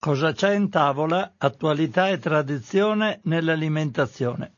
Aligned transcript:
Cosa 0.00 0.30
c'è 0.30 0.54
in 0.54 0.70
tavola? 0.70 1.34
Attualità 1.38 2.08
e 2.08 2.18
tradizione 2.18 3.18
nell'alimentazione. 3.24 4.52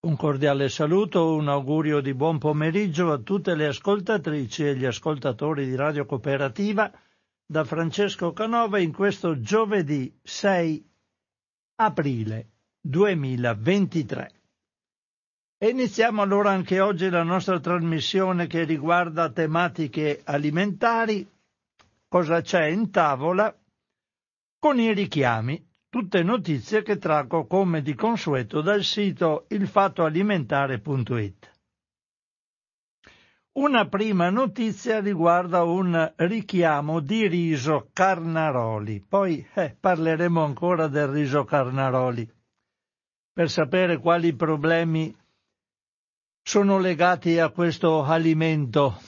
Un 0.00 0.14
cordiale 0.14 0.68
saluto, 0.68 1.32
un 1.34 1.48
augurio 1.48 2.02
di 2.02 2.12
buon 2.12 2.36
pomeriggio 2.36 3.10
a 3.10 3.16
tutte 3.16 3.54
le 3.54 3.68
ascoltatrici 3.68 4.66
e 4.66 4.76
gli 4.76 4.84
ascoltatori 4.84 5.64
di 5.64 5.74
Radio 5.74 6.04
Cooperativa 6.04 6.92
da 7.46 7.64
Francesco 7.64 8.34
Canova 8.34 8.78
in 8.78 8.92
questo 8.92 9.40
giovedì 9.40 10.14
6 10.22 10.86
aprile 11.76 12.48
2023. 12.82 14.32
E 15.56 15.68
iniziamo 15.70 16.20
allora 16.20 16.50
anche 16.50 16.78
oggi 16.80 17.08
la 17.08 17.22
nostra 17.22 17.58
trasmissione 17.58 18.46
che 18.46 18.64
riguarda 18.64 19.30
tematiche 19.30 20.20
alimentari, 20.24 21.26
cosa 22.06 22.42
c'è 22.42 22.66
in 22.66 22.90
tavola 22.90 23.56
con 24.58 24.80
i 24.80 24.92
richiami, 24.92 25.64
tutte 25.88 26.22
notizie 26.22 26.82
che 26.82 26.98
traggo 26.98 27.46
come 27.46 27.82
di 27.82 27.94
consueto 27.94 28.60
dal 28.60 28.82
sito 28.82 29.46
ilfattoalimentare.it. 29.48 31.52
Una 33.52 33.88
prima 33.88 34.30
notizia 34.30 35.00
riguarda 35.00 35.64
un 35.64 36.12
richiamo 36.16 37.00
di 37.00 37.26
riso 37.26 37.88
Carnaroli, 37.92 39.00
poi 39.00 39.44
eh, 39.54 39.76
parleremo 39.78 40.44
ancora 40.44 40.86
del 40.86 41.08
riso 41.08 41.44
Carnaroli 41.44 42.30
per 43.32 43.50
sapere 43.50 43.98
quali 43.98 44.34
problemi 44.34 45.16
sono 46.42 46.78
legati 46.78 47.38
a 47.38 47.50
questo 47.50 48.02
alimento. 48.02 49.00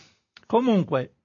Comunque, 0.47 1.20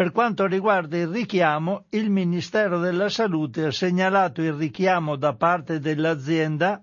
per 0.00 0.12
quanto 0.12 0.46
riguarda 0.46 0.96
il 0.96 1.08
richiamo, 1.08 1.84
il 1.90 2.08
Ministero 2.08 2.78
della 2.78 3.10
Salute 3.10 3.66
ha 3.66 3.70
segnalato 3.70 4.40
il 4.40 4.54
richiamo 4.54 5.14
da 5.16 5.34
parte 5.34 5.78
dell'azienda 5.78 6.82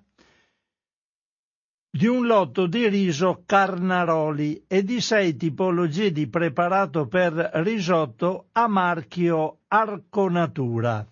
di 1.90 2.06
un 2.06 2.28
lotto 2.28 2.68
di 2.68 2.88
riso 2.88 3.42
Carnaroli 3.44 4.66
e 4.68 4.84
di 4.84 5.02
sei 5.02 5.36
tipologie 5.36 6.12
di 6.12 6.28
preparato 6.28 7.08
per 7.08 7.34
risotto 7.56 8.50
a 8.52 8.68
marchio 8.68 9.62
Arconatura 9.68 11.04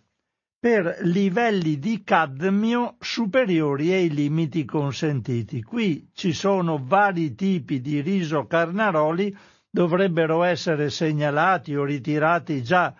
per 0.59 0.97
livelli 1.01 1.79
di 1.79 2.03
cadmio 2.03 2.97
superiori 2.99 3.91
ai 3.93 4.11
limiti 4.11 4.63
consentiti. 4.63 5.63
Qui 5.63 6.09
ci 6.13 6.33
sono 6.33 6.79
vari 6.83 7.33
tipi 7.33 7.81
di 7.81 7.99
riso 8.01 8.45
Carnaroli 8.45 9.35
dovrebbero 9.75 10.43
essere 10.43 10.89
segnalati 10.89 11.75
o 11.75 11.83
ritirati 11.83 12.63
già 12.63 12.95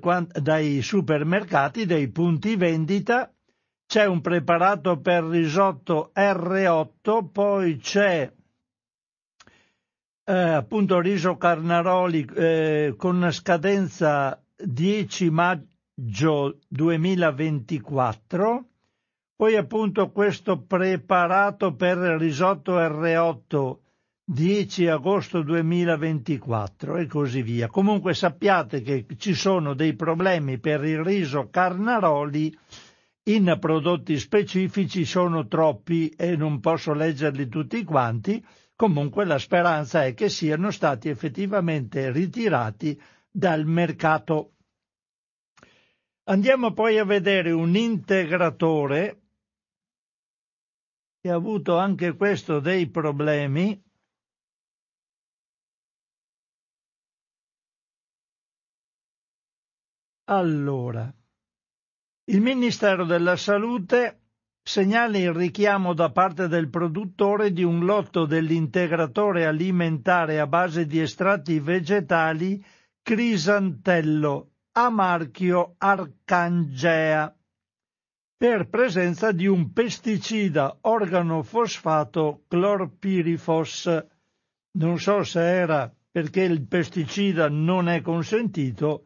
quant- 0.00 0.36
dai 0.40 0.82
supermercati, 0.82 1.86
dai 1.86 2.08
punti 2.08 2.56
vendita. 2.56 3.32
C'è 3.86 4.04
un 4.04 4.20
preparato 4.20 4.98
per 5.00 5.22
risotto 5.22 6.10
R8, 6.12 7.30
poi 7.30 7.76
c'è 7.76 8.30
eh, 10.24 10.32
appunto 10.32 10.98
riso 10.98 11.36
Carnaroli 11.36 12.28
eh, 12.34 12.94
con 12.98 13.30
scadenza 13.30 14.42
10 14.56 15.30
maggio 15.30 16.58
2024. 16.66 18.64
Poi 19.36 19.54
appunto 19.56 20.10
questo 20.10 20.60
preparato 20.62 21.76
per 21.76 21.96
risotto 21.96 22.76
R8 22.76 23.76
10 24.30 24.88
agosto 24.88 25.40
2024 25.40 26.98
e 26.98 27.06
così 27.06 27.40
via. 27.40 27.68
Comunque 27.68 28.12
sappiate 28.12 28.82
che 28.82 29.06
ci 29.16 29.32
sono 29.32 29.72
dei 29.72 29.94
problemi 29.96 30.58
per 30.58 30.84
il 30.84 31.02
riso 31.02 31.48
Carnaroli 31.48 32.54
in 33.30 33.56
prodotti 33.58 34.18
specifici, 34.18 35.06
sono 35.06 35.46
troppi 35.46 36.10
e 36.10 36.36
non 36.36 36.60
posso 36.60 36.92
leggerli 36.92 37.48
tutti 37.48 37.82
quanti. 37.84 38.44
Comunque 38.76 39.24
la 39.24 39.38
speranza 39.38 40.04
è 40.04 40.12
che 40.12 40.28
siano 40.28 40.70
stati 40.72 41.08
effettivamente 41.08 42.12
ritirati 42.12 43.00
dal 43.30 43.64
mercato. 43.64 44.52
Andiamo 46.24 46.74
poi 46.74 46.98
a 46.98 47.04
vedere 47.06 47.50
un 47.50 47.74
integratore 47.74 49.22
che 51.18 51.30
ha 51.30 51.34
avuto 51.34 51.78
anche 51.78 52.14
questo 52.14 52.60
dei 52.60 52.90
problemi 52.90 53.86
Allora, 60.30 61.10
il 62.24 62.40
Ministero 62.42 63.06
della 63.06 63.36
Salute 63.36 64.20
segnala 64.62 65.16
il 65.16 65.32
richiamo 65.32 65.94
da 65.94 66.10
parte 66.10 66.48
del 66.48 66.68
produttore 66.68 67.50
di 67.50 67.62
un 67.62 67.86
lotto 67.86 68.26
dell'integratore 68.26 69.46
alimentare 69.46 70.38
a 70.38 70.46
base 70.46 70.84
di 70.84 71.00
estratti 71.00 71.58
vegetali 71.60 72.62
Crisantello 73.00 74.50
a 74.72 74.90
marchio 74.90 75.76
Arcangea 75.78 77.34
per 78.36 78.68
presenza 78.68 79.32
di 79.32 79.46
un 79.46 79.72
pesticida 79.72 80.76
organofosfato 80.82 82.44
clorpirifos. 82.48 84.06
Non 84.72 84.98
so 84.98 85.22
se 85.22 85.40
era 85.40 85.90
perché 86.10 86.42
il 86.42 86.66
pesticida 86.66 87.48
non 87.48 87.88
è 87.88 88.02
consentito 88.02 89.04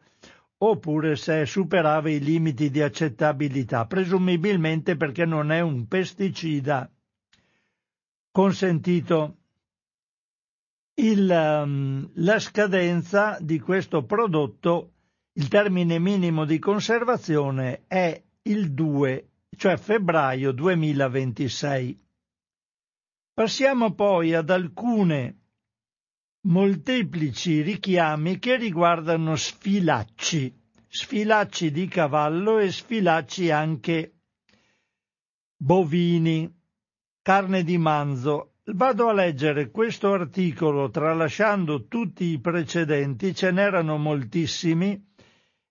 oppure 0.69 1.15
se 1.15 1.45
superava 1.45 2.09
i 2.09 2.19
limiti 2.19 2.69
di 2.69 2.81
accettabilità, 2.81 3.85
presumibilmente 3.85 4.95
perché 4.95 5.25
non 5.25 5.51
è 5.51 5.59
un 5.59 5.87
pesticida 5.87 6.89
consentito. 8.31 9.37
Il, 10.95 11.29
um, 11.29 12.09
la 12.15 12.39
scadenza 12.39 13.37
di 13.41 13.59
questo 13.59 14.05
prodotto, 14.05 14.91
il 15.33 15.47
termine 15.47 15.99
minimo 15.99 16.45
di 16.45 16.59
conservazione 16.59 17.83
è 17.87 18.21
il 18.43 18.73
2, 18.73 19.29
cioè 19.57 19.77
febbraio 19.77 20.51
2026. 20.51 21.99
Passiamo 23.33 23.93
poi 23.95 24.35
ad 24.35 24.51
alcune 24.51 25.42
molteplici 26.45 27.61
richiami 27.61 28.39
che 28.39 28.57
riguardano 28.57 29.35
sfilacci, 29.35 30.53
sfilacci 30.87 31.71
di 31.71 31.87
cavallo 31.87 32.59
e 32.59 32.71
sfilacci 32.71 33.49
anche 33.49 34.13
bovini, 35.55 36.51
carne 37.21 37.63
di 37.63 37.77
manzo. 37.77 38.55
Vado 38.65 39.09
a 39.09 39.13
leggere 39.13 39.71
questo 39.71 40.13
articolo 40.13 40.89
tralasciando 40.89 41.87
tutti 41.87 42.25
i 42.25 42.39
precedenti, 42.39 43.35
ce 43.35 43.51
n'erano 43.51 43.97
moltissimi 43.97 45.11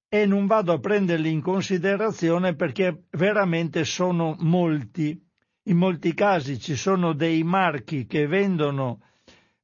e 0.09 0.27
non 0.27 0.47
vado 0.47 0.73
a 0.73 0.79
prenderli 0.79 1.31
in 1.31 1.41
considerazione 1.41 2.55
perché 2.55 3.05
veramente 3.11 3.85
sono 3.85 4.37
molti. 4.41 5.19
In 5.67 5.77
molti 5.77 6.13
casi 6.13 6.59
ci 6.59 6.77
sono 6.77 7.15
dei 7.15 7.43
marchi 7.45 8.07
che 8.07 8.27
vendono 8.27 9.01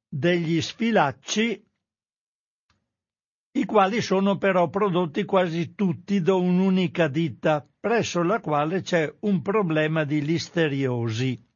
degli 0.08 0.60
sfilacci, 0.60 1.66
i 3.52 3.64
quali 3.64 4.00
sono 4.00 4.38
però 4.38 4.68
prodotti 4.68 5.24
quasi 5.24 5.74
tutti 5.74 6.20
da 6.22 6.34
un'unica 6.34 7.08
ditta, 7.08 7.66
presso 7.78 8.22
la 8.22 8.40
quale 8.40 8.82
c'è 8.82 9.12
un 9.20 9.42
problema 9.42 10.04
di 10.04 10.24
listeriosi 10.24 11.46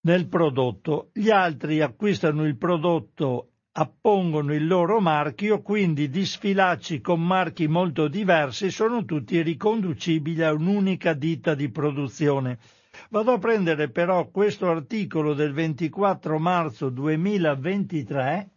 nel 0.00 0.28
prodotto. 0.28 1.10
Gli 1.12 1.30
altri 1.30 1.80
acquistano 1.80 2.44
il 2.44 2.56
prodotto, 2.56 3.52
appongono 3.72 4.54
il 4.54 4.66
loro 4.66 5.00
marchio, 5.00 5.62
quindi 5.62 6.08
di 6.08 6.24
sfilacci 6.24 7.00
con 7.00 7.24
marchi 7.24 7.68
molto 7.68 8.08
diversi 8.08 8.70
sono 8.70 9.04
tutti 9.04 9.40
riconducibili 9.42 10.42
a 10.42 10.52
un'unica 10.52 11.12
ditta 11.12 11.54
di 11.54 11.70
produzione 11.70 12.58
Vado 13.10 13.32
a 13.32 13.38
prendere 13.38 13.90
però 13.90 14.28
questo 14.28 14.68
articolo 14.68 15.34
del 15.34 15.52
24 15.52 16.38
marzo 16.38 16.88
2023 16.90 18.50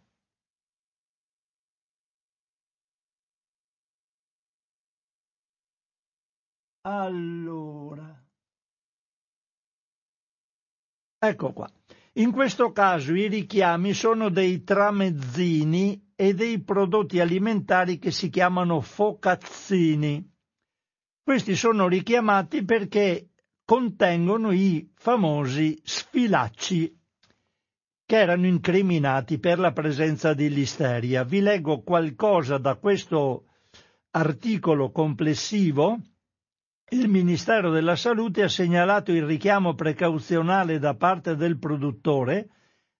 Allora. 6.84 8.20
Ecco 11.18 11.52
qua. 11.52 11.70
In 12.14 12.32
questo 12.32 12.72
caso 12.72 13.14
i 13.14 13.28
richiami 13.28 13.94
sono 13.94 14.28
dei 14.28 14.64
tramezzini 14.64 16.10
e 16.16 16.34
dei 16.34 16.60
prodotti 16.60 17.20
alimentari 17.20 17.98
che 17.98 18.10
si 18.10 18.28
chiamano 18.28 18.80
focazzini. 18.80 20.28
Questi 21.22 21.54
sono 21.54 21.86
richiamati 21.86 22.64
perché 22.64 23.30
contengono 23.72 24.52
i 24.52 24.92
famosi 24.96 25.80
sfilacci 25.82 26.94
che 28.04 28.16
erano 28.16 28.46
incriminati 28.46 29.38
per 29.38 29.58
la 29.58 29.72
presenza 29.72 30.34
di 30.34 30.50
listeria. 30.50 31.24
Vi 31.24 31.40
leggo 31.40 31.80
qualcosa 31.80 32.58
da 32.58 32.74
questo 32.74 33.46
articolo 34.10 34.90
complessivo 34.90 35.98
il 36.90 37.08
Ministero 37.08 37.70
della 37.70 37.96
Salute 37.96 38.42
ha 38.42 38.48
segnalato 38.50 39.10
il 39.10 39.24
richiamo 39.24 39.74
precauzionale 39.74 40.78
da 40.78 40.94
parte 40.94 41.34
del 41.34 41.58
produttore 41.58 42.50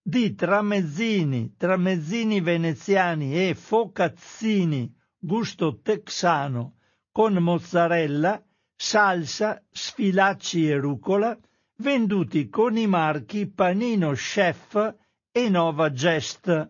di 0.01 0.35
tramezzini, 0.35 1.55
tramezzini 1.55 2.41
veneziani 2.41 3.47
e 3.47 3.55
focazzini 3.55 4.91
gusto 5.19 5.81
texano 5.83 6.77
con 7.11 7.35
mozzarella, 7.35 8.43
salsa, 8.83 9.63
sfilacci 9.71 10.69
e 10.69 10.77
rucola, 10.77 11.39
venduti 11.77 12.49
con 12.49 12.77
i 12.77 12.89
marchi 12.89 13.47
Panino 13.47 14.11
Chef 14.11 14.95
e 15.31 15.49
Nova 15.49 15.93
Gest 15.93 16.69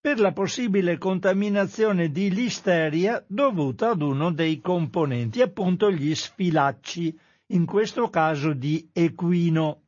per 0.00 0.20
la 0.20 0.32
possibile 0.32 0.96
contaminazione 0.96 2.10
di 2.10 2.30
listeria 2.30 3.22
dovuta 3.28 3.90
ad 3.90 4.00
uno 4.00 4.32
dei 4.32 4.62
componenti, 4.62 5.42
appunto 5.42 5.90
gli 5.90 6.14
sfilacci, 6.14 7.18
in 7.48 7.66
questo 7.66 8.08
caso 8.08 8.54
di 8.54 8.88
equino. 8.90 9.82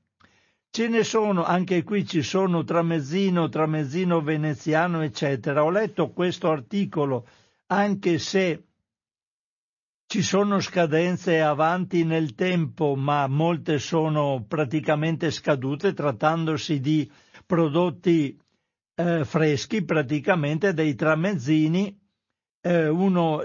Ce 0.69 0.89
ne 0.89 1.05
sono, 1.05 1.43
anche 1.43 1.83
qui 1.85 2.07
ci 2.07 2.21
sono 2.21 2.65
tramezzino, 2.65 3.49
tramezzino 3.49 4.21
veneziano, 4.21 5.01
eccetera. 5.01 5.65
Ho 5.65 5.71
letto 5.71 6.11
questo 6.11 6.51
articolo, 6.51 7.27
anche 7.69 8.19
se 8.19 8.63
ci 10.09 10.23
sono 10.23 10.61
scadenze 10.61 11.41
avanti 11.41 12.05
nel 12.05 12.35
tempo, 12.35 12.95
ma 12.95 13.27
molte 13.27 13.79
sono 13.79 14.45
praticamente 14.47 15.33
scadute, 15.33 15.95
trattandosi 15.95 16.79
di 16.81 17.11
prodotti 17.45 18.39
eh, 18.95 19.25
freschi 19.25 19.85
praticamente 19.85 20.73
dei 20.73 20.95
tramezzini, 20.95 21.99
uno 22.67 23.43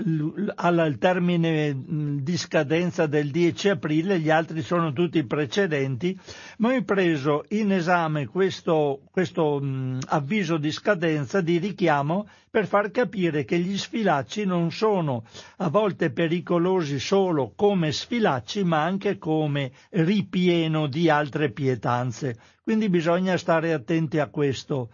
al 0.56 0.96
termine 1.00 1.76
di 2.22 2.38
scadenza 2.38 3.06
del 3.06 3.30
10 3.30 3.70
aprile, 3.70 4.20
gli 4.20 4.30
altri 4.30 4.62
sono 4.62 4.94
tutti 4.94 5.24
precedenti, 5.26 6.18
ma 6.58 6.74
ho 6.74 6.84
preso 6.84 7.44
in 7.50 7.72
esame 7.72 8.28
questo, 8.28 9.02
questo 9.12 9.60
mh, 9.60 10.00
avviso 10.08 10.58
di 10.58 10.72
scadenza, 10.72 11.42
di 11.42 11.58
richiamo, 11.58 12.28
per 12.50 12.68
far 12.68 12.92
capire 12.92 13.46
che 13.46 13.58
gli 13.60 13.78
sfilacci 13.78 14.46
non 14.46 14.72
sono 14.72 15.24
a 15.58 15.70
volte 15.70 16.12
pericolosi 16.12 17.00
solo 17.00 17.54
come 17.56 17.92
sfilacci, 17.92 18.64
ma 18.64 18.84
anche 18.84 19.18
come 19.18 19.72
ripieno 19.92 20.88
di 20.88 21.10
altre 21.10 21.52
pietanze. 21.52 22.38
Quindi 22.64 22.90
bisogna 22.90 23.38
stare 23.38 23.72
attenti 23.74 24.20
a 24.20 24.28
questo. 24.28 24.90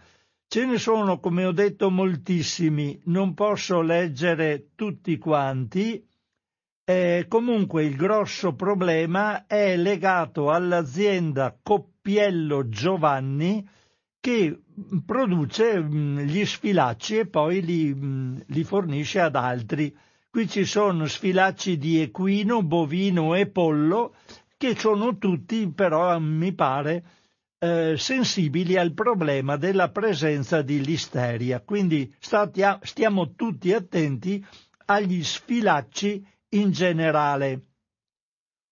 Ce 0.50 0.64
ne 0.64 0.78
sono, 0.78 1.20
come 1.20 1.44
ho 1.44 1.52
detto, 1.52 1.90
moltissimi, 1.90 2.98
non 3.04 3.34
posso 3.34 3.82
leggere 3.82 4.70
tutti 4.74 5.18
quanti. 5.18 6.02
Eh, 6.84 7.26
comunque 7.28 7.84
il 7.84 7.94
grosso 7.96 8.54
problema 8.54 9.46
è 9.46 9.76
legato 9.76 10.50
all'azienda 10.50 11.54
Coppiello 11.62 12.66
Giovanni 12.70 13.62
che 14.18 14.62
produce 15.04 15.80
mh, 15.80 16.20
gli 16.20 16.42
sfilacci 16.46 17.18
e 17.18 17.26
poi 17.26 17.60
li, 17.60 17.94
mh, 17.94 18.44
li 18.46 18.64
fornisce 18.64 19.20
ad 19.20 19.36
altri. 19.36 19.94
Qui 20.30 20.48
ci 20.48 20.64
sono 20.64 21.04
sfilacci 21.04 21.76
di 21.76 22.00
equino, 22.00 22.62
bovino 22.62 23.34
e 23.34 23.48
pollo 23.48 24.14
che 24.56 24.74
sono 24.78 25.18
tutti 25.18 25.70
però 25.70 26.18
mi 26.18 26.54
pare 26.54 27.04
eh, 27.58 27.94
sensibili 27.96 28.76
al 28.76 28.92
problema 28.94 29.56
della 29.56 29.90
presenza 29.90 30.62
di 30.62 30.84
listeria. 30.84 31.60
Quindi 31.60 32.12
statia, 32.18 32.78
stiamo 32.82 33.34
tutti 33.34 33.72
attenti 33.72 34.44
agli 34.86 35.22
sfilacci 35.22 36.26
in 36.50 36.70
generale. 36.70 37.62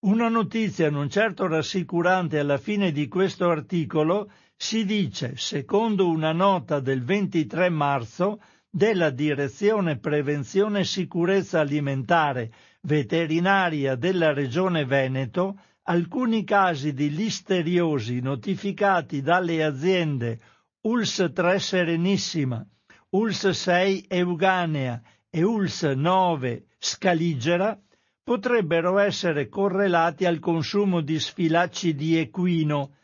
Una 0.06 0.28
notizia 0.28 0.88
non 0.88 1.10
certo 1.10 1.46
rassicurante 1.46 2.38
alla 2.38 2.58
fine 2.58 2.92
di 2.92 3.08
questo 3.08 3.50
articolo 3.50 4.30
si 4.56 4.84
dice, 4.84 5.36
secondo 5.36 6.08
una 6.08 6.32
nota 6.32 6.80
del 6.80 7.02
23 7.02 7.68
marzo 7.68 8.40
della 8.70 9.10
Direzione 9.10 9.98
Prevenzione 9.98 10.80
e 10.80 10.84
Sicurezza 10.84 11.60
Alimentare 11.60 12.52
Veterinaria 12.82 13.96
della 13.96 14.32
Regione 14.32 14.84
Veneto, 14.84 15.58
alcuni 15.88 16.44
casi 16.44 16.92
di 16.92 17.10
listeriosi 17.10 18.20
notificati 18.20 19.22
dalle 19.22 19.62
aziende 19.62 20.40
ULS 20.82 21.30
3 21.32 21.58
Serenissima, 21.58 22.64
ULS 23.10 23.50
6 23.50 24.06
Euganea 24.08 25.00
e 25.30 25.42
ULS 25.42 25.82
9 25.82 26.66
Scaligera 26.78 27.78
potrebbero 28.22 28.98
essere 28.98 29.48
correlati 29.48 30.24
al 30.24 30.40
consumo 30.40 31.00
di 31.00 31.18
sfilacci 31.20 31.94
di 31.94 32.18
equino, 32.18 32.96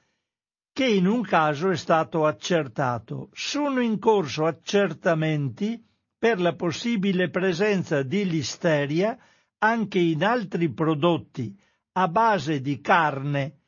che 0.73 0.87
in 0.87 1.07
un 1.07 1.23
caso 1.23 1.71
è 1.71 1.77
stato 1.77 2.27
accertato. 2.27 3.29
Sono 3.33 3.81
in 3.81 4.01
corso 4.01 4.45
accertamenti 4.47 5.81
per 6.19 6.41
la 6.41 6.55
possibile 6.55 7.31
presenza 7.31 8.03
di 8.03 8.29
listeria 8.29 9.17
anche 9.59 10.01
in 10.01 10.25
altri 10.25 10.73
prodotti, 10.73 11.57
a 11.93 12.09
base 12.09 12.61
di 12.61 12.81
carne, 12.81 13.59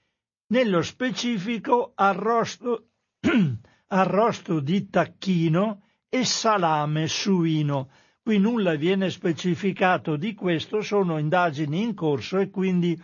nello 0.48 0.82
specifico 0.82 1.92
arrosto, 1.94 2.88
arrosto 3.88 4.60
di 4.60 4.88
tacchino 4.88 5.82
e 6.08 6.24
salame 6.24 7.06
suino. 7.08 7.90
Qui 8.22 8.38
nulla 8.38 8.74
viene 8.76 9.10
specificato 9.10 10.16
di 10.16 10.34
questo, 10.34 10.80
sono 10.80 11.18
indagini 11.18 11.82
in 11.82 11.94
corso 11.94 12.38
e 12.38 12.48
quindi 12.48 12.98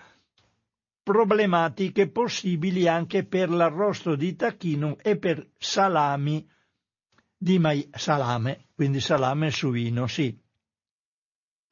problematiche 1.03 2.09
possibili 2.09 2.89
anche 2.89 3.25
per 3.25 3.51
l'arrosto 3.51 4.15
di 4.15 4.35
tacchino 4.37 4.97
e 5.03 5.19
per 5.19 5.51
salami 5.59 6.49
di 7.37 7.59
mai- 7.59 7.89
salame, 7.93 8.69
quindi 8.75 9.01
salame 9.01 9.51
suino, 9.51 10.07
sì. 10.07 10.39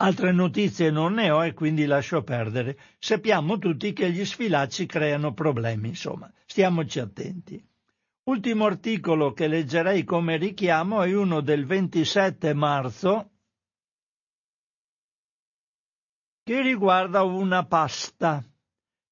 Altre 0.00 0.30
notizie 0.30 0.90
non 0.90 1.14
ne 1.14 1.30
ho 1.30 1.44
e 1.44 1.54
quindi 1.54 1.84
lascio 1.84 2.22
perdere. 2.22 2.78
Sappiamo 2.98 3.58
tutti 3.58 3.92
che 3.92 4.12
gli 4.12 4.24
sfilacci 4.24 4.86
creano 4.86 5.34
problemi, 5.34 5.88
insomma, 5.88 6.32
stiamoci 6.46 7.00
attenti. 7.00 7.60
Ultimo 8.28 8.66
articolo 8.66 9.32
che 9.32 9.48
leggerei 9.48 10.04
come 10.04 10.36
richiamo 10.36 11.02
è 11.02 11.12
uno 11.14 11.40
del 11.40 11.66
27 11.66 12.54
marzo 12.54 13.30
che 16.44 16.62
riguarda 16.62 17.24
una 17.24 17.66
pasta, 17.66 18.44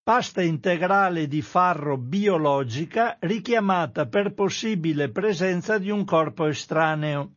pasta 0.02 0.40
integrale 0.40 1.26
di 1.26 1.42
farro 1.42 1.98
biologica 1.98 3.16
richiamata 3.20 4.06
per 4.06 4.34
possibile 4.34 5.10
presenza 5.10 5.78
di 5.78 5.90
un 5.90 6.04
corpo 6.04 6.46
estraneo. 6.46 7.35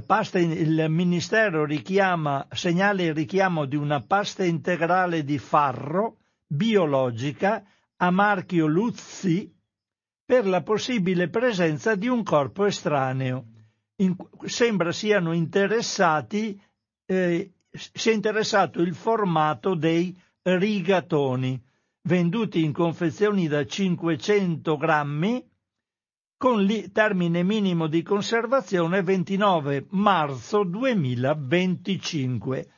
Pasta, 0.00 0.38
il 0.38 0.86
Ministero 0.88 1.64
richiama, 1.64 2.46
segnala 2.50 3.02
il 3.02 3.14
richiamo 3.14 3.66
di 3.66 3.76
una 3.76 4.00
pasta 4.00 4.44
integrale 4.44 5.22
di 5.22 5.38
farro 5.38 6.16
biologica 6.46 7.62
a 7.96 8.10
marchio 8.10 8.66
Luzzi 8.66 9.52
per 10.24 10.46
la 10.46 10.62
possibile 10.62 11.28
presenza 11.28 11.94
di 11.94 12.08
un 12.08 12.22
corpo 12.22 12.64
estraneo. 12.64 13.46
In, 13.96 14.16
sembra 14.46 14.92
siano 14.92 15.32
interessati, 15.32 16.58
eh, 17.04 17.52
sia 17.70 18.12
interessato 18.12 18.80
il 18.80 18.94
formato 18.94 19.74
dei 19.74 20.18
rigatoni, 20.42 21.62
venduti 22.02 22.64
in 22.64 22.72
confezioni 22.72 23.46
da 23.46 23.64
500 23.64 24.76
grammi 24.76 25.50
con 26.42 26.68
il 26.68 26.90
termine 26.90 27.44
minimo 27.44 27.86
di 27.86 28.02
conservazione 28.02 29.00
29 29.00 29.86
marzo 29.90 30.64
2025. 30.64 32.68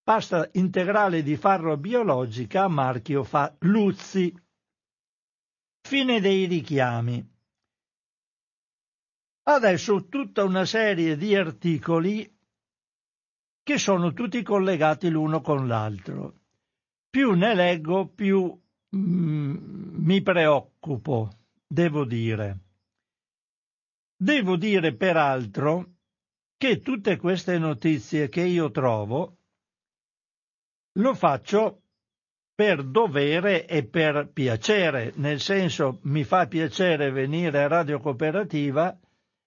Pasta 0.00 0.48
integrale 0.52 1.24
di 1.24 1.34
farro 1.34 1.76
biologica 1.76 2.62
a 2.62 2.68
marchio 2.68 3.24
fa 3.24 3.52
Luzzi. 3.62 4.32
Fine 5.80 6.20
dei 6.20 6.44
richiami. 6.44 7.28
Adesso 9.42 10.06
tutta 10.06 10.44
una 10.44 10.64
serie 10.64 11.16
di 11.16 11.34
articoli 11.34 12.32
che 13.64 13.76
sono 13.76 14.12
tutti 14.12 14.40
collegati 14.44 15.10
l'uno 15.10 15.40
con 15.40 15.66
l'altro. 15.66 16.42
Più 17.10 17.32
ne 17.32 17.56
leggo, 17.56 18.06
più 18.06 18.56
mm, 18.94 19.56
mi 19.96 20.22
preoccupo, 20.22 21.28
devo 21.66 22.04
dire. 22.04 22.69
Devo 24.22 24.56
dire 24.56 24.94
peraltro 24.96 25.92
che 26.58 26.82
tutte 26.82 27.16
queste 27.16 27.56
notizie 27.56 28.28
che 28.28 28.42
io 28.42 28.70
trovo 28.70 29.38
lo 30.98 31.14
faccio 31.14 31.84
per 32.54 32.84
dovere 32.84 33.66
e 33.66 33.86
per 33.86 34.28
piacere, 34.30 35.14
nel 35.16 35.40
senso 35.40 36.00
mi 36.02 36.22
fa 36.24 36.46
piacere 36.48 37.10
venire 37.10 37.62
a 37.62 37.68
Radio 37.68 37.98
Cooperativa 37.98 38.94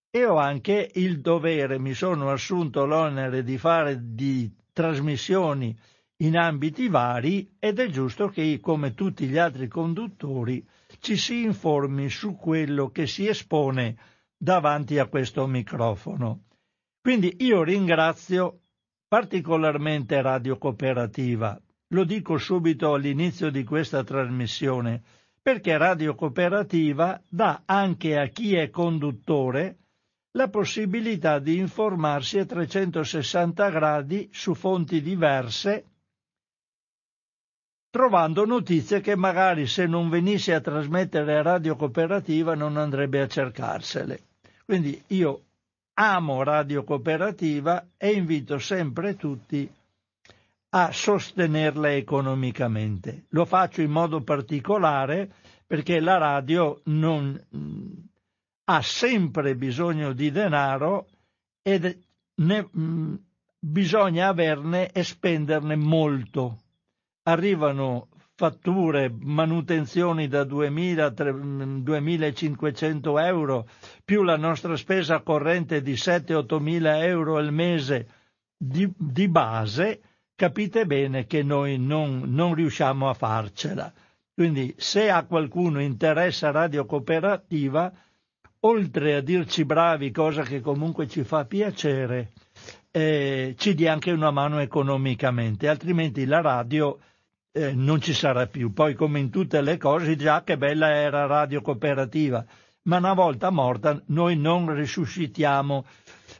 e 0.09 0.25
ho 0.25 0.37
anche 0.37 0.89
il 0.95 1.21
dovere, 1.21 1.77
mi 1.77 1.93
sono 1.93 2.31
assunto 2.31 2.83
l'onere 2.87 3.43
di 3.43 3.59
fare 3.59 3.99
di 4.01 4.51
trasmissioni 4.71 5.77
in 6.23 6.35
ambiti 6.35 6.87
vari 6.87 7.57
ed 7.59 7.77
è 7.77 7.89
giusto 7.89 8.27
che, 8.29 8.59
come 8.59 8.95
tutti 8.95 9.27
gli 9.27 9.37
altri 9.37 9.67
conduttori, 9.67 10.67
ci 10.97 11.15
si 11.15 11.43
informi 11.43 12.09
su 12.09 12.35
quello 12.35 12.89
che 12.89 13.05
si 13.05 13.27
espone 13.27 14.12
davanti 14.43 14.99
a 14.99 15.07
questo 15.07 15.47
microfono. 15.47 16.47
Quindi 17.01 17.37
io 17.39 17.63
ringrazio 17.63 18.59
particolarmente 19.07 20.21
Radio 20.21 20.57
Cooperativa, 20.57 21.57
lo 21.93 22.03
dico 22.03 22.37
subito 22.37 22.93
all'inizio 22.93 23.49
di 23.49 23.63
questa 23.63 24.03
trasmissione, 24.03 25.01
perché 25.41 25.77
Radio 25.77 26.13
Cooperativa 26.15 27.21
dà 27.25 27.61
anche 27.63 28.19
a 28.19 28.27
chi 28.27 28.55
è 28.55 28.69
conduttore 28.69 29.77
la 30.31 30.49
possibilità 30.49 31.39
di 31.39 31.57
informarsi 31.57 32.37
a 32.39 32.45
360 32.45 33.69
gradi 33.69 34.27
su 34.33 34.53
fonti 34.55 35.01
diverse, 35.01 35.85
trovando 37.89 38.43
notizie 38.45 38.99
che 38.99 39.15
magari 39.15 39.67
se 39.67 39.85
non 39.85 40.09
venisse 40.09 40.53
a 40.53 40.59
trasmettere 40.59 41.41
Radio 41.41 41.77
Cooperativa 41.77 42.55
non 42.55 42.75
andrebbe 42.75 43.21
a 43.21 43.27
cercarsele. 43.27 44.31
Quindi 44.65 45.01
io 45.07 45.43
amo 45.95 46.43
Radio 46.43 46.83
Cooperativa 46.83 47.89
e 47.97 48.11
invito 48.11 48.57
sempre 48.59 49.15
tutti 49.15 49.69
a 50.69 50.91
sostenerla 50.91 51.93
economicamente. 51.93 53.25
Lo 53.29 53.45
faccio 53.45 53.81
in 53.81 53.91
modo 53.91 54.21
particolare 54.21 55.31
perché 55.67 55.99
la 55.99 56.17
radio 56.17 56.81
non, 56.85 57.39
ha 58.65 58.81
sempre 58.81 59.55
bisogno 59.55 60.13
di 60.13 60.31
denaro 60.31 61.07
ne, 62.35 62.69
mh, 62.71 63.15
bisogna 63.59 64.27
averne 64.27 64.91
e 64.91 65.03
spenderne 65.03 65.75
molto. 65.75 66.59
Arrivano 67.23 68.07
fatture, 68.35 69.13
manutenzioni 69.15 70.27
da 70.27 70.43
2.000-2.500 70.43 73.25
euro, 73.25 73.67
più 74.03 74.23
la 74.23 74.37
nostra 74.37 74.75
spesa 74.75 75.21
corrente 75.21 75.81
di 75.81 75.93
7-8 75.93 76.59
mila 76.59 77.05
euro 77.05 77.37
al 77.37 77.53
mese 77.53 78.07
di, 78.57 78.91
di, 78.97 79.27
base, 79.27 80.01
capite 80.35 80.85
bene 80.85 81.25
che 81.25 81.43
noi 81.43 81.77
non, 81.77 82.23
non 82.25 82.55
riusciamo 82.55 83.09
a 83.09 83.13
farcela. 83.13 83.93
Quindi 84.33 84.73
se 84.77 85.11
a 85.11 85.25
qualcuno 85.25 85.79
interessa 85.79 86.49
Radio 86.49 86.85
Cooperativa, 86.85 87.93
oltre 88.61 89.15
a 89.15 89.21
dirci 89.21 89.63
bravi, 89.63 90.09
cosa 90.09 90.41
che 90.41 90.59
comunque 90.59 91.07
ci 91.07 91.23
fa 91.23 91.45
piacere, 91.45 92.31
eh, 92.89 93.53
ci 93.57 93.75
dia 93.75 93.91
anche 93.91 94.11
una 94.11 94.31
mano 94.31 94.57
economicamente, 94.59 95.67
altrimenti 95.67 96.25
la 96.25 96.41
radio 96.41 96.97
eh, 97.53 97.73
non 97.73 98.01
ci 98.01 98.13
sarà 98.13 98.47
più. 98.47 98.73
Poi 98.73 98.95
come 98.95 99.19
in 99.19 99.29
tutte 99.29 99.61
le 99.61 99.77
cose, 99.77 100.15
già 100.15 100.43
che 100.43 100.57
bella 100.57 100.91
era 100.91 101.25
Radio 101.27 101.61
Cooperativa, 101.61 102.43
ma 102.83 102.97
una 102.97 103.13
volta 103.13 103.49
morta 103.51 104.01
noi 104.07 104.35
non 104.35 104.73
risuscitiamo, 104.73 105.85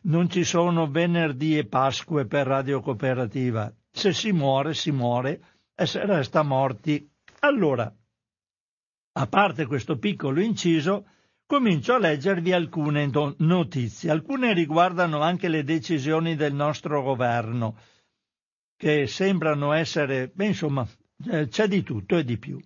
non 0.03 0.29
ci 0.29 0.43
sono 0.43 0.89
venerdì 0.89 1.57
e 1.57 1.65
Pasque 1.65 2.25
per 2.25 2.47
Radio 2.47 2.81
Cooperativa. 2.81 3.71
Se 3.91 4.11
si 4.11 4.31
muore, 4.31 4.73
si 4.73 4.91
muore 4.91 5.41
e 5.75 5.85
se 5.85 6.03
resta 6.05 6.41
morti. 6.41 7.07
Allora, 7.39 7.93
a 9.15 9.27
parte 9.27 9.67
questo 9.67 9.97
piccolo 9.99 10.41
inciso, 10.41 11.05
comincio 11.45 11.93
a 11.93 11.99
leggervi 11.99 12.51
alcune 12.51 13.09
notizie. 13.37 14.09
Alcune 14.09 14.53
riguardano 14.53 15.21
anche 15.21 15.47
le 15.47 15.63
decisioni 15.63 16.35
del 16.35 16.53
nostro 16.53 17.03
governo, 17.03 17.77
che 18.75 19.05
sembrano 19.05 19.71
essere, 19.71 20.31
beh, 20.33 20.47
insomma, 20.47 20.87
c'è 21.49 21.67
di 21.67 21.83
tutto 21.83 22.17
e 22.17 22.23
di 22.23 22.37
più. 22.37 22.59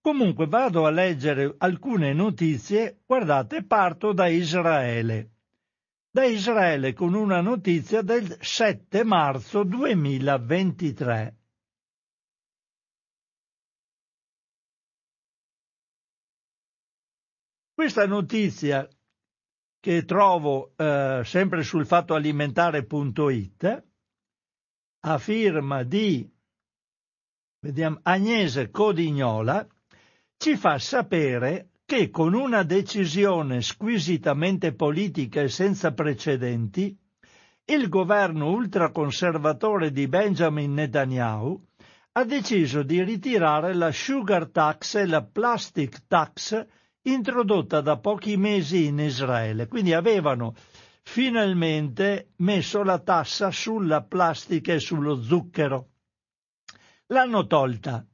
Comunque 0.00 0.46
vado 0.46 0.86
a 0.86 0.90
leggere 0.90 1.54
alcune 1.58 2.12
notizie, 2.12 3.02
guardate, 3.04 3.64
parto 3.64 4.12
da 4.12 4.28
Israele. 4.28 5.32
Da 6.10 6.24
Israele 6.24 6.92
con 6.92 7.14
una 7.14 7.40
notizia 7.40 8.02
del 8.02 8.38
7 8.40 9.02
marzo 9.02 9.64
2023. 9.64 11.36
Questa 17.74 18.06
notizia 18.06 18.88
che 19.80 20.04
trovo 20.04 20.72
eh, 20.76 21.22
sempre 21.24 21.62
sul 21.62 21.84
fattoalimentare.it 21.84 23.84
a 25.00 25.18
firma 25.18 25.82
di 25.82 26.35
vediamo, 27.60 27.98
Agnese 28.02 28.70
Codignola, 28.70 29.66
ci 30.36 30.56
fa 30.56 30.78
sapere 30.78 31.70
che 31.86 32.10
con 32.10 32.34
una 32.34 32.62
decisione 32.62 33.62
squisitamente 33.62 34.74
politica 34.74 35.40
e 35.40 35.48
senza 35.48 35.92
precedenti, 35.92 36.96
il 37.68 37.88
governo 37.88 38.50
ultraconservatore 38.50 39.90
di 39.90 40.08
Benjamin 40.08 40.74
Netanyahu 40.74 41.64
ha 42.12 42.24
deciso 42.24 42.82
di 42.82 43.02
ritirare 43.02 43.74
la 43.74 43.92
sugar 43.92 44.48
tax 44.48 44.94
e 44.94 45.06
la 45.06 45.22
plastic 45.22 46.06
tax 46.06 46.66
introdotta 47.02 47.80
da 47.80 47.98
pochi 47.98 48.36
mesi 48.36 48.86
in 48.86 48.98
Israele. 48.98 49.68
Quindi 49.68 49.92
avevano 49.92 50.54
finalmente 51.02 52.30
messo 52.36 52.82
la 52.82 52.98
tassa 52.98 53.50
sulla 53.50 54.02
plastica 54.02 54.72
e 54.72 54.80
sullo 54.80 55.20
zucchero. 55.20 55.88
L'hanno 57.10 57.46
tolta. 57.46 58.04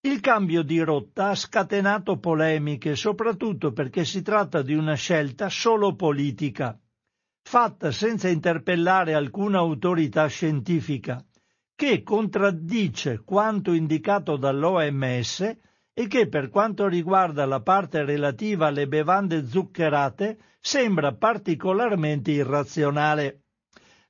Il 0.00 0.20
cambio 0.20 0.62
di 0.62 0.80
rotta 0.80 1.28
ha 1.30 1.34
scatenato 1.34 2.18
polemiche, 2.18 2.94
soprattutto 2.94 3.72
perché 3.72 4.04
si 4.04 4.20
tratta 4.20 4.60
di 4.60 4.74
una 4.74 4.92
scelta 4.94 5.48
solo 5.48 5.94
politica, 5.96 6.78
fatta 7.42 7.90
senza 7.90 8.28
interpellare 8.28 9.14
alcuna 9.14 9.58
autorità 9.58 10.26
scientifica, 10.26 11.24
che 11.74 12.02
contraddice 12.02 13.22
quanto 13.24 13.72
indicato 13.72 14.36
dall'OMS 14.36 15.40
e 15.94 16.06
che 16.06 16.28
per 16.28 16.50
quanto 16.50 16.86
riguarda 16.86 17.46
la 17.46 17.62
parte 17.62 18.04
relativa 18.04 18.66
alle 18.66 18.86
bevande 18.86 19.46
zuccherate 19.46 20.38
sembra 20.60 21.14
particolarmente 21.14 22.30
irrazionale. 22.32 23.44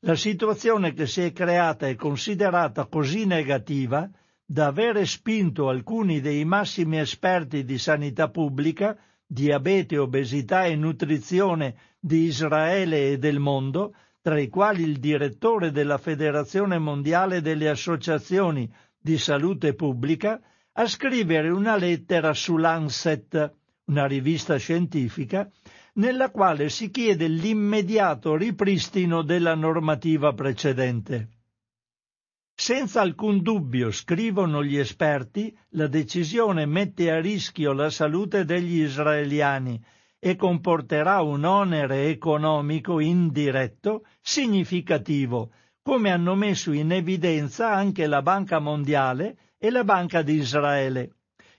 La 0.02 0.14
situazione 0.14 0.92
che 0.94 1.08
si 1.08 1.22
è 1.22 1.32
creata 1.32 1.88
è 1.88 1.96
considerata 1.96 2.86
così 2.86 3.26
negativa 3.26 4.08
da 4.44 4.66
avere 4.66 5.04
spinto 5.04 5.68
alcuni 5.68 6.20
dei 6.20 6.44
massimi 6.44 7.00
esperti 7.00 7.64
di 7.64 7.78
sanità 7.78 8.28
pubblica, 8.28 8.96
diabete, 9.26 9.98
obesità 9.98 10.66
e 10.66 10.76
nutrizione 10.76 11.74
di 11.98 12.26
Israele 12.26 13.10
e 13.10 13.18
del 13.18 13.40
mondo, 13.40 13.92
tra 14.22 14.38
i 14.38 14.48
quali 14.48 14.84
il 14.84 15.00
direttore 15.00 15.72
della 15.72 15.98
Federazione 15.98 16.78
Mondiale 16.78 17.40
delle 17.40 17.68
Associazioni 17.68 18.72
di 18.96 19.18
Salute 19.18 19.74
Pubblica, 19.74 20.40
a 20.74 20.86
scrivere 20.86 21.50
una 21.50 21.76
lettera 21.76 22.32
su 22.34 22.56
Lancet, 22.56 23.52
una 23.86 24.06
rivista 24.06 24.58
scientifica, 24.58 25.50
nella 25.98 26.30
quale 26.30 26.68
si 26.68 26.90
chiede 26.90 27.26
l'immediato 27.28 28.36
ripristino 28.36 29.22
della 29.22 29.54
normativa 29.54 30.32
precedente. 30.32 31.28
Senza 32.54 33.00
alcun 33.00 33.40
dubbio, 33.40 33.92
scrivono 33.92 34.64
gli 34.64 34.76
esperti, 34.76 35.56
la 35.70 35.86
decisione 35.86 36.66
mette 36.66 37.10
a 37.10 37.20
rischio 37.20 37.72
la 37.72 37.90
salute 37.90 38.44
degli 38.44 38.80
israeliani 38.80 39.80
e 40.18 40.34
comporterà 40.34 41.20
un 41.20 41.44
onere 41.44 42.08
economico 42.08 42.98
indiretto 42.98 44.04
significativo, 44.20 45.52
come 45.82 46.10
hanno 46.10 46.34
messo 46.34 46.72
in 46.72 46.90
evidenza 46.90 47.72
anche 47.72 48.06
la 48.06 48.22
Banca 48.22 48.58
Mondiale 48.58 49.54
e 49.56 49.70
la 49.70 49.84
Banca 49.84 50.22
di 50.22 50.34
Israele. 50.34 51.12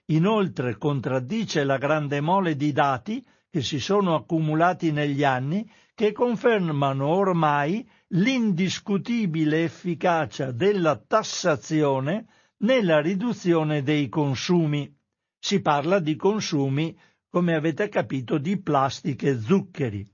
Inoltre 0.08 0.78
contraddice 0.78 1.64
la 1.64 1.78
grande 1.78 2.20
mole 2.20 2.56
di 2.56 2.72
dati 2.74 3.24
che 3.50 3.62
si 3.62 3.80
sono 3.80 4.16
accumulati 4.16 4.92
negli 4.92 5.24
anni 5.24 5.70
che 5.96 6.12
confermano 6.12 7.08
ormai 7.08 7.88
l'indiscutibile 8.10 9.64
efficacia 9.64 10.52
della 10.52 10.96
tassazione 10.98 12.28
nella 12.60 13.02
riduzione 13.02 13.82
dei 13.84 14.08
consumi. 14.08 14.96
Si 15.40 15.62
parla 15.62 16.00
di 16.00 16.16
consumi, 16.16 16.98
come 17.30 17.56
avete 17.56 17.90
capito, 17.90 18.38
di 18.38 18.62
plastica 18.62 19.28
e 19.28 19.40
zuccheri. 19.40 20.08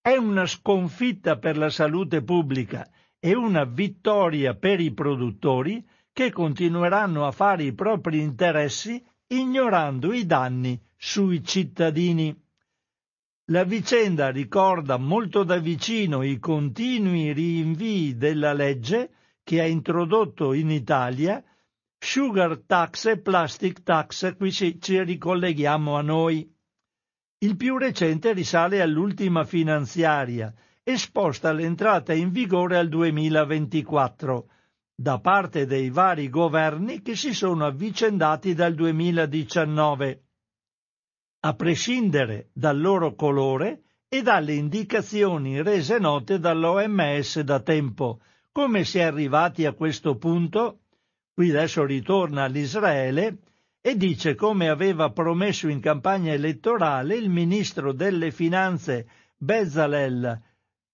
È 0.00 0.16
una 0.16 0.46
sconfitta 0.46 1.38
per 1.38 1.56
la 1.56 1.70
salute 1.70 2.22
pubblica 2.22 2.88
e 3.18 3.36
una 3.36 3.64
vittoria 3.64 4.54
per 4.56 4.80
i 4.80 4.92
produttori 4.92 5.86
che 6.12 6.32
continueranno 6.32 7.26
a 7.26 7.30
fare 7.30 7.64
i 7.64 7.72
propri 7.72 8.20
interessi 8.20 9.02
ignorando 9.28 10.12
i 10.12 10.26
danni 10.26 10.80
sui 10.96 11.44
cittadini. 11.44 12.41
La 13.52 13.64
vicenda 13.64 14.30
ricorda 14.30 14.96
molto 14.96 15.44
da 15.44 15.58
vicino 15.58 16.22
i 16.22 16.38
continui 16.38 17.34
rinvii 17.34 18.16
della 18.16 18.54
legge 18.54 19.10
che 19.42 19.60
ha 19.60 19.66
introdotto 19.66 20.54
in 20.54 20.70
Italia 20.70 21.44
sugar 21.98 22.62
tax 22.64 23.04
e 23.08 23.20
plastic 23.20 23.82
tax, 23.82 24.38
qui 24.38 24.50
ci, 24.50 24.80
ci 24.80 25.02
ricolleghiamo 25.02 25.94
a 25.94 26.00
noi. 26.00 26.50
Il 27.40 27.58
più 27.58 27.76
recente 27.76 28.32
risale 28.32 28.80
all'ultima 28.80 29.44
finanziaria, 29.44 30.50
esposta 30.82 31.52
l'entrata 31.52 32.14
in 32.14 32.30
vigore 32.30 32.78
al 32.78 32.88
2024, 32.88 34.48
da 34.94 35.20
parte 35.20 35.66
dei 35.66 35.90
vari 35.90 36.30
governi 36.30 37.02
che 37.02 37.14
si 37.14 37.34
sono 37.34 37.66
avvicendati 37.66 38.54
dal 38.54 38.72
2019. 38.72 40.22
A 41.44 41.54
prescindere 41.54 42.50
dal 42.52 42.80
loro 42.80 43.14
colore, 43.14 43.82
e 44.12 44.20
dalle 44.20 44.52
indicazioni 44.52 45.62
rese 45.62 45.98
note 45.98 46.38
dall'OMS 46.38 47.40
da 47.40 47.60
tempo. 47.60 48.20
Come 48.52 48.84
si 48.84 48.98
è 48.98 49.04
arrivati 49.04 49.64
a 49.64 49.72
questo 49.72 50.18
punto? 50.18 50.80
Qui 51.32 51.48
adesso 51.48 51.86
ritorna 51.86 52.44
all'Israele 52.44 53.38
e 53.80 53.96
dice 53.96 54.34
come 54.34 54.68
aveva 54.68 55.12
promesso 55.12 55.66
in 55.68 55.80
campagna 55.80 56.30
elettorale 56.34 57.16
il 57.16 57.30
ministro 57.30 57.94
delle 57.94 58.32
finanze 58.32 59.08
Bezalel 59.38 60.38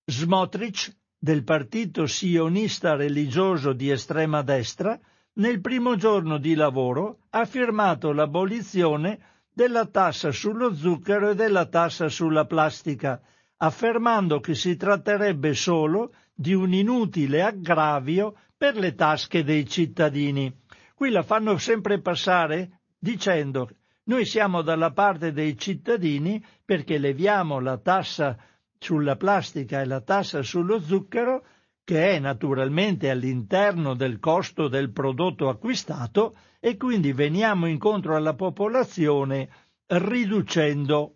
Smotrich 0.04 0.96
del 1.18 1.42
partito 1.42 2.06
sionista 2.06 2.94
religioso 2.94 3.72
di 3.72 3.90
estrema 3.90 4.42
destra, 4.42 4.96
nel 5.34 5.60
primo 5.60 5.96
giorno 5.96 6.38
di 6.38 6.54
lavoro 6.54 7.24
ha 7.30 7.44
firmato 7.46 8.12
l'abolizione 8.12 9.37
della 9.58 9.86
tassa 9.86 10.30
sullo 10.30 10.72
zucchero 10.72 11.30
e 11.30 11.34
della 11.34 11.66
tassa 11.66 12.08
sulla 12.08 12.46
plastica, 12.46 13.20
affermando 13.56 14.38
che 14.38 14.54
si 14.54 14.76
tratterebbe 14.76 15.52
solo 15.52 16.14
di 16.32 16.54
un 16.54 16.72
inutile 16.72 17.42
aggravio 17.42 18.36
per 18.56 18.76
le 18.76 18.94
tasche 18.94 19.42
dei 19.42 19.68
cittadini. 19.68 20.60
Qui 20.94 21.10
la 21.10 21.24
fanno 21.24 21.58
sempre 21.58 22.00
passare 22.00 22.82
dicendo 22.96 23.68
noi 24.04 24.26
siamo 24.26 24.62
dalla 24.62 24.92
parte 24.92 25.32
dei 25.32 25.58
cittadini 25.58 26.40
perché 26.64 26.98
leviamo 26.98 27.58
la 27.58 27.78
tassa 27.78 28.38
sulla 28.78 29.16
plastica 29.16 29.80
e 29.80 29.86
la 29.86 30.00
tassa 30.02 30.40
sullo 30.40 30.78
zucchero, 30.78 31.44
che 31.88 32.10
è 32.10 32.18
naturalmente 32.18 33.08
all'interno 33.08 33.94
del 33.94 34.18
costo 34.18 34.68
del 34.68 34.92
prodotto 34.92 35.48
acquistato, 35.48 36.36
e 36.60 36.76
quindi 36.76 37.14
veniamo 37.14 37.64
incontro 37.64 38.14
alla 38.14 38.34
popolazione 38.34 39.48
riducendo 39.86 41.14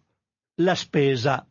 la 0.63 0.75
spesa 0.75 1.47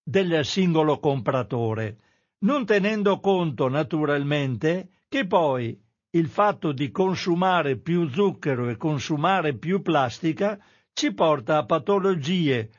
del 0.00 0.44
singolo 0.44 1.00
compratore, 1.00 1.98
non 2.44 2.64
tenendo 2.64 3.18
conto 3.18 3.66
naturalmente 3.68 4.90
che 5.08 5.26
poi 5.26 5.76
il 6.10 6.28
fatto 6.28 6.70
di 6.70 6.92
consumare 6.92 7.76
più 7.76 8.08
zucchero 8.08 8.68
e 8.68 8.76
consumare 8.76 9.56
più 9.56 9.82
plastica 9.82 10.56
ci 10.92 11.12
porta 11.12 11.56
a 11.56 11.66
patologie 11.66 12.70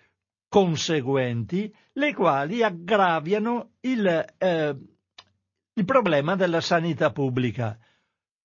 conseguenti, 0.48 1.74
le 1.94 2.14
quali 2.14 2.64
aggraviano 2.64 3.72
il, 3.82 4.26
eh, 4.38 4.78
il 5.74 5.86
problema 5.86 6.36
della 6.36 6.62
sanità 6.62 7.12
pubblica 7.12 7.78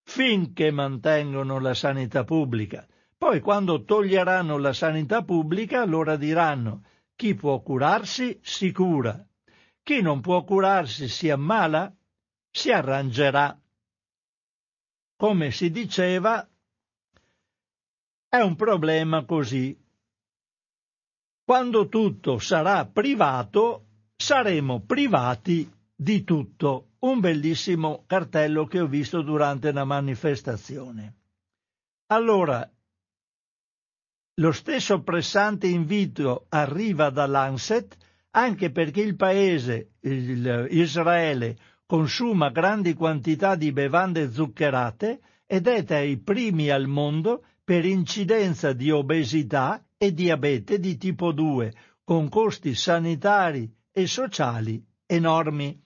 finché 0.06 0.70
mantengono 0.70 1.58
la 1.58 1.74
sanità 1.74 2.22
pubblica. 2.22 2.86
Poi 3.18 3.40
quando 3.40 3.82
toglieranno 3.84 4.56
la 4.58 4.72
sanità 4.72 5.24
pubblica, 5.24 5.82
allora 5.82 6.16
diranno 6.16 6.84
chi 7.16 7.34
può 7.34 7.60
curarsi 7.60 8.38
si 8.42 8.70
cura, 8.70 9.26
chi 9.82 10.02
non 10.02 10.20
può 10.20 10.44
curarsi 10.44 11.08
si 11.08 11.28
ammala, 11.28 11.92
si 12.50 12.70
arrangerà. 12.70 13.58
Come 15.16 15.50
si 15.50 15.70
diceva, 15.70 16.46
è 18.28 18.40
un 18.40 18.54
problema 18.54 19.24
così. 19.24 19.76
Quando 21.42 21.88
tutto 21.88 22.38
sarà 22.38 22.86
privato, 22.86 23.86
saremo 24.14 24.84
privati 24.84 25.72
di 25.94 26.22
tutto 26.22 26.85
un 27.00 27.20
bellissimo 27.20 28.04
cartello 28.06 28.66
che 28.66 28.80
ho 28.80 28.86
visto 28.86 29.22
durante 29.22 29.68
una 29.68 29.84
manifestazione. 29.84 31.14
Allora, 32.06 32.70
lo 34.38 34.52
stesso 34.52 35.02
pressante 35.02 35.66
invito 35.66 36.46
arriva 36.50 37.10
da 37.10 37.26
Lancet 37.26 37.96
anche 38.30 38.70
perché 38.70 39.00
il 39.00 39.16
paese, 39.16 39.92
il 40.00 40.66
Israele, 40.70 41.56
consuma 41.86 42.50
grandi 42.50 42.92
quantità 42.94 43.54
di 43.54 43.72
bevande 43.72 44.30
zuccherate 44.30 45.20
ed 45.46 45.66
è 45.66 45.84
tra 45.84 46.00
i 46.00 46.18
primi 46.18 46.68
al 46.68 46.86
mondo 46.86 47.44
per 47.64 47.84
incidenza 47.84 48.72
di 48.72 48.90
obesità 48.90 49.84
e 49.96 50.12
diabete 50.12 50.78
di 50.78 50.96
tipo 50.98 51.32
2, 51.32 51.72
con 52.04 52.28
costi 52.28 52.74
sanitari 52.74 53.72
e 53.90 54.06
sociali 54.06 54.84
enormi. 55.06 55.82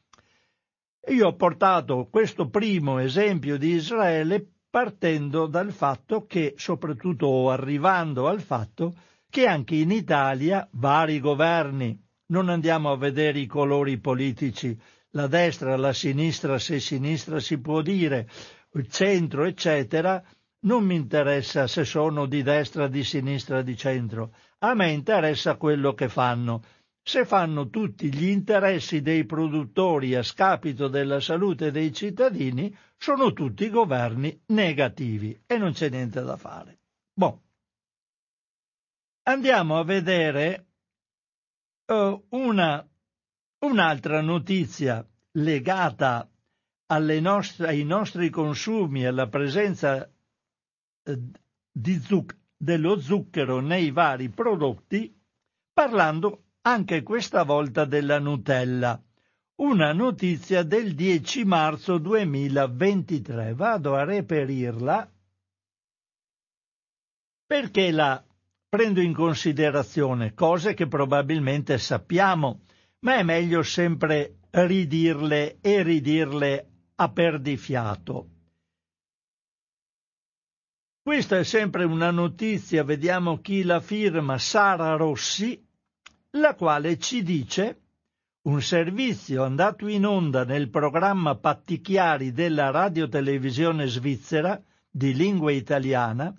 Io 1.09 1.29
ho 1.29 1.35
portato 1.35 2.09
questo 2.11 2.51
primo 2.51 2.99
esempio 2.99 3.57
di 3.57 3.71
Israele 3.71 4.47
partendo 4.69 5.47
dal 5.47 5.73
fatto 5.73 6.27
che, 6.27 6.55
soprattutto 6.57 7.51
arrivando 7.51 8.29
al 8.29 8.41
fatto, 8.43 8.95
che 9.29 9.47
anche 9.47 9.77
in 9.77 9.91
Italia 9.91 10.69
vari 10.73 11.19
governi, 11.19 11.99
non 12.27 12.49
andiamo 12.49 12.93
a 12.93 12.99
vedere 12.99 13.39
i 13.39 13.47
colori 13.47 13.99
politici, 13.99 14.79
la 15.13 15.27
destra, 15.27 15.77
la 15.77 15.93
sinistra, 15.93 16.59
se 16.59 16.79
sinistra 16.79 17.41
si 17.41 17.59
può 17.59 17.81
dire, 17.81 18.29
il 18.75 18.89
centro, 18.89 19.45
eccetera, 19.45 20.23
non 20.61 20.85
mi 20.85 20.95
interessa 20.95 21.67
se 21.67 21.85
sono 21.85 22.27
di 22.27 22.43
destra, 22.43 22.87
di 22.87 23.03
sinistra, 23.03 23.63
di 23.63 23.77
centro, 23.77 24.35
a 24.59 24.75
me 24.75 24.91
interessa 24.91 25.57
quello 25.57 25.95
che 25.95 26.09
fanno 26.09 26.63
se 27.03 27.25
fanno 27.25 27.69
tutti 27.71 28.13
gli 28.13 28.29
interessi 28.29 29.01
dei 29.01 29.25
produttori 29.25 30.15
a 30.15 30.23
scapito 30.23 30.89
della 30.89 31.21
salute 31.21 31.71
dei 31.71 31.93
cittadini, 31.93 32.77
sono 32.97 33.33
tutti 33.33 33.71
governi 33.71 34.43
negativi 34.47 35.43
e 35.47 35.57
non 35.57 35.73
c'è 35.73 35.89
niente 35.89 36.23
da 36.23 36.37
fare. 36.37 36.79
Bon. 37.13 37.39
Andiamo 39.23 39.79
a 39.79 39.85
vedere 39.85 40.67
uh, 41.87 42.27
una, 42.31 42.87
un'altra 43.61 44.21
notizia 44.21 45.07
legata 45.33 46.29
nostre, 47.21 47.69
ai 47.69 47.85
nostri 47.85 48.29
consumi 48.31 49.07
alla 49.07 49.29
presenza 49.29 50.11
uh, 51.05 51.31
zuc- 52.03 52.37
dello 52.57 52.99
zucchero 52.99 53.61
nei 53.61 53.91
vari 53.91 54.29
prodotti, 54.29 55.17
parlando 55.73 56.50
anche 56.63 57.03
questa 57.03 57.43
volta 57.45 57.85
della 57.85 58.19
Nutella. 58.19 59.01
Una 59.57 59.93
notizia 59.93 60.63
del 60.63 60.95
10 60.95 61.45
marzo 61.45 61.99
2023. 61.99 63.55
Vado 63.55 63.95
a 63.95 64.05
reperirla 64.05 65.11
perché 67.47 67.91
la 67.91 68.25
prendo 68.69 69.01
in 69.01 69.13
considerazione 69.13 70.35
cose 70.35 70.75
che 70.75 70.87
probabilmente 70.87 71.77
sappiamo, 71.79 72.61
ma 73.01 73.17
è 73.17 73.23
meglio 73.23 73.63
sempre 73.63 74.39
ridirle 74.51 75.59
e 75.61 75.83
ridirle 75.83 76.69
a 76.95 77.11
perdifiato. 77.11 78.29
Questa 81.03 81.39
è 81.39 81.45
sempre 81.45 81.85
una 81.85 82.11
notizia, 82.11 82.85
vediamo 82.85 83.41
chi 83.41 83.65
la 83.65 83.81
firma, 83.81 84.39
Sara 84.39 84.95
Rossi, 84.95 85.61
la 86.35 86.55
quale 86.55 86.97
ci 86.99 87.25
dice 87.25 87.81
un 88.43 88.63
servizio 88.63 89.43
andato 89.43 89.89
in 89.89 90.07
onda 90.07 90.45
nel 90.45 90.71
programma 90.71 91.35
Pattichiari 91.37 92.31
della 92.31 92.71
radiotelevisione 92.71 93.87
svizzera 93.89 94.63
di 94.89 95.13
lingua 95.13 95.51
italiana 95.51 96.33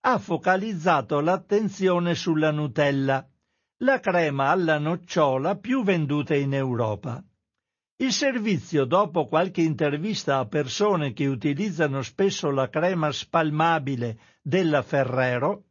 ha 0.00 0.18
focalizzato 0.18 1.20
l'attenzione 1.20 2.14
sulla 2.14 2.50
Nutella, 2.50 3.26
la 3.78 4.00
crema 4.00 4.50
alla 4.50 4.78
nocciola 4.78 5.56
più 5.56 5.82
venduta 5.82 6.34
in 6.34 6.52
Europa. 6.52 7.24
Il 7.96 8.12
servizio, 8.12 8.84
dopo 8.84 9.24
qualche 9.24 9.62
intervista 9.62 10.38
a 10.38 10.46
persone 10.46 11.12
che 11.14 11.26
utilizzano 11.26 12.02
spesso 12.02 12.50
la 12.50 12.68
crema 12.68 13.10
spalmabile 13.10 14.18
della 14.42 14.82
Ferrero, 14.82 15.64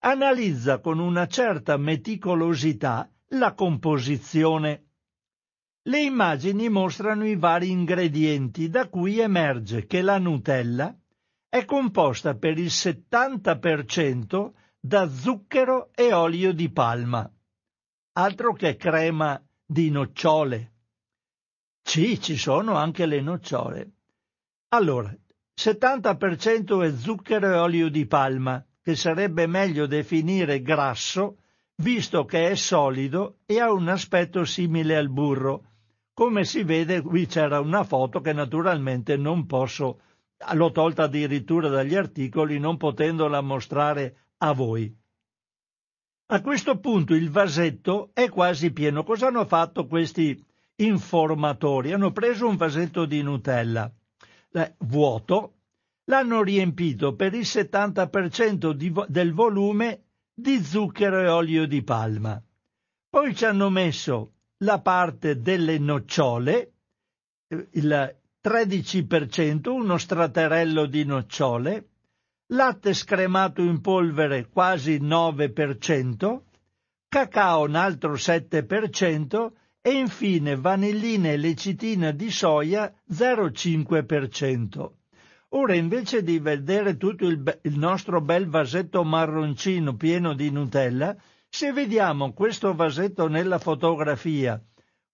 analizza 0.00 0.78
con 0.78 0.98
una 0.98 1.26
certa 1.26 1.76
meticolosità 1.76 3.11
la 3.32 3.54
composizione. 3.54 4.88
Le 5.84 6.00
immagini 6.00 6.68
mostrano 6.68 7.26
i 7.26 7.36
vari 7.36 7.70
ingredienti 7.70 8.68
da 8.68 8.88
cui 8.88 9.18
emerge 9.18 9.86
che 9.86 10.02
la 10.02 10.18
Nutella 10.18 10.94
è 11.48 11.64
composta 11.64 12.36
per 12.36 12.58
il 12.58 12.66
70% 12.66 14.52
da 14.78 15.08
zucchero 15.08 15.90
e 15.94 16.12
olio 16.12 16.52
di 16.52 16.70
palma. 16.70 17.30
Altro 18.14 18.52
che 18.52 18.76
crema 18.76 19.42
di 19.64 19.90
nocciole. 19.90 20.72
Sì, 21.82 22.20
ci 22.20 22.36
sono 22.36 22.74
anche 22.76 23.06
le 23.06 23.20
nocciole. 23.20 23.92
Allora, 24.68 25.14
70% 25.58 26.84
è 26.84 26.96
zucchero 26.96 27.46
e 27.46 27.58
olio 27.58 27.88
di 27.88 28.06
palma, 28.06 28.64
che 28.80 28.94
sarebbe 28.94 29.46
meglio 29.46 29.86
definire 29.86 30.62
grasso, 30.62 31.41
visto 31.76 32.24
che 32.24 32.50
è 32.50 32.54
solido 32.54 33.38
e 33.46 33.60
ha 33.60 33.72
un 33.72 33.88
aspetto 33.88 34.44
simile 34.44 34.96
al 34.96 35.08
burro. 35.08 35.64
Come 36.12 36.44
si 36.44 36.62
vede, 36.62 37.00
qui 37.00 37.26
c'era 37.26 37.60
una 37.60 37.84
foto 37.84 38.20
che 38.20 38.32
naturalmente 38.32 39.16
non 39.16 39.46
posso, 39.46 40.00
l'ho 40.52 40.70
tolta 40.70 41.04
addirittura 41.04 41.68
dagli 41.68 41.94
articoli, 41.94 42.58
non 42.58 42.76
potendola 42.76 43.40
mostrare 43.40 44.16
a 44.38 44.52
voi. 44.52 44.94
A 46.26 46.40
questo 46.40 46.78
punto 46.78 47.14
il 47.14 47.30
vasetto 47.30 48.10
è 48.12 48.28
quasi 48.28 48.72
pieno. 48.72 49.04
Cosa 49.04 49.28
hanno 49.28 49.46
fatto 49.46 49.86
questi 49.86 50.42
informatori? 50.76 51.92
Hanno 51.92 52.12
preso 52.12 52.46
un 52.46 52.56
vasetto 52.56 53.04
di 53.04 53.22
Nutella 53.22 53.90
eh, 54.52 54.74
vuoto, 54.78 55.54
l'hanno 56.04 56.42
riempito 56.42 57.14
per 57.14 57.34
il 57.34 57.42
70% 57.42 58.70
di, 58.72 58.92
del 59.08 59.32
volume 59.32 60.02
di 60.42 60.62
zucchero 60.62 61.20
e 61.20 61.28
olio 61.28 61.66
di 61.66 61.82
palma. 61.82 62.42
Poi 63.08 63.34
ci 63.34 63.46
hanno 63.46 63.70
messo 63.70 64.34
la 64.58 64.80
parte 64.80 65.40
delle 65.40 65.78
nocciole, 65.78 66.72
eh, 67.48 67.68
il 67.72 68.16
13%, 68.42 69.68
uno 69.68 69.96
straterello 69.96 70.86
di 70.86 71.04
nocciole, 71.04 71.88
latte 72.48 72.92
scremato 72.92 73.62
in 73.62 73.80
polvere 73.80 74.48
quasi 74.48 74.98
9%, 74.98 76.42
cacao 77.08 77.62
un 77.64 77.76
altro 77.76 78.14
7% 78.14 79.52
e 79.80 79.90
infine 79.92 80.56
vanillina 80.56 81.28
e 81.30 81.36
lecitina 81.36 82.10
di 82.10 82.30
soia 82.30 82.92
0,5%. 83.10 85.01
Ora 85.54 85.74
invece 85.74 86.22
di 86.22 86.38
vedere 86.38 86.96
tutto 86.96 87.26
il, 87.26 87.58
il, 87.62 87.78
nostro 87.78 88.20
bel 88.20 88.48
vasetto 88.48 89.04
marroncino 89.04 89.96
pieno 89.96 90.34
di 90.34 90.50
Nutella, 90.50 91.14
se 91.48 91.72
vediamo 91.72 92.32
questo 92.32 92.74
vasetto 92.74 93.28
nella 93.28 93.58
fotografia 93.58 94.62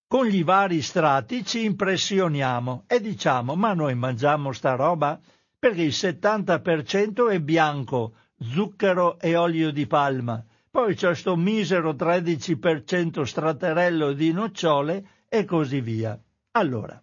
con 0.09 0.25
gli 0.25 0.43
vari 0.43 0.81
strati 0.81 1.45
ci 1.45 1.65
impressioniamo 1.65 2.85
e 2.87 2.99
diciamo 2.99 3.55
ma 3.57 3.75
noi 3.75 3.95
mangiamo 3.95 4.53
sta 4.53 4.75
roba? 4.75 5.21
perché 5.59 5.83
il 5.83 5.91
70% 5.91 7.31
è 7.31 7.41
bianco, 7.41 8.15
zucchero 8.39 9.19
e 9.19 9.35
olio 9.35 9.73
di 9.73 9.87
palma, 9.87 10.43
poi 10.71 10.95
c'è 10.95 11.15
sto 11.15 11.37
misero 11.37 11.93
13% 11.93 13.23
straterello 13.23 14.13
di 14.13 14.33
nocciole 14.33 15.25
e 15.29 15.45
così 15.45 15.81
via. 15.81 16.19
Allora, 16.53 17.03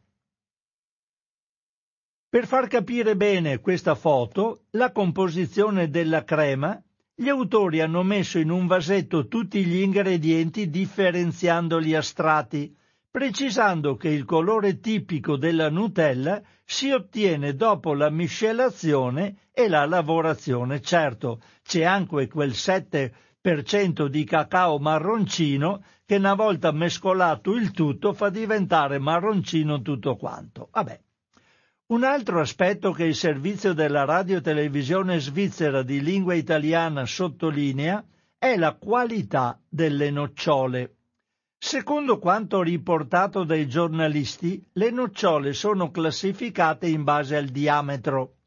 per 2.35 2.47
far 2.47 2.67
capire 2.67 3.15
bene 3.15 3.61
questa 3.61 3.95
foto, 3.95 4.63
la 4.71 4.91
composizione 4.91 5.89
della 5.89 6.25
crema, 6.25 6.77
gli 7.15 7.29
autori 7.29 7.79
hanno 7.79 8.03
messo 8.03 8.39
in 8.39 8.49
un 8.49 8.67
vasetto 8.67 9.29
tutti 9.29 9.63
gli 9.63 9.79
ingredienti 9.79 10.69
differenziandoli 10.69 11.95
a 11.95 12.01
strati, 12.01 12.75
precisando 13.09 13.95
che 13.95 14.09
il 14.09 14.25
colore 14.25 14.81
tipico 14.81 15.37
della 15.37 15.69
Nutella 15.69 16.41
si 16.65 16.91
ottiene 16.91 17.55
dopo 17.55 17.93
la 17.93 18.09
miscelazione 18.09 19.37
e 19.53 19.69
la 19.69 19.85
lavorazione. 19.85 20.81
Certo, 20.81 21.39
c'è 21.63 21.83
anche 21.83 22.27
quel 22.27 22.49
7% 22.49 24.07
di 24.07 24.25
cacao 24.25 24.77
marroncino 24.77 25.85
che 26.05 26.17
una 26.17 26.33
volta 26.33 26.73
mescolato 26.73 27.53
il 27.53 27.71
tutto 27.71 28.11
fa 28.11 28.27
diventare 28.27 28.99
marroncino 28.99 29.81
tutto 29.81 30.17
quanto. 30.17 30.67
Vabbè. 30.73 30.99
Un 31.87 32.03
altro 32.03 32.39
aspetto 32.39 32.91
che 32.93 33.03
il 33.03 33.13
servizio 33.13 33.73
della 33.73 34.05
radiotelevisione 34.05 35.19
svizzera 35.19 35.83
di 35.83 36.01
lingua 36.01 36.33
italiana 36.33 37.05
sottolinea 37.05 38.03
è 38.39 38.57
la 38.57 38.73
qualità 38.73 39.61
delle 39.69 40.09
nocciole. 40.09 40.95
Secondo 41.59 42.17
quanto 42.17 42.63
riportato 42.63 43.43
dai 43.43 43.67
giornalisti, 43.67 44.67
le 44.73 44.89
nocciole 44.89 45.53
sono 45.53 45.91
classificate 45.91 46.87
in 46.87 47.03
base 47.03 47.35
al 47.35 47.49
diametro. 47.49 48.37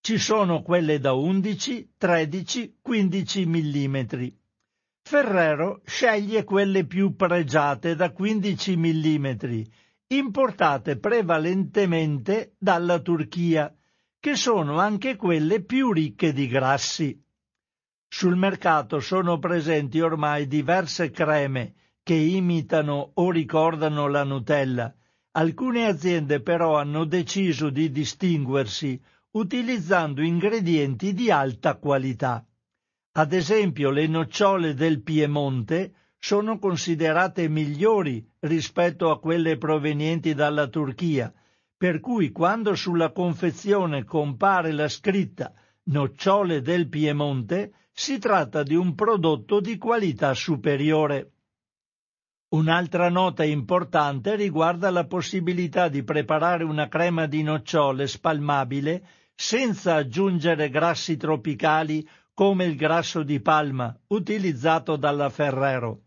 Ci 0.00 0.16
sono 0.16 0.62
quelle 0.62 1.00
da 1.00 1.12
11, 1.12 1.96
13, 1.98 2.78
15 2.80 3.46
mm. 3.46 3.96
Ferrero 5.02 5.82
sceglie 5.84 6.44
quelle 6.44 6.86
più 6.86 7.14
pregiate 7.14 7.94
da 7.94 8.10
15 8.10 8.76
mm, 8.78 9.26
importate 10.16 10.98
prevalentemente 10.98 12.54
dalla 12.58 12.98
Turchia, 13.00 13.74
che 14.18 14.36
sono 14.36 14.78
anche 14.78 15.16
quelle 15.16 15.64
più 15.64 15.92
ricche 15.92 16.32
di 16.32 16.46
grassi. 16.46 17.20
Sul 18.08 18.36
mercato 18.36 19.00
sono 19.00 19.38
presenti 19.38 20.00
ormai 20.00 20.46
diverse 20.46 21.10
creme 21.10 21.74
che 22.02 22.14
imitano 22.14 23.12
o 23.14 23.30
ricordano 23.30 24.06
la 24.08 24.22
Nutella. 24.22 24.94
Alcune 25.32 25.86
aziende 25.86 26.42
però 26.42 26.76
hanno 26.76 27.04
deciso 27.04 27.70
di 27.70 27.90
distinguersi 27.90 29.00
utilizzando 29.30 30.20
ingredienti 30.20 31.14
di 31.14 31.30
alta 31.30 31.76
qualità. 31.76 32.46
Ad 33.12 33.32
esempio 33.32 33.90
le 33.90 34.06
nocciole 34.06 34.74
del 34.74 35.02
Piemonte 35.02 35.94
sono 36.24 36.60
considerate 36.60 37.48
migliori 37.48 38.24
rispetto 38.38 39.10
a 39.10 39.18
quelle 39.18 39.58
provenienti 39.58 40.34
dalla 40.34 40.68
Turchia, 40.68 41.34
per 41.76 41.98
cui 41.98 42.30
quando 42.30 42.76
sulla 42.76 43.10
confezione 43.10 44.04
compare 44.04 44.70
la 44.70 44.88
scritta 44.88 45.52
nocciole 45.86 46.60
del 46.60 46.88
Piemonte 46.88 47.72
si 47.90 48.20
tratta 48.20 48.62
di 48.62 48.76
un 48.76 48.94
prodotto 48.94 49.58
di 49.58 49.76
qualità 49.78 50.32
superiore. 50.32 51.32
Un'altra 52.50 53.08
nota 53.08 53.42
importante 53.42 54.36
riguarda 54.36 54.90
la 54.90 55.06
possibilità 55.06 55.88
di 55.88 56.04
preparare 56.04 56.62
una 56.62 56.86
crema 56.86 57.26
di 57.26 57.42
nocciole 57.42 58.06
spalmabile 58.06 59.04
senza 59.34 59.96
aggiungere 59.96 60.70
grassi 60.70 61.16
tropicali 61.16 62.08
come 62.32 62.64
il 62.64 62.76
grasso 62.76 63.24
di 63.24 63.40
palma 63.40 63.92
utilizzato 64.06 64.94
dalla 64.94 65.28
Ferrero. 65.28 66.02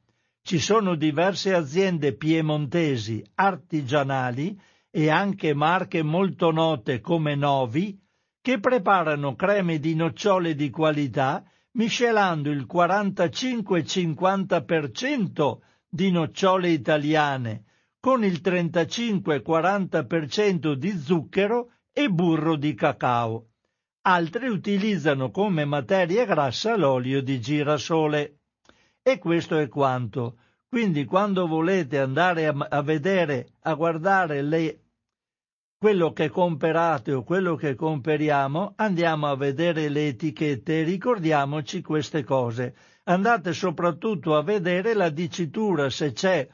Ci 0.47 0.59
sono 0.59 0.93
diverse 0.93 1.55
aziende 1.55 2.13
piemontesi 2.13 3.25
artigianali 3.33 4.55
e 4.91 5.09
anche 5.09 5.55
marche 5.55 6.03
molto 6.03 6.51
note 6.51 6.99
come 6.99 7.33
Novi 7.33 7.99
che 8.41 8.59
preparano 8.59 9.33
creme 9.33 9.79
di 9.79 9.95
nocciole 9.95 10.53
di 10.53 10.69
qualità 10.69 11.43
miscelando 11.71 12.51
il 12.51 12.67
45-50% 12.71 15.57
di 15.89 16.11
nocciole 16.11 16.69
italiane 16.69 17.63
con 17.99 18.23
il 18.23 18.39
35-40% 18.43 20.73
di 20.73 20.91
zucchero 20.91 21.71
e 21.91 22.07
burro 22.07 22.55
di 22.55 22.75
cacao. 22.75 23.47
Altri 24.01 24.49
utilizzano 24.49 25.31
come 25.31 25.65
materia 25.65 26.23
grassa 26.23 26.77
l'olio 26.77 27.23
di 27.23 27.41
girasole. 27.41 28.41
E 29.07 29.19
questo 29.19 29.59
è 29.59 29.67
quanto. 29.67 30.37
Quindi 30.67 31.05
quando 31.05 31.45
volete 31.45 31.99
andare 31.99 32.47
a, 32.47 32.55
a 32.69 32.81
vedere, 32.81 33.49
a 33.61 33.75
guardare 33.75 34.41
le, 34.41 34.79
quello 35.77 36.11
che 36.11 36.29
comprate 36.29 37.13
o 37.13 37.23
quello 37.23 37.55
che 37.55 37.75
comperiamo, 37.75 38.73
andiamo 38.77 39.27
a 39.27 39.35
vedere 39.35 39.89
le 39.89 40.07
etichette 40.07 40.79
e 40.79 40.83
ricordiamoci 40.83 41.83
queste 41.83 42.23
cose 42.23 42.75
andate 43.03 43.53
soprattutto 43.53 44.35
a 44.35 44.41
vedere 44.41 44.95
la 44.95 45.09
dicitura 45.09 45.89
se 45.91 46.11
c'è 46.11 46.47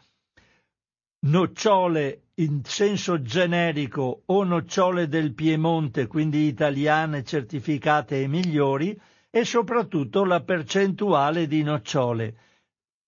nocciole 1.28 2.24
in 2.36 2.64
senso 2.66 3.22
generico 3.22 4.24
o 4.26 4.44
nocciole 4.44 5.08
del 5.08 5.34
Piemonte, 5.34 6.08
quindi 6.08 6.48
italiane 6.48 7.24
certificate 7.24 8.22
e 8.22 8.28
migliori, 8.28 9.00
e 9.32 9.46
soprattutto 9.46 10.26
la 10.26 10.44
percentuale 10.44 11.48
di 11.48 11.64
nocciole. 11.64 12.36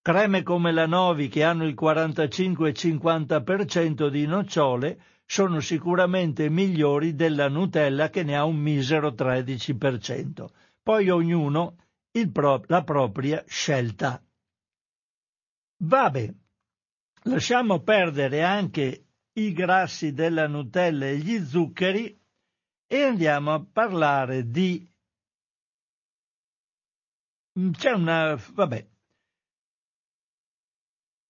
Creme 0.02 0.42
come 0.42 0.72
la 0.72 0.88
Novi 0.88 1.28
che 1.28 1.44
hanno 1.44 1.66
il 1.66 1.76
45-50% 1.80 4.08
di 4.08 4.26
nocciole 4.26 5.00
sono 5.26 5.60
sicuramente 5.60 6.50
migliori 6.50 7.14
della 7.16 7.50
Nutella 7.50 8.10
che 8.10 8.24
ne 8.24 8.36
ha 8.36 8.46
un 8.46 8.58
misero 8.58 9.10
13%. 9.10 10.48
Poi 10.82 11.10
ognuno 11.10 11.76
pro- 12.32 12.64
la 12.68 12.84
propria 12.84 13.44
scelta. 13.48 14.22
Vabbè, 15.84 16.34
lasciamo 17.24 17.82
perdere 17.82 18.44
anche 18.44 19.06
i 19.34 19.54
grassi 19.54 20.14
della 20.14 20.48
Nutella 20.48 21.08
e 21.08 21.18
gli 21.18 21.44
zuccheri 21.44 22.20
e 22.88 23.02
andiamo 23.02 23.54
a 23.54 23.64
parlare 23.64 24.50
di... 24.50 24.88
Mm, 27.60 27.72
c'è 27.72 27.92
una... 27.92 28.40
vabbè. 28.54 28.88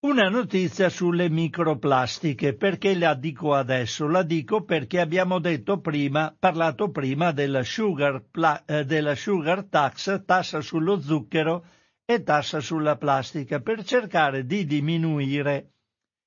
Una 0.04 0.28
notizia 0.28 0.90
sulle 0.90 1.30
microplastiche, 1.30 2.56
perché 2.56 2.94
la 2.96 3.14
dico 3.14 3.54
adesso? 3.54 4.08
La 4.08 4.24
dico 4.24 4.64
perché 4.64 5.00
abbiamo 5.00 5.40
detto 5.40 5.80
prima, 5.80 6.36
parlato 6.38 6.92
prima 6.92 7.32
della 7.32 7.64
sugar, 7.64 8.22
eh, 8.66 8.84
della 8.84 9.16
sugar 9.16 9.64
tax, 9.66 10.26
tassa 10.26 10.60
sullo 10.60 11.00
zucchero 11.00 11.66
e 12.04 12.22
tassa 12.24 12.60
sulla 12.60 12.98
plastica, 12.98 13.62
per 13.62 13.86
cercare 13.86 14.46
di 14.46 14.66
diminuire 14.66 15.72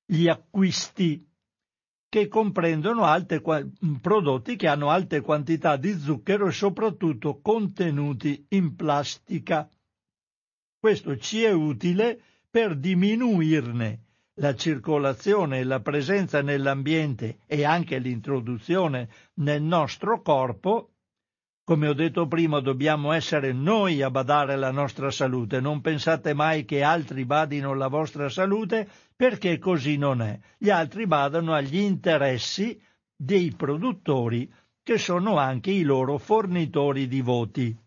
gli 0.05 0.27
acquisti 0.27 1.23
che 2.09 2.27
comprendono 2.27 3.03
alte, 3.03 3.43
prodotti 4.01 4.55
che 4.55 4.67
hanno 4.67 4.89
alte 4.89 5.21
quantità 5.21 5.77
di 5.77 5.93
zucchero 5.93 6.47
e 6.47 6.51
soprattutto 6.51 7.41
contenuti 7.41 8.45
in 8.49 8.75
plastica. 8.75 9.69
Questo 10.87 11.17
ci 11.17 11.43
è 11.43 11.51
utile 11.51 12.17
per 12.49 12.77
diminuirne 12.77 14.03
la 14.35 14.55
circolazione 14.55 15.59
e 15.59 15.63
la 15.65 15.81
presenza 15.81 16.41
nell'ambiente 16.41 17.39
e 17.45 17.65
anche 17.65 17.97
l'introduzione 17.97 19.09
nel 19.33 19.61
nostro 19.61 20.21
corpo, 20.21 20.91
come 21.65 21.89
ho 21.89 21.93
detto 21.93 22.25
prima, 22.27 22.61
dobbiamo 22.61 23.11
essere 23.11 23.51
noi 23.51 24.01
a 24.01 24.09
badare 24.09 24.55
la 24.55 24.71
nostra 24.71 25.11
salute. 25.11 25.59
Non 25.59 25.81
pensate 25.81 26.33
mai 26.33 26.63
che 26.63 26.83
altri 26.83 27.25
badino 27.25 27.73
la 27.73 27.89
vostra 27.89 28.29
salute, 28.29 28.87
perché 29.13 29.59
così 29.59 29.97
non 29.97 30.21
è. 30.21 30.39
Gli 30.57 30.69
altri 30.69 31.05
badano 31.05 31.53
agli 31.53 31.79
interessi 31.79 32.81
dei 33.13 33.53
produttori, 33.53 34.49
che 34.81 34.97
sono 34.97 35.37
anche 35.37 35.71
i 35.71 35.81
loro 35.81 36.17
fornitori 36.17 37.09
di 37.09 37.19
voti. 37.19 37.77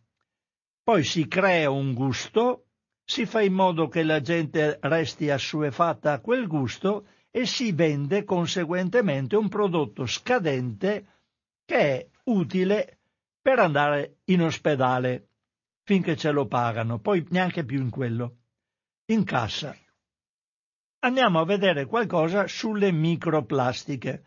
Poi 0.83 1.03
si 1.03 1.27
crea 1.27 1.71
un 1.71 1.95
gusto 1.95 2.67
si 3.11 3.27
fa 3.27 3.41
in 3.41 3.55
modo 3.55 3.89
che 3.89 4.05
la 4.05 4.21
gente 4.21 4.79
resti 4.83 5.31
assuefatta 5.31 6.13
a 6.13 6.21
quel 6.21 6.47
gusto 6.47 7.09
e 7.33 7.45
si 7.45 7.73
vende 7.73 8.23
conseguentemente 8.23 9.35
un 9.35 9.49
prodotto 9.49 10.07
scadente 10.07 11.07
che 11.65 11.77
è 11.77 12.09
utile 12.27 12.99
per 13.43 13.59
andare 13.59 14.19
in 14.27 14.43
ospedale 14.43 15.27
finché 15.83 16.15
ce 16.17 16.31
lo 16.31 16.47
pagano, 16.47 17.01
poi 17.01 17.27
neanche 17.31 17.65
più 17.65 17.81
in 17.81 17.91
quello, 17.91 18.37
in 19.07 19.25
cassa. 19.25 19.77
Andiamo 21.01 21.41
a 21.41 21.45
vedere 21.45 21.87
qualcosa 21.87 22.47
sulle 22.47 22.93
microplastiche. 22.93 24.23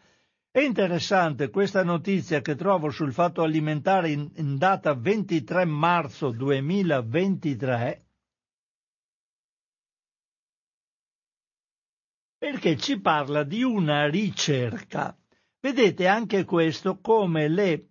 È 0.52 0.60
interessante 0.60 1.50
questa 1.50 1.86
notizia 1.86 2.42
che 2.42 2.56
trovo 2.56 2.90
sul 2.90 3.14
fatto 3.14 3.44
alimentare 3.44 4.10
in, 4.10 4.30
in 4.36 4.58
data 4.58 4.94
23 4.94 5.64
marzo 5.64 6.32
2023 6.32 8.03
perché 12.44 12.76
ci 12.76 13.00
parla 13.00 13.44
di 13.44 13.64
una 13.64 14.10
ricerca. 14.10 15.18
Vedete 15.62 16.08
anche 16.08 16.44
questo 16.44 17.00
come 17.00 17.48
le 17.48 17.88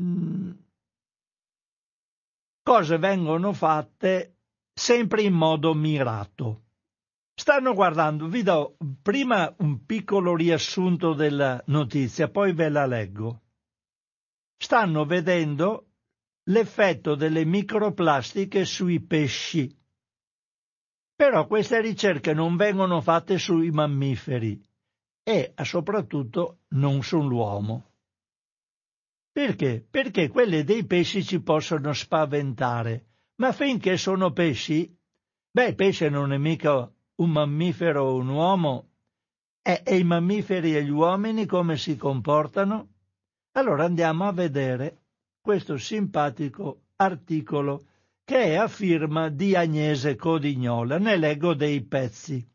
mm, 0.00 0.50
cose 2.62 2.96
vengono 2.96 3.52
fatte 3.52 4.36
sempre 4.72 5.20
in 5.20 5.34
modo 5.34 5.74
mirato. 5.74 6.62
Stanno 7.34 7.74
guardando, 7.74 8.28
vi 8.28 8.42
do 8.42 8.78
prima 9.02 9.54
un 9.58 9.84
piccolo 9.84 10.34
riassunto 10.34 11.12
della 11.12 11.62
notizia, 11.66 12.30
poi 12.30 12.54
ve 12.54 12.70
la 12.70 12.86
leggo. 12.86 13.42
Stanno 14.56 15.04
vedendo 15.04 15.88
l'effetto 16.44 17.14
delle 17.14 17.44
microplastiche 17.44 18.64
sui 18.64 19.02
pesci. 19.02 19.77
Però 21.18 21.48
queste 21.48 21.80
ricerche 21.80 22.32
non 22.32 22.54
vengono 22.54 23.00
fatte 23.00 23.38
sui 23.38 23.72
mammiferi 23.72 24.64
e 25.24 25.52
soprattutto 25.64 26.60
non 26.68 27.02
sull'uomo. 27.02 27.90
Perché? 29.32 29.84
Perché 29.90 30.28
quelle 30.28 30.62
dei 30.62 30.86
pesci 30.86 31.24
ci 31.24 31.42
possono 31.42 31.92
spaventare, 31.92 33.06
ma 33.40 33.50
finché 33.50 33.96
sono 33.96 34.30
pesci, 34.30 34.96
beh, 35.50 35.70
il 35.70 35.74
pesce 35.74 36.08
non 36.08 36.32
è 36.32 36.38
mica 36.38 36.88
un 37.16 37.30
mammifero 37.30 38.04
o 38.04 38.14
un 38.14 38.28
uomo, 38.28 38.90
e, 39.60 39.82
e 39.84 39.98
i 39.98 40.04
mammiferi 40.04 40.76
e 40.76 40.84
gli 40.84 40.90
uomini 40.90 41.46
come 41.46 41.76
si 41.78 41.96
comportano? 41.96 42.90
Allora 43.56 43.84
andiamo 43.84 44.24
a 44.24 44.32
vedere 44.32 45.00
questo 45.40 45.78
simpatico 45.78 46.82
articolo 46.94 47.86
che 48.28 48.44
è 48.44 48.56
a 48.56 48.68
firma 48.68 49.30
di 49.30 49.56
Agnese 49.56 50.14
Codignola. 50.14 50.98
Ne 50.98 51.16
leggo 51.16 51.54
dei 51.54 51.82
pezzi. 51.82 52.46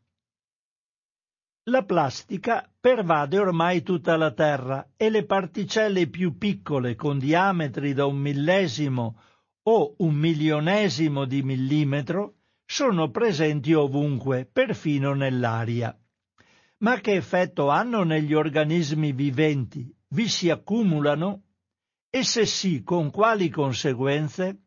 La 1.64 1.82
plastica 1.82 2.70
pervade 2.78 3.40
ormai 3.40 3.82
tutta 3.82 4.16
la 4.16 4.30
Terra 4.30 4.92
e 4.96 5.10
le 5.10 5.24
particelle 5.24 6.06
più 6.06 6.38
piccole 6.38 6.94
con 6.94 7.18
diametri 7.18 7.92
da 7.92 8.06
un 8.06 8.18
millesimo 8.18 9.18
o 9.64 9.96
un 9.98 10.14
milionesimo 10.14 11.24
di 11.24 11.42
millimetro 11.42 12.34
sono 12.64 13.10
presenti 13.10 13.72
ovunque, 13.72 14.46
perfino 14.46 15.12
nell'aria. 15.12 15.92
Ma 16.84 17.00
che 17.00 17.14
effetto 17.14 17.68
hanno 17.68 18.04
negli 18.04 18.32
organismi 18.32 19.10
viventi? 19.10 19.92
Vi 20.10 20.28
si 20.28 20.50
accumulano? 20.50 21.42
E 22.10 22.22
se 22.22 22.46
sì, 22.46 22.84
con 22.84 23.10
quali 23.10 23.48
conseguenze? 23.48 24.63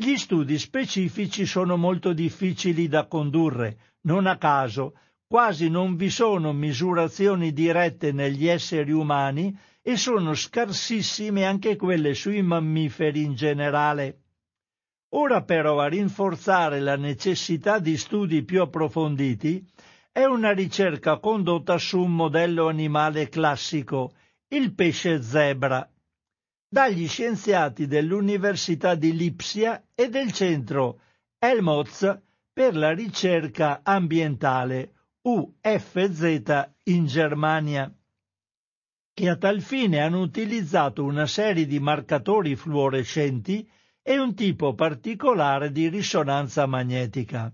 Gli 0.00 0.14
studi 0.14 0.60
specifici 0.60 1.44
sono 1.44 1.76
molto 1.76 2.12
difficili 2.12 2.86
da 2.86 3.08
condurre, 3.08 3.96
non 4.02 4.26
a 4.26 4.38
caso 4.38 4.94
quasi 5.26 5.68
non 5.68 5.96
vi 5.96 6.08
sono 6.08 6.52
misurazioni 6.52 7.52
dirette 7.52 8.12
negli 8.12 8.46
esseri 8.46 8.92
umani 8.92 9.58
e 9.82 9.96
sono 9.96 10.34
scarsissime 10.34 11.44
anche 11.44 11.74
quelle 11.74 12.14
sui 12.14 12.42
mammiferi 12.42 13.24
in 13.24 13.34
generale. 13.34 14.20
Ora 15.16 15.42
però 15.42 15.80
a 15.80 15.88
rinforzare 15.88 16.78
la 16.78 16.96
necessità 16.96 17.80
di 17.80 17.96
studi 17.96 18.44
più 18.44 18.62
approfonditi 18.62 19.66
è 20.12 20.24
una 20.24 20.52
ricerca 20.52 21.18
condotta 21.18 21.76
su 21.76 21.98
un 22.00 22.14
modello 22.14 22.68
animale 22.68 23.28
classico, 23.28 24.12
il 24.46 24.72
pesce 24.74 25.20
zebra, 25.22 25.90
dagli 26.68 27.08
scienziati 27.08 27.86
dell'Università 27.86 28.94
di 28.94 29.16
Lipsia 29.16 29.82
e 29.94 30.10
del 30.10 30.32
centro 30.32 31.00
Helmholtz 31.38 32.20
per 32.52 32.76
la 32.76 32.92
ricerca 32.92 33.80
ambientale 33.82 34.92
UFZ 35.22 36.70
in 36.84 37.06
Germania, 37.06 37.92
che 39.14 39.28
a 39.28 39.36
tal 39.36 39.62
fine 39.62 40.00
hanno 40.00 40.20
utilizzato 40.20 41.04
una 41.04 41.26
serie 41.26 41.66
di 41.66 41.80
marcatori 41.80 42.54
fluorescenti 42.54 43.68
e 44.02 44.18
un 44.18 44.34
tipo 44.34 44.74
particolare 44.74 45.72
di 45.72 45.88
risonanza 45.88 46.66
magnetica. 46.66 47.52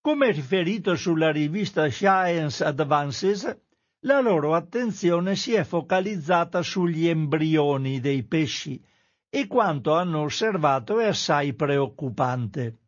Come 0.00 0.30
riferito 0.30 0.94
sulla 0.94 1.30
rivista 1.30 1.88
Science 1.88 2.64
Advances, 2.64 3.65
la 4.06 4.20
loro 4.20 4.54
attenzione 4.54 5.34
si 5.34 5.52
è 5.52 5.64
focalizzata 5.64 6.62
sugli 6.62 7.08
embrioni 7.08 7.98
dei 7.98 8.22
pesci 8.22 8.80
e 9.28 9.48
quanto 9.48 9.94
hanno 9.94 10.22
osservato 10.22 11.00
è 11.00 11.06
assai 11.06 11.54
preoccupante. 11.54 12.78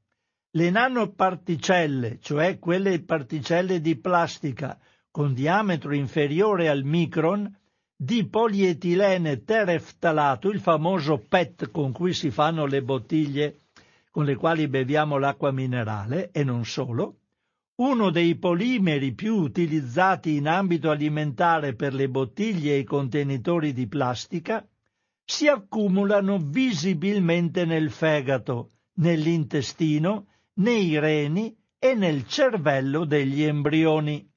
Le 0.53 0.71
nanoparticelle, 0.71 2.19
cioè 2.21 2.61
quelle 2.61 3.03
particelle 3.03 3.81
di 3.81 3.97
plastica 3.97 4.79
con 5.11 5.35
diametro 5.35 5.93
inferiore 5.93 6.69
al 6.69 6.85
micron, 6.85 7.53
di 7.97 8.25
polietilene 8.25 9.43
tereftalato, 9.43 10.49
il 10.49 10.61
famoso 10.61 11.19
PET 11.19 11.73
con 11.73 11.91
cui 11.91 12.13
si 12.13 12.31
fanno 12.31 12.65
le 12.65 12.81
bottiglie 12.81 13.59
con 14.13 14.25
le 14.25 14.37
quali 14.37 14.69
beviamo 14.69 15.19
l'acqua 15.19 15.51
minerale 15.51 16.31
e 16.31 16.45
non 16.45 16.65
solo, 16.65 17.18
uno 17.79 18.11
dei 18.11 18.37
polimeri 18.37 19.15
più 19.15 19.37
utilizzati 19.37 20.35
in 20.35 20.49
ambito 20.49 20.91
alimentare 20.91 21.75
per 21.75 21.95
le 21.95 22.09
bottiglie 22.09 22.73
e 22.73 22.79
i 22.79 22.85
contenitori 22.85 23.73
di 23.73 23.87
plastica, 23.87 24.67
si 25.25 25.47
accumulano 25.47 26.39
visibilmente 26.39 27.65
nel 27.65 27.91
fegato, 27.91 28.73
nell'intestino, 28.95 30.27
nei 30.55 30.99
reni 30.99 31.57
e 31.79 31.95
nel 31.95 32.27
cervello 32.27 33.05
degli 33.05 33.43
embrioni. 33.43 34.29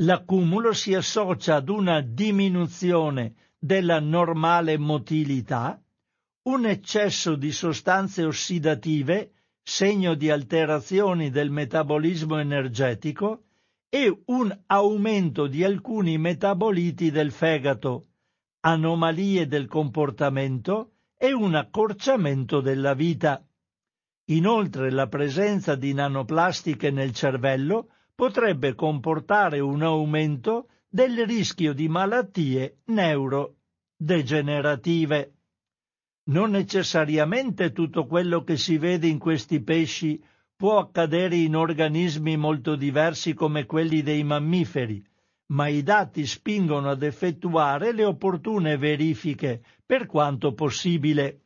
L'accumulo 0.00 0.72
si 0.72 0.94
associa 0.94 1.56
ad 1.56 1.68
una 1.68 2.00
diminuzione 2.00 3.34
della 3.58 4.00
normale 4.00 4.76
motilità, 4.76 5.80
un 6.48 6.66
eccesso 6.66 7.36
di 7.36 7.52
sostanze 7.52 8.24
ossidative 8.24 9.34
segno 9.68 10.14
di 10.14 10.30
alterazioni 10.30 11.28
del 11.28 11.50
metabolismo 11.50 12.38
energetico 12.38 13.42
e 13.90 14.22
un 14.28 14.58
aumento 14.64 15.46
di 15.46 15.62
alcuni 15.62 16.16
metaboliti 16.16 17.10
del 17.10 17.30
fegato, 17.30 18.06
anomalie 18.60 19.46
del 19.46 19.66
comportamento 19.66 20.92
e 21.18 21.34
un 21.34 21.54
accorciamento 21.54 22.62
della 22.62 22.94
vita. 22.94 23.46
Inoltre 24.30 24.90
la 24.90 25.06
presenza 25.06 25.74
di 25.74 25.92
nanoplastiche 25.92 26.90
nel 26.90 27.12
cervello 27.12 27.90
potrebbe 28.14 28.74
comportare 28.74 29.60
un 29.60 29.82
aumento 29.82 30.68
del 30.88 31.26
rischio 31.26 31.74
di 31.74 31.88
malattie 31.88 32.78
neurodegenerative. 32.86 35.37
Non 36.28 36.50
necessariamente 36.50 37.72
tutto 37.72 38.06
quello 38.06 38.44
che 38.44 38.56
si 38.56 38.76
vede 38.76 39.06
in 39.06 39.18
questi 39.18 39.62
pesci 39.62 40.22
può 40.54 40.78
accadere 40.78 41.36
in 41.36 41.56
organismi 41.56 42.36
molto 42.36 42.76
diversi 42.76 43.32
come 43.32 43.64
quelli 43.64 44.02
dei 44.02 44.24
mammiferi, 44.24 45.02
ma 45.52 45.68
i 45.68 45.82
dati 45.82 46.26
spingono 46.26 46.90
ad 46.90 47.02
effettuare 47.02 47.92
le 47.92 48.04
opportune 48.04 48.76
verifiche 48.76 49.62
per 49.86 50.06
quanto 50.06 50.52
possibile. 50.52 51.44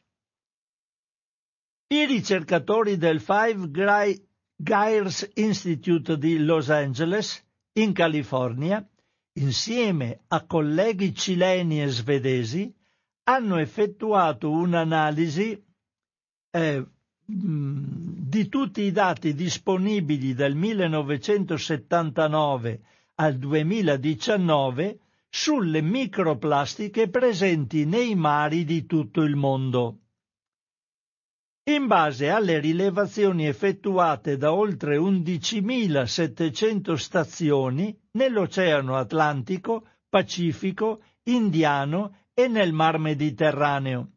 I 1.89 2.07
ricercatori 2.07 2.97
del 2.97 3.21
Five 3.21 3.71
Gyres 4.57 5.31
Institute 5.35 6.17
di 6.19 6.39
Los 6.39 6.71
Angeles, 6.71 7.45
in 7.75 7.93
California, 7.93 8.85
insieme 9.35 10.23
a 10.29 10.45
colleghi 10.45 11.15
cileni 11.15 11.83
e 11.83 11.87
svedesi, 11.89 12.75
hanno 13.25 13.59
effettuato 13.59 14.51
un'analisi 14.51 15.63
eh, 16.51 16.87
di 17.25 18.49
tutti 18.49 18.83
i 18.83 18.91
dati 18.93 19.35
disponibili 19.35 20.35
dal 20.35 20.55
1979 20.55 22.81
al 23.17 23.37
2019 23.37 24.99
sulle 25.29 25.81
microplastiche 25.81 27.09
presenti 27.09 27.85
nei 27.87 28.15
mari 28.15 28.65
di 28.65 28.87
tutto 28.87 29.23
il 29.23 29.35
mondo. 29.37 29.97
In 31.71 31.87
base 31.87 32.29
alle 32.29 32.59
rilevazioni 32.59 33.47
effettuate 33.47 34.37
da 34.37 34.53
oltre 34.53 34.99
11.700 34.99 36.95
stazioni 36.95 37.97
nell'Oceano 38.13 38.97
Atlantico, 38.97 39.87
Pacifico, 40.09 41.03
Indiano 41.25 42.22
e 42.35 42.49
nel 42.49 42.73
Mar 42.73 42.99
Mediterraneo, 42.99 44.13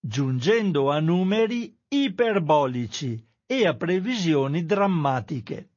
giungendo 0.00 0.90
a 0.90 1.00
numeri 1.00 1.76
iperbolici 1.88 3.24
e 3.46 3.66
a 3.66 3.74
previsioni 3.74 4.64
drammatiche. 4.64 5.68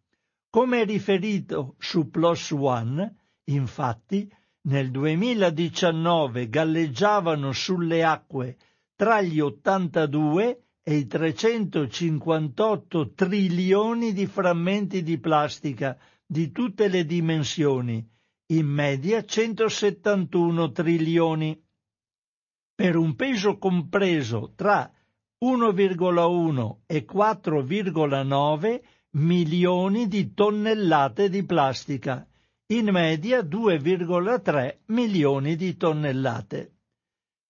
Come 0.50 0.84
riferito 0.84 1.76
su 1.78 2.10
Plus 2.10 2.52
One, 2.52 3.16
infatti, 3.46 4.32
nel 4.62 4.90
2019 4.90 6.50
galleggiavano 6.50 7.52
sulle 7.52 8.04
acque 8.04 8.58
tra 8.96 9.22
gli 9.22 9.40
82 9.40 10.62
e 10.82 10.96
i 10.96 11.08
358 11.08 13.14
trilioni 13.14 14.14
di 14.14 14.26
frammenti 14.26 15.04
di 15.04 15.20
plastica 15.20 15.98
di 16.26 16.52
tutte 16.52 16.88
le 16.88 17.06
dimensioni, 17.06 18.08
in 18.48 18.68
media 18.68 19.24
171 19.24 20.72
trilioni, 20.72 21.64
per 22.76 22.98
un 22.98 23.16
peso 23.16 23.58
compreso 23.58 24.52
tra 24.54 24.92
1,1 25.44 26.76
e 26.86 27.06
4,9 27.10 28.82
milioni 29.12 30.08
di 30.08 30.34
tonnellate 30.34 31.30
di 31.30 31.46
plastica, 31.46 32.28
in 32.68 32.90
media 32.90 33.40
2,3 33.40 34.80
milioni 34.88 35.56
di 35.56 35.78
tonnellate. 35.78 36.74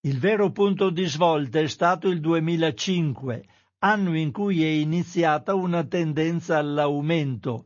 Il 0.02 0.20
vero 0.20 0.52
punto 0.52 0.92
di 0.92 1.06
svolta 1.06 1.60
è 1.60 1.68
stato 1.68 2.08
il 2.10 2.20
2005, 2.20 3.46
anno 3.80 4.16
in 4.16 4.32
cui 4.32 4.64
è 4.64 4.68
iniziata 4.68 5.56
una 5.56 5.84
tendenza 5.86 6.60
all'aumento, 6.60 7.66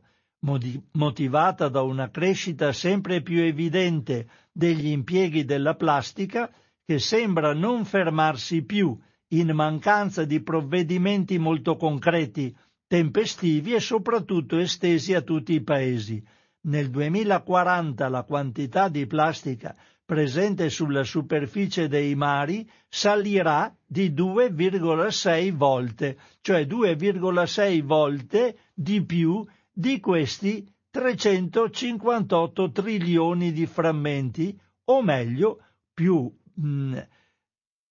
motivata 0.92 1.68
da 1.68 1.82
una 1.82 2.08
crescita 2.08 2.72
sempre 2.72 3.20
più 3.20 3.42
evidente 3.42 4.30
degli 4.50 4.86
impieghi 4.86 5.44
della 5.44 5.74
plastica 5.74 6.50
che 6.90 6.98
sembra 6.98 7.54
non 7.54 7.84
fermarsi 7.84 8.64
più 8.64 8.98
in 9.28 9.52
mancanza 9.52 10.24
di 10.24 10.42
provvedimenti 10.42 11.38
molto 11.38 11.76
concreti, 11.76 12.52
tempestivi 12.88 13.74
e 13.74 13.78
soprattutto 13.78 14.58
estesi 14.58 15.14
a 15.14 15.20
tutti 15.20 15.52
i 15.52 15.62
paesi. 15.62 16.20
Nel 16.62 16.90
2040 16.90 18.08
la 18.08 18.24
quantità 18.24 18.88
di 18.88 19.06
plastica 19.06 19.76
presente 20.04 20.68
sulla 20.68 21.04
superficie 21.04 21.86
dei 21.86 22.16
mari 22.16 22.68
salirà 22.88 23.72
di 23.86 24.10
2,6 24.10 25.52
volte, 25.52 26.18
cioè 26.40 26.62
2,6 26.62 27.82
volte 27.84 28.56
di 28.74 29.04
più 29.04 29.46
di 29.72 30.00
questi 30.00 30.68
358 30.90 32.72
trilioni 32.72 33.52
di 33.52 33.66
frammenti, 33.66 34.58
o 34.86 35.02
meglio, 35.04 35.60
più 35.94 36.28
mh, 36.60 37.08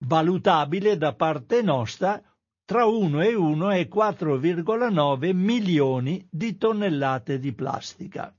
valutabile 0.06 0.98
da 0.98 1.14
parte 1.14 1.62
nostra 1.62 2.22
tra 2.64 2.86
1 2.86 3.22
e 3.22 3.34
1 3.34 3.72
e 3.72 3.90
4,9 3.92 5.34
milioni 5.34 6.26
di 6.30 6.56
tonnellate 6.58 7.40
di 7.40 7.52
plastica. 7.54 8.34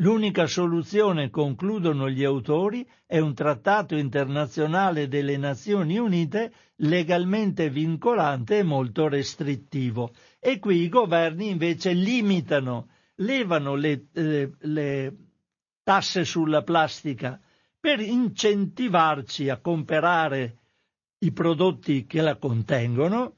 L'unica 0.00 0.46
soluzione, 0.46 1.28
concludono 1.28 2.08
gli 2.08 2.22
autori, 2.22 2.88
è 3.04 3.18
un 3.18 3.34
trattato 3.34 3.96
internazionale 3.96 5.08
delle 5.08 5.36
Nazioni 5.36 5.98
Unite 5.98 6.52
legalmente 6.76 7.68
vincolante 7.68 8.58
e 8.58 8.62
molto 8.62 9.08
restrittivo. 9.08 10.12
E 10.38 10.60
qui 10.60 10.82
i 10.82 10.88
governi 10.88 11.48
invece 11.48 11.94
limitano, 11.94 12.90
levano 13.16 13.74
le, 13.74 14.06
eh, 14.12 14.52
le 14.56 15.16
tasse 15.82 16.24
sulla 16.24 16.62
plastica 16.62 17.40
per 17.80 18.00
incentivarci 18.00 19.48
a 19.48 19.58
comprare 19.58 20.56
i 21.20 21.32
prodotti 21.32 22.06
che 22.06 22.20
la 22.20 22.36
contengono, 22.36 23.34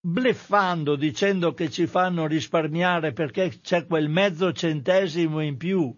bleffando 0.00 0.96
dicendo 0.96 1.52
che 1.52 1.70
ci 1.70 1.86
fanno 1.86 2.26
risparmiare 2.26 3.12
perché 3.12 3.60
c'è 3.60 3.86
quel 3.86 4.08
mezzo 4.08 4.52
centesimo 4.52 5.40
in 5.42 5.56
più 5.56 5.94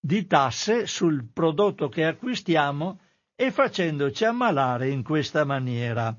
di 0.00 0.26
tasse 0.26 0.86
sul 0.86 1.28
prodotto 1.32 1.88
che 1.88 2.04
acquistiamo 2.04 3.00
e 3.34 3.50
facendoci 3.50 4.24
ammalare 4.24 4.88
in 4.88 5.02
questa 5.02 5.44
maniera. 5.44 6.16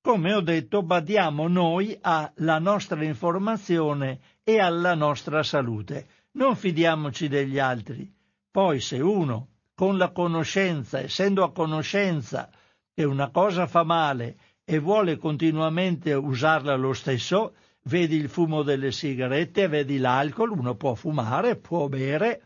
Come 0.00 0.34
ho 0.34 0.40
detto, 0.40 0.82
badiamo 0.82 1.48
noi 1.48 1.96
alla 2.00 2.58
nostra 2.58 3.02
informazione 3.04 4.20
e 4.42 4.58
alla 4.58 4.94
nostra 4.94 5.42
salute. 5.42 6.06
Non 6.32 6.56
fidiamoci 6.56 7.28
degli 7.28 7.58
altri. 7.58 8.12
Poi 8.50 8.80
se 8.80 9.00
uno 9.00 9.53
con 9.74 9.98
la 9.98 10.10
conoscenza, 10.10 11.00
essendo 11.00 11.42
a 11.42 11.52
conoscenza 11.52 12.50
che 12.94 13.04
una 13.04 13.30
cosa 13.30 13.66
fa 13.66 13.82
male 13.82 14.36
e 14.64 14.78
vuole 14.78 15.16
continuamente 15.16 16.12
usarla 16.14 16.76
lo 16.76 16.92
stesso, 16.92 17.54
vedi 17.84 18.16
il 18.16 18.28
fumo 18.28 18.62
delle 18.62 18.92
sigarette, 18.92 19.68
vedi 19.68 19.98
l'alcol, 19.98 20.50
uno 20.50 20.76
può 20.76 20.94
fumare, 20.94 21.56
può 21.56 21.88
bere, 21.88 22.42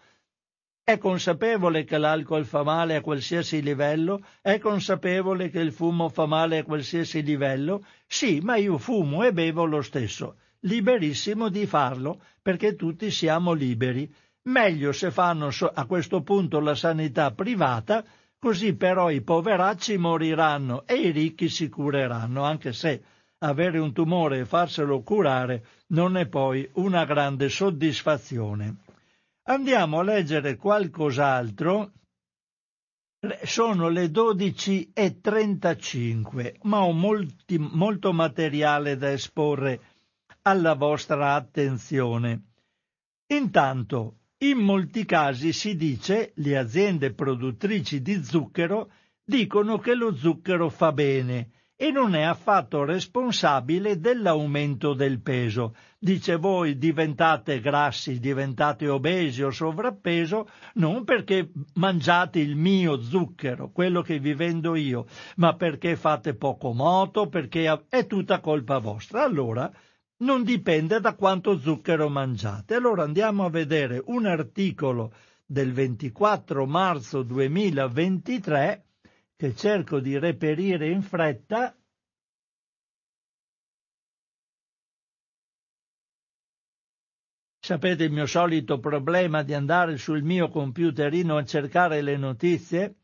è 0.82 0.96
consapevole 0.96 1.84
che 1.84 1.98
l'alcol 1.98 2.46
fa 2.46 2.62
male 2.62 2.96
a 2.96 3.02
qualsiasi 3.02 3.60
livello, 3.62 4.24
è 4.40 4.58
consapevole 4.58 5.50
che 5.50 5.60
il 5.60 5.70
fumo 5.70 6.08
fa 6.08 6.24
male 6.24 6.58
a 6.58 6.64
qualsiasi 6.64 7.22
livello, 7.22 7.84
sì, 8.06 8.40
ma 8.40 8.56
io 8.56 8.78
fumo 8.78 9.22
e 9.22 9.34
bevo 9.34 9.66
lo 9.66 9.82
stesso, 9.82 10.36
liberissimo 10.60 11.50
di 11.50 11.66
farlo, 11.66 12.22
perché 12.40 12.74
tutti 12.74 13.10
siamo 13.10 13.52
liberi 13.52 14.10
Meglio 14.42 14.92
se 14.92 15.11
fanno 15.11 15.51
a 15.74 15.87
questo 15.87 16.22
punto 16.22 16.61
la 16.61 16.74
sanità 16.74 17.33
privata, 17.33 18.05
così 18.38 18.74
però 18.74 19.11
i 19.11 19.22
poveracci 19.22 19.98
moriranno 19.98 20.87
e 20.87 20.94
i 20.94 21.11
ricchi 21.11 21.48
si 21.48 21.68
cureranno, 21.68 22.44
anche 22.44 22.72
se 22.72 23.03
avere 23.38 23.79
un 23.79 23.92
tumore 23.92 24.40
e 24.40 24.46
farselo 24.46 25.03
curare 25.03 25.64
non 25.88 26.16
è 26.16 26.27
poi 26.27 26.68
una 26.74 27.05
grande 27.05 27.48
soddisfazione. 27.48 28.77
Andiamo 29.48 30.01
a 30.01 30.03
leggere 30.03 30.57
qualcos'altro. 30.57 31.92
Sono 33.42 33.88
le 33.88 34.06
12.35, 34.06 36.58
ma 36.62 36.85
ho 36.85 36.92
molti, 36.92 37.58
molto 37.58 38.12
materiale 38.12 38.96
da 38.96 39.10
esporre 39.10 39.81
alla 40.42 40.75
vostra 40.75 41.35
attenzione. 41.35 42.42
Intanto 43.27 44.17
in 44.40 44.58
molti 44.58 45.04
casi 45.04 45.52
si 45.52 45.74
dice, 45.74 46.32
le 46.36 46.56
aziende 46.56 47.12
produttrici 47.12 48.00
di 48.00 48.22
zucchero 48.22 48.90
dicono 49.24 49.78
che 49.78 49.94
lo 49.94 50.14
zucchero 50.14 50.68
fa 50.68 50.92
bene 50.92 51.50
e 51.74 51.90
non 51.90 52.14
è 52.14 52.22
affatto 52.22 52.84
responsabile 52.84 53.98
dell'aumento 53.98 54.94
del 54.94 55.20
peso. 55.20 55.74
Dice 55.98 56.36
voi 56.36 56.78
diventate 56.78 57.60
grassi, 57.60 58.20
diventate 58.20 58.88
obesi 58.88 59.42
o 59.42 59.50
sovrappeso 59.50 60.48
non 60.74 61.02
perché 61.04 61.50
mangiate 61.74 62.38
il 62.38 62.54
mio 62.54 63.00
zucchero, 63.00 63.70
quello 63.70 64.02
che 64.02 64.20
vi 64.20 64.34
vendo 64.34 64.76
io, 64.76 65.06
ma 65.36 65.54
perché 65.54 65.96
fate 65.96 66.34
poco 66.34 66.72
moto, 66.72 67.28
perché 67.28 67.84
è 67.88 68.06
tutta 68.06 68.40
colpa 68.40 68.78
vostra. 68.78 69.24
Allora 69.24 69.70
non 70.19 70.42
dipende 70.42 71.00
da 71.00 71.14
quanto 71.14 71.58
zucchero 71.58 72.08
mangiate. 72.08 72.75
Allora 72.75 73.02
andiamo 73.02 73.44
a 73.44 73.50
vedere 73.50 74.02
un 74.06 74.27
articolo 74.27 75.12
del 75.44 75.73
24 75.73 76.66
marzo 76.66 77.23
2023 77.23 78.85
che 79.37 79.54
cerco 79.54 80.00
di 80.00 80.19
reperire 80.19 80.88
in 80.88 81.02
fretta 81.02 81.73
Sapete 87.69 88.04
il 88.04 88.12
mio 88.12 88.25
solito 88.25 88.81
problema 88.81 89.42
di 89.42 89.52
andare 89.52 89.98
sul 89.98 90.23
mio 90.23 90.48
computerino 90.48 91.37
a 91.37 91.44
cercare 91.44 92.00
le 92.00 92.16
notizie? 92.16 92.94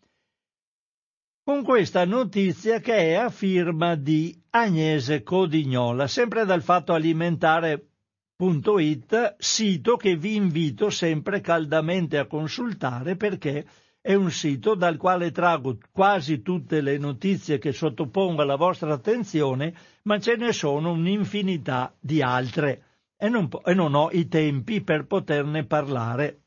Con 1.47 1.63
questa 1.63 2.07
notizia 2.07 2.81
che 2.81 2.95
è 2.95 3.13
a 3.17 3.29
firma 3.29 3.97
di 3.97 4.35
Agnese 4.49 5.23
Codignola, 5.23 6.07
sempre 6.07 6.47
dal 6.47 6.63
fatto 6.63 6.95
alimentare.it, 6.95 9.35
sito 9.37 9.97
che 9.99 10.17
vi 10.17 10.37
invito 10.37 10.89
sempre 10.89 11.43
caldamente 11.43 12.17
a 12.17 12.27
consultare 12.27 13.17
perché 13.17 13.67
è 14.01 14.15
un 14.15 14.31
sito 14.31 14.75
dal 14.75 14.97
quale 14.97 15.33
trago 15.33 15.77
quasi 15.93 16.41
tutte 16.41 16.81
le 16.81 16.97
notizie 16.97 17.59
che 17.59 17.73
sottopongo 17.73 18.41
alla 18.41 18.57
vostra 18.57 18.95
attenzione, 18.95 19.75
ma 20.05 20.19
ce 20.19 20.37
ne 20.37 20.51
sono 20.51 20.93
un'infinità 20.93 21.95
di 22.01 22.23
altre 22.23 22.85
e 23.19 23.29
non, 23.29 23.51
e 23.67 23.75
non 23.75 23.95
ho 23.95 24.09
i 24.13 24.29
tempi 24.29 24.81
per 24.81 25.05
poterne 25.05 25.67
parlare. 25.67 26.45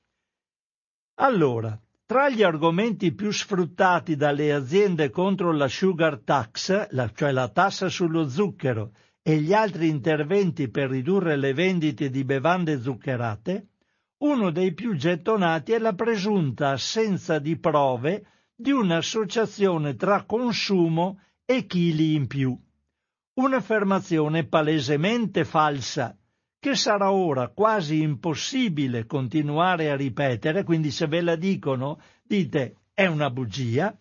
Allora, 1.20 1.80
tra 2.08 2.30
gli 2.30 2.41
argomenti 2.41 3.14
più 3.14 3.32
sfruttati 3.32 4.16
dalle 4.16 4.53
aziende 4.53 5.10
contro 5.10 5.51
la 5.51 5.68
sugar 5.68 6.22
tax, 6.24 6.88
la, 6.91 7.12
cioè 7.14 7.34
la 7.34 7.49
tassa 7.49 7.89
sullo 7.89 8.30
zucchero, 8.30 8.93
e 9.22 9.41
gli 9.41 9.51
altri 9.51 9.89
interventi 9.89 10.70
per 10.70 10.89
ridurre 10.89 11.36
le 11.36 11.53
vendite 11.53 12.10
di 12.10 12.24
bevande 12.24 12.80
zuccherate, 12.80 13.68
uno 14.20 14.51
dei 14.51 14.74
più 14.74 14.95
gettonati 14.95 15.74
è 15.74 15.80
la 15.80 15.93
presunta 15.93 16.70
assenza 16.70 17.39
di 17.39 17.60
prove 17.60 18.26
di 18.55 18.72
un'associazione 18.72 19.97
tra 19.97 20.24
consumo 20.24 21.20
e 21.43 21.66
chili 21.66 22.16
in 22.16 22.28
più. 22.28 22.58
Un'affermazione 23.34 24.47
palesemente 24.47 25.43
falsa, 25.43 26.18
che 26.68 26.76
sarà 26.76 27.13
ora 27.13 27.47
quasi 27.47 28.01
impossibile 28.01 29.05
continuare 29.05 29.89
a 29.89 29.95
ripetere, 29.95 30.65
quindi 30.65 30.91
se 30.91 31.07
ve 31.07 31.22
la 31.22 31.38
dicono 31.38 32.01
dite 32.22 32.80
è 32.93 33.05
una 33.05 33.30
bugia, 33.30 33.97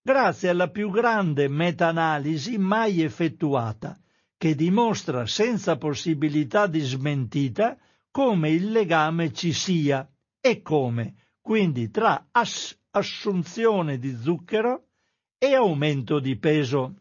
grazie 0.00 0.50
alla 0.50 0.70
più 0.70 0.92
grande 0.92 1.48
meta-analisi 1.48 2.56
mai 2.56 3.02
effettuata, 3.02 3.98
che 4.36 4.54
dimostra 4.54 5.26
senza 5.26 5.76
possibilità 5.76 6.68
di 6.68 6.78
smentita 6.78 7.76
come 8.12 8.50
il 8.50 8.70
legame 8.70 9.32
ci 9.32 9.52
sia 9.52 10.08
e 10.40 10.62
come, 10.62 11.16
quindi 11.40 11.90
tra 11.90 12.28
ass- 12.30 12.78
assunzione 12.92 13.98
di 13.98 14.14
zucchero 14.14 14.84
e 15.36 15.52
aumento 15.56 16.20
di 16.20 16.38
peso. 16.38 16.94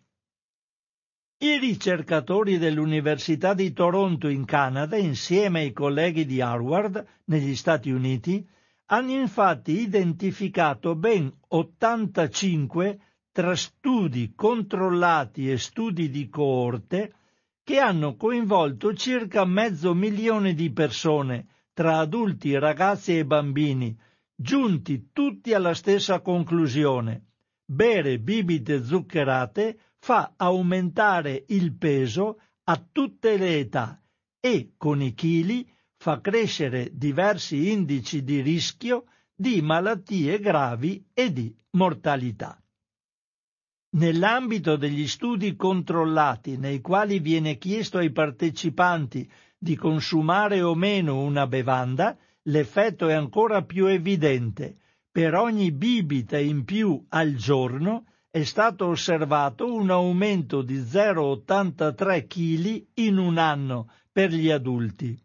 I 1.44 1.58
ricercatori 1.58 2.58
dell'Università 2.58 3.54
di 3.54 3.74
Toronto 3.74 4.30
in 4.30 4.46
Canada, 4.46 4.96
insieme 4.96 5.60
ai 5.60 5.74
colleghi 5.74 6.26
di 6.26 6.40
Harvard 6.40 7.06
negli 7.26 7.54
Stati 7.58 7.92
Uniti, 7.92 8.48
hanno 8.86 9.12
infatti 9.12 9.82
identificato 9.82 10.96
ben 10.96 11.30
85 11.50 13.00
tra 13.34 13.58
studi 13.58 14.32
controllati 14.34 15.52
e 15.52 15.58
studi 15.58 16.10
di 16.10 16.30
coorte 16.30 17.14
che 17.62 17.78
hanno 17.78 18.16
coinvolto 18.16 18.94
circa 18.94 19.44
mezzo 19.44 19.94
milione 19.94 20.54
di 20.54 20.72
persone, 20.72 21.48
tra 21.74 21.98
adulti, 21.98 22.58
ragazzi 22.58 23.18
e 23.18 23.26
bambini, 23.26 23.94
giunti 24.34 25.10
tutti 25.12 25.54
alla 25.54 25.74
stessa 25.74 26.22
conclusione. 26.22 27.26
Bere 27.66 28.18
bibite 28.20 28.82
zuccherate 28.82 29.78
fa 30.04 30.34
aumentare 30.36 31.46
il 31.48 31.78
peso 31.78 32.42
a 32.66 32.86
tutte 32.92 33.38
le 33.38 33.60
età 33.60 34.02
e, 34.38 34.74
con 34.76 35.02
i 35.02 35.14
chili, 35.14 35.66
fa 35.96 36.20
crescere 36.20 36.90
diversi 36.92 37.72
indici 37.72 38.22
di 38.22 38.42
rischio 38.42 39.06
di 39.34 39.62
malattie 39.62 40.42
gravi 40.42 41.06
e 41.14 41.32
di 41.32 41.56
mortalità. 41.78 42.62
Nell'ambito 43.92 44.76
degli 44.76 45.08
studi 45.08 45.56
controllati 45.56 46.58
nei 46.58 46.82
quali 46.82 47.20
viene 47.20 47.58
chiesto 47.58 47.98
ai 47.98 48.12
partecipanti 48.12 49.32
di 49.58 49.78
consumare 49.78 50.62
o 50.62 50.76
meno 50.76 51.22
una 51.22 51.48
bevanda, 51.48 52.18
l'effetto 52.42 53.08
è 53.08 53.14
ancora 53.14 53.64
più 53.64 53.86
evidente. 53.86 54.80
Per 55.10 55.34
ogni 55.34 55.72
bibita 55.72 56.38
in 56.38 56.66
più 56.66 57.06
al 57.08 57.36
giorno 57.36 58.04
è 58.36 58.46
stato 58.46 58.88
osservato 58.88 59.72
un 59.72 59.92
aumento 59.92 60.64
di 60.64 60.80
0,83 60.80 62.26
kg 62.26 62.86
in 62.96 63.18
un 63.20 63.38
anno 63.38 63.92
per 64.12 64.32
gli 64.32 64.50
adulti, 64.50 65.16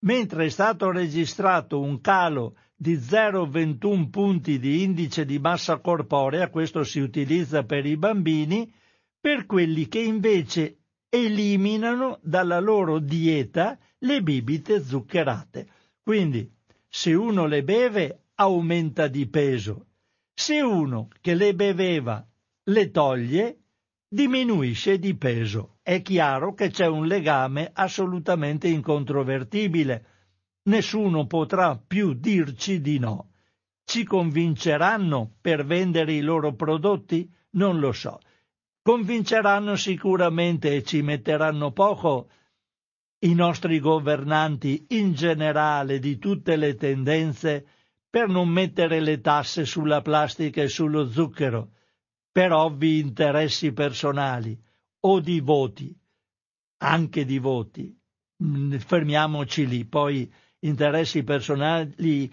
mentre 0.00 0.44
è 0.44 0.48
stato 0.50 0.90
registrato 0.90 1.80
un 1.80 2.02
calo 2.02 2.58
di 2.76 2.96
0,21 2.96 4.10
punti 4.10 4.58
di 4.58 4.82
indice 4.82 5.24
di 5.24 5.38
massa 5.38 5.78
corporea, 5.78 6.50
questo 6.50 6.84
si 6.84 7.00
utilizza 7.00 7.64
per 7.64 7.86
i 7.86 7.96
bambini, 7.96 8.70
per 9.18 9.46
quelli 9.46 9.88
che 9.88 10.00
invece 10.00 10.80
eliminano 11.08 12.18
dalla 12.22 12.60
loro 12.60 12.98
dieta 12.98 13.78
le 14.00 14.20
bibite 14.20 14.84
zuccherate. 14.84 15.66
Quindi, 16.02 16.46
se 16.86 17.14
uno 17.14 17.46
le 17.46 17.64
beve, 17.64 18.24
aumenta 18.34 19.08
di 19.08 19.26
peso. 19.26 19.87
Se 20.40 20.60
uno 20.60 21.08
che 21.20 21.34
le 21.34 21.52
beveva 21.52 22.24
le 22.66 22.90
toglie, 22.92 23.58
diminuisce 24.08 25.00
di 25.00 25.16
peso. 25.16 25.78
È 25.82 26.00
chiaro 26.00 26.54
che 26.54 26.70
c'è 26.70 26.86
un 26.86 27.08
legame 27.08 27.72
assolutamente 27.74 28.68
incontrovertibile 28.68 30.06
nessuno 30.68 31.26
potrà 31.26 31.76
più 31.76 32.12
dirci 32.14 32.80
di 32.80 33.00
no. 33.00 33.32
Ci 33.82 34.04
convinceranno 34.04 35.32
per 35.40 35.66
vendere 35.66 36.12
i 36.12 36.20
loro 36.20 36.54
prodotti? 36.54 37.28
Non 37.54 37.80
lo 37.80 37.90
so. 37.90 38.20
Convinceranno 38.80 39.74
sicuramente 39.74 40.72
e 40.72 40.84
ci 40.84 41.02
metteranno 41.02 41.72
poco 41.72 42.30
i 43.22 43.34
nostri 43.34 43.80
governanti 43.80 44.86
in 44.90 45.14
generale 45.14 45.98
di 45.98 46.16
tutte 46.16 46.54
le 46.54 46.76
tendenze 46.76 47.66
per 48.10 48.28
non 48.28 48.48
mettere 48.48 49.00
le 49.00 49.20
tasse 49.20 49.64
sulla 49.64 50.00
plastica 50.02 50.62
e 50.62 50.68
sullo 50.68 51.10
zucchero, 51.10 51.72
per 52.30 52.52
ovvi 52.52 52.98
interessi 52.98 53.72
personali 53.72 54.58
o 55.00 55.20
di 55.20 55.40
voti, 55.40 55.96
anche 56.78 57.24
di 57.24 57.38
voti. 57.38 57.96
Mm, 58.42 58.76
fermiamoci 58.76 59.66
lì, 59.66 59.84
poi 59.84 60.32
interessi 60.60 61.22
personali 61.24 62.32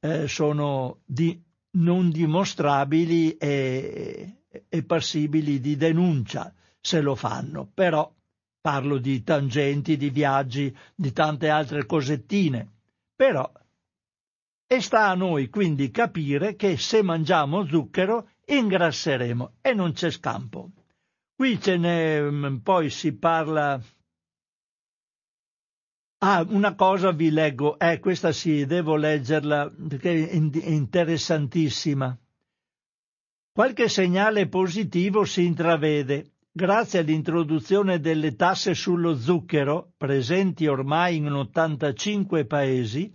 eh, 0.00 0.28
sono 0.28 1.00
di, 1.04 1.40
non 1.78 2.10
dimostrabili 2.10 3.36
e, 3.36 4.44
e 4.68 4.82
passibili 4.84 5.60
di 5.60 5.76
denuncia 5.76 6.54
se 6.80 7.00
lo 7.00 7.14
fanno, 7.14 7.70
però 7.72 8.12
parlo 8.60 8.98
di 8.98 9.22
tangenti, 9.22 9.96
di 9.96 10.10
viaggi, 10.10 10.74
di 10.94 11.12
tante 11.12 11.48
altre 11.48 11.86
cosettine, 11.86 12.70
però 13.14 13.50
e 14.70 14.80
sta 14.82 15.08
a 15.08 15.14
noi 15.14 15.48
quindi 15.48 15.90
capire 15.90 16.54
che 16.54 16.76
se 16.76 17.02
mangiamo 17.02 17.66
zucchero 17.66 18.28
ingrasseremo 18.44 19.54
e 19.62 19.72
non 19.72 19.92
c'è 19.92 20.10
scampo. 20.10 20.70
Qui 21.34 21.60
ce 21.60 21.76
ne 21.78 22.20
mm, 22.20 22.56
poi 22.58 22.90
si 22.90 23.16
parla 23.16 23.80
Ah, 26.20 26.44
una 26.48 26.74
cosa 26.74 27.12
vi 27.12 27.30
leggo, 27.30 27.78
eh, 27.78 28.00
questa 28.00 28.32
sì, 28.32 28.66
devo 28.66 28.96
leggerla 28.96 29.72
perché 29.88 30.28
è 30.28 30.34
interessantissima. 30.34 32.18
Qualche 33.52 33.88
segnale 33.88 34.48
positivo 34.48 35.24
si 35.24 35.44
intravede 35.44 36.32
grazie 36.50 36.98
all'introduzione 36.98 38.00
delle 38.00 38.34
tasse 38.34 38.74
sullo 38.74 39.16
zucchero, 39.16 39.92
presenti 39.96 40.66
ormai 40.66 41.16
in 41.18 41.30
85 41.30 42.46
paesi, 42.46 43.14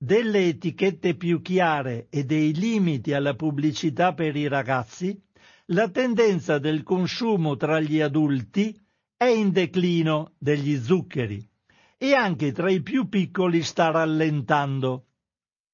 delle 0.00 0.46
etichette 0.46 1.16
più 1.16 1.42
chiare 1.42 2.06
e 2.08 2.24
dei 2.24 2.54
limiti 2.54 3.12
alla 3.12 3.34
pubblicità 3.34 4.14
per 4.14 4.36
i 4.36 4.46
ragazzi, 4.46 5.20
la 5.66 5.90
tendenza 5.90 6.58
del 6.58 6.84
consumo 6.84 7.56
tra 7.56 7.80
gli 7.80 8.00
adulti 8.00 8.74
è 9.16 9.24
in 9.24 9.50
declino 9.50 10.34
degli 10.38 10.78
zuccheri 10.78 11.44
e 11.98 12.14
anche 12.14 12.52
tra 12.52 12.70
i 12.70 12.80
più 12.80 13.08
piccoli 13.08 13.62
sta 13.62 13.90
rallentando. 13.90 15.06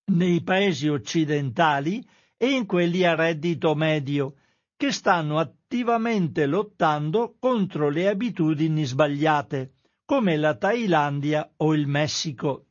Nei 0.07 0.43
paesi 0.43 0.89
occidentali 0.89 2.03
e 2.39 2.51
in 2.51 2.65
quelli 2.65 3.05
a 3.05 3.15
reddito 3.15 3.75
medio, 3.75 4.37
che 4.77 4.91
stanno 4.91 5.39
attivamente 5.39 6.47
lottando 6.47 7.37
contro 7.39 7.91
le 7.91 8.09
abitudini 8.09 8.85
sbagliate, 8.85 9.75
come 10.07 10.37
la 10.37 10.57
Thailandia 10.57 11.53
o 11.59 11.75
il 11.75 11.87
Messico. 11.87 12.69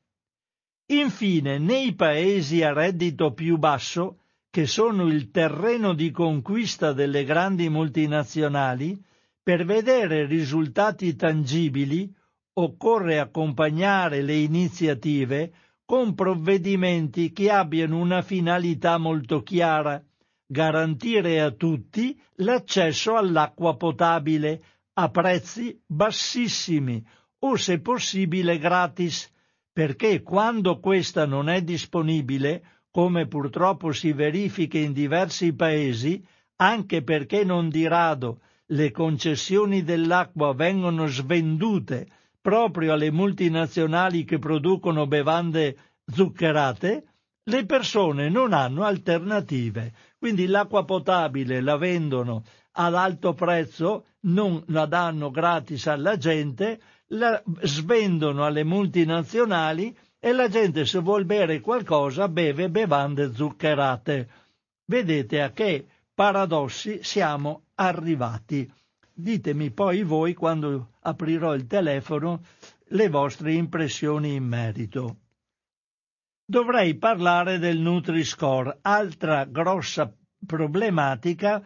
Infine, 0.88 1.60
nei 1.60 1.96
paesi 1.96 2.62
a 2.62 2.74
reddito 2.74 3.34
più 3.34 3.58
basso, 3.58 4.20
che 4.50 4.68
sono 4.68 5.08
il 5.08 5.32
terreno 5.32 5.94
di 5.94 6.12
conquista 6.12 6.94
delle 6.94 7.24
grandi 7.24 7.70
multinazionali, 7.70 9.02
per 9.42 9.66
vedere 9.66 10.26
risultati 10.26 11.16
tangibili 11.16 12.14
occorre 12.54 13.20
accompagnare 13.20 14.22
le 14.22 14.36
iniziative 14.36 15.54
con 15.86 16.14
provvedimenti 16.14 17.32
che 17.32 17.50
abbiano 17.50 17.98
una 17.98 18.22
finalità 18.22 18.98
molto 18.98 19.42
chiara, 19.42 20.02
garantire 20.46 21.42
a 21.42 21.52
tutti 21.52 22.18
l'accesso 22.36 23.16
all'acqua 23.16 23.76
potabile 23.76 24.64
a 24.94 25.10
prezzi 25.10 25.82
bassissimi 25.86 27.04
o 27.40 27.56
se 27.56 27.80
possibile 27.82 28.58
gratis, 28.60 29.33
perché 29.74 30.22
quando 30.22 30.80
questa 30.80 31.26
non 31.26 31.50
è 31.50 31.64
disponibile, 31.64 32.64
come 32.92 33.28
purtroppo 33.28 33.92
si 33.92 34.14
verifica 34.14 34.78
in 34.78 34.94
diversi 34.94 35.54
paesi, 35.54 36.24
anche 36.58 37.02
perché 37.02 37.44
non 37.44 37.70
di 37.70 37.88
rado 37.88 38.42
le 38.68 38.92
concessioni 38.92 39.84
dell'acqua 39.84 40.54
vengono 40.54 41.08
svendute 41.08 42.08
proprio 42.40 42.94
alle 42.94 43.12
multinazionali 43.12 44.24
che 44.26 44.38
producono 44.38 45.08
bevande 45.08 45.78
zuccherate, 46.06 47.06
le 47.46 47.66
persone 47.66 48.30
non 48.30 48.54
hanno 48.54 48.84
alternative. 48.84 49.94
Quindi 50.18 50.46
l'acqua 50.46 50.86
potabile 50.86 51.62
la 51.62 51.78
vendono 51.78 52.44
ad 52.74 52.96
alto 52.96 53.34
prezzo, 53.34 54.06
non 54.22 54.64
la 54.68 54.86
danno 54.86 55.32
gratis 55.32 55.88
alla 55.88 56.18
gente, 56.18 56.80
la 57.14 57.42
svendono 57.62 58.46
alle 58.46 58.64
multinazionali 58.64 59.96
e 60.20 60.32
la 60.32 60.48
gente 60.48 60.86
se 60.86 61.00
vuol 61.00 61.26
bere 61.26 61.60
qualcosa 61.60 62.28
beve 62.28 62.70
bevande 62.70 63.34
zuccherate. 63.34 64.30
Vedete 64.86 65.42
a 65.42 65.52
che 65.52 65.86
paradossi 66.14 67.04
siamo 67.04 67.66
arrivati. 67.76 68.72
Ditemi 69.14 69.72
poi 69.72 70.04
voi, 70.04 70.34
quando 70.34 70.94
aprirò 71.02 71.54
il 71.54 71.68
telefono, 71.68 72.42
le 72.88 73.10
vostre 73.10 73.54
impressioni 73.54 74.34
in 74.34 74.46
merito. 74.46 75.18
Dovrei 76.46 76.96
parlare 76.96 77.58
del 77.60 77.80
Nutri-Score, 77.80 78.80
altra 78.82 79.46
grossa 79.46 80.12
problematica 80.46 81.64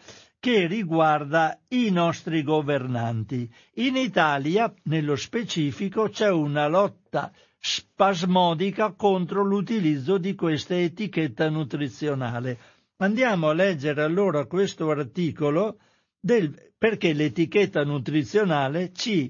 che 0.48 0.66
riguarda 0.66 1.60
i 1.72 1.90
nostri 1.90 2.42
governanti. 2.42 3.54
In 3.74 3.98
Italia, 3.98 4.74
nello 4.84 5.18
specifico, 5.18 6.08
c'è 6.08 6.30
una 6.30 6.70
lotta 6.70 7.34
spasmodica 7.60 8.94
contro 8.94 9.44
l'utilizzo 9.44 10.18
di 10.18 10.36
questa 10.36 10.80
etichetta 10.80 11.50
nutrizionale. 11.50 12.58
Andiamo 13.00 13.50
a 13.50 13.54
leggere 13.54 14.02
allora 14.04 14.46
questo 14.46 14.90
articolo 14.90 15.80
del, 16.18 16.72
perché 16.78 17.12
l'etichetta 17.12 17.84
nutrizionale 17.84 18.94
ci 18.94 19.30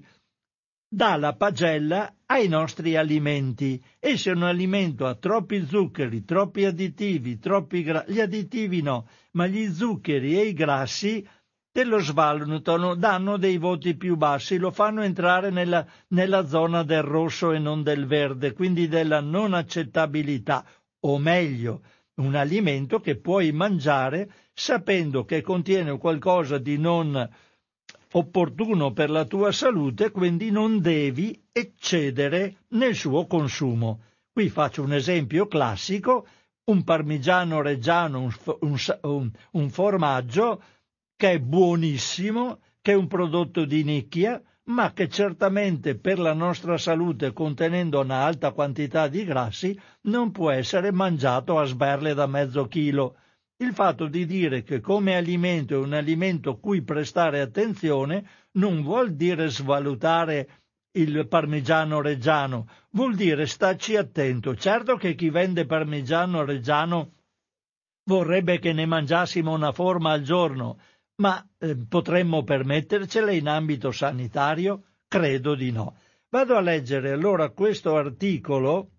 dà 0.87 1.17
la 1.17 1.35
pagella 1.35 2.13
ai 2.25 2.47
nostri 2.47 2.95
alimenti. 2.95 3.83
E 3.99 4.17
se 4.17 4.31
un 4.31 4.43
alimento 4.43 5.05
ha 5.05 5.15
troppi 5.15 5.65
zuccheri, 5.65 6.23
troppi 6.23 6.65
additivi, 6.65 7.39
troppi 7.39 7.83
gra- 7.83 8.05
gli 8.07 8.19
additivi 8.19 8.81
no, 8.81 9.07
ma 9.31 9.47
gli 9.47 9.71
zuccheri 9.71 10.39
e 10.39 10.45
i 10.45 10.53
grassi 10.53 11.27
te 11.71 11.83
lo 11.83 11.99
svalutano, 11.99 12.95
danno 12.95 13.37
dei 13.37 13.57
voti 13.57 13.95
più 13.95 14.15
bassi, 14.15 14.57
lo 14.57 14.71
fanno 14.71 15.03
entrare 15.03 15.51
nella, 15.51 15.85
nella 16.07 16.47
zona 16.47 16.81
del 16.81 17.03
rosso 17.03 17.51
e 17.51 17.59
non 17.59 17.83
del 17.83 18.07
verde, 18.07 18.53
quindi 18.53 18.87
della 18.87 19.19
non 19.19 19.53
accettabilità, 19.53 20.65
o 21.01 21.19
meglio, 21.19 21.83
un 22.15 22.33
alimento 22.33 22.99
che 22.99 23.19
puoi 23.19 23.51
mangiare 23.51 24.31
sapendo 24.53 25.23
che 25.23 25.43
contiene 25.43 25.99
qualcosa 25.99 26.57
di 26.57 26.79
non 26.79 27.29
opportuno 28.13 28.93
per 28.93 29.09
la 29.09 29.25
tua 29.25 29.51
salute, 29.51 30.11
quindi 30.11 30.51
non 30.51 30.79
devi 30.79 31.39
eccedere 31.51 32.65
nel 32.69 32.95
suo 32.95 33.27
consumo. 33.27 34.01
Qui 34.31 34.49
faccio 34.49 34.83
un 34.83 34.93
esempio 34.93 35.47
classico, 35.47 36.27
un 36.65 36.83
parmigiano 36.83 37.61
reggiano, 37.61 38.19
un, 38.59 38.77
un, 39.01 39.31
un 39.51 39.69
formaggio 39.69 40.61
che 41.15 41.31
è 41.31 41.39
buonissimo, 41.39 42.59
che 42.81 42.91
è 42.91 42.95
un 42.95 43.07
prodotto 43.07 43.65
di 43.65 43.83
nicchia, 43.83 44.41
ma 44.65 44.91
che 44.93 45.07
certamente 45.09 45.97
per 45.97 46.19
la 46.19 46.33
nostra 46.33 46.77
salute, 46.77 47.33
contenendo 47.33 48.01
una 48.01 48.23
alta 48.23 48.51
quantità 48.51 49.07
di 49.07 49.23
grassi, 49.23 49.79
non 50.01 50.31
può 50.31 50.51
essere 50.51 50.91
mangiato 50.91 51.57
a 51.57 51.65
sberle 51.65 52.13
da 52.13 52.27
mezzo 52.27 52.67
chilo. 52.67 53.17
Il 53.59 53.73
fatto 53.73 54.07
di 54.07 54.27
dire 54.27 54.61
che 54.61 54.79
come 54.81 55.15
alimento 55.15 55.73
è 55.73 55.77
un 55.77 55.93
alimento 55.93 56.59
cui 56.59 56.83
prestare 56.83 57.41
attenzione 57.41 58.27
non 58.51 58.83
vuol 58.83 59.15
dire 59.15 59.49
svalutare 59.49 60.61
il 60.91 61.27
parmigiano 61.27 61.99
reggiano, 61.99 62.69
vuol 62.91 63.15
dire 63.15 63.47
starci 63.47 63.95
attento. 63.95 64.55
Certo 64.55 64.95
che 64.97 65.15
chi 65.15 65.31
vende 65.31 65.65
parmigiano 65.65 66.45
reggiano 66.45 67.13
vorrebbe 68.03 68.59
che 68.59 68.73
ne 68.73 68.85
mangiassimo 68.85 69.51
una 69.51 69.71
forma 69.71 70.11
al 70.11 70.21
giorno, 70.21 70.79
ma 71.15 71.43
eh, 71.57 71.75
potremmo 71.77 72.43
permettercela 72.43 73.31
in 73.31 73.47
ambito 73.47 73.91
sanitario? 73.91 74.83
Credo 75.07 75.55
di 75.55 75.71
no. 75.71 75.97
Vado 76.29 76.55
a 76.57 76.61
leggere 76.61 77.11
allora 77.11 77.49
questo 77.49 77.95
articolo 77.95 78.91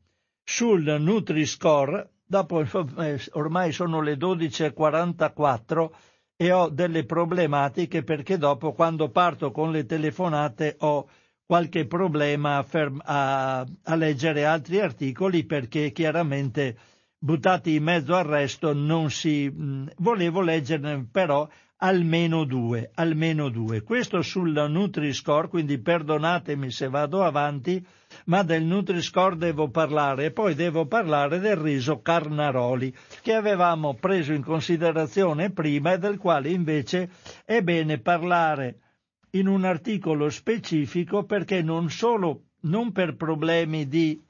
sul 0.42 0.82
Nutri-Score, 0.82 2.10
dopo 2.28 2.60
eh, 2.60 3.20
ormai 3.32 3.72
sono 3.72 4.00
le 4.02 4.14
12.44 4.16 5.88
e 6.36 6.52
ho 6.52 6.68
delle 6.68 7.04
problematiche 7.04 8.04
perché 8.04 8.36
dopo 8.36 8.72
quando 8.72 9.10
parto 9.10 9.50
con 9.50 9.72
le 9.72 9.86
telefonate 9.86 10.76
ho 10.80 11.08
qualche 11.44 11.86
problema 11.86 12.58
a, 12.58 12.62
ferm- 12.62 13.00
a, 13.02 13.60
a 13.60 13.94
leggere 13.94 14.44
altri 14.44 14.78
articoli 14.78 15.44
perché 15.44 15.90
chiaramente 15.90 16.76
buttati 17.18 17.74
in 17.74 17.82
mezzo 17.82 18.14
al 18.14 18.24
resto 18.24 18.74
non 18.74 19.10
si... 19.10 19.50
Volevo 19.96 20.42
leggerne 20.42 21.08
però 21.10 21.48
almeno 21.78 22.44
due, 22.44 22.90
almeno 22.94 23.48
due. 23.50 23.82
Questo 23.82 24.22
sul 24.22 24.52
Nutri-Score, 24.52 25.48
quindi 25.48 25.78
perdonatemi 25.78 26.70
se 26.70 26.88
vado 26.88 27.22
avanti, 27.22 27.84
ma 28.26 28.42
del 28.42 28.64
Nutri-Score 28.64 29.36
devo 29.36 29.68
parlare 29.70 30.26
e 30.26 30.30
poi 30.32 30.54
devo 30.54 30.86
parlare 30.86 31.38
del 31.38 31.56
riso 31.56 32.00
Carnaroli, 32.00 32.94
che 33.22 33.34
avevamo 33.34 33.94
preso 33.94 34.32
in 34.32 34.42
considerazione 34.42 35.50
prima 35.50 35.92
e 35.92 35.98
del 35.98 36.18
quale 36.18 36.50
invece 36.50 37.10
è 37.44 37.62
bene 37.62 37.98
parlare 37.98 38.78
in 39.32 39.46
un 39.46 39.64
articolo 39.64 40.30
specifico 40.30 41.24
perché 41.24 41.62
non 41.62 41.90
solo 41.90 42.44
non 42.62 42.92
per 42.92 43.14
problemi 43.14 43.86
di 43.86 44.20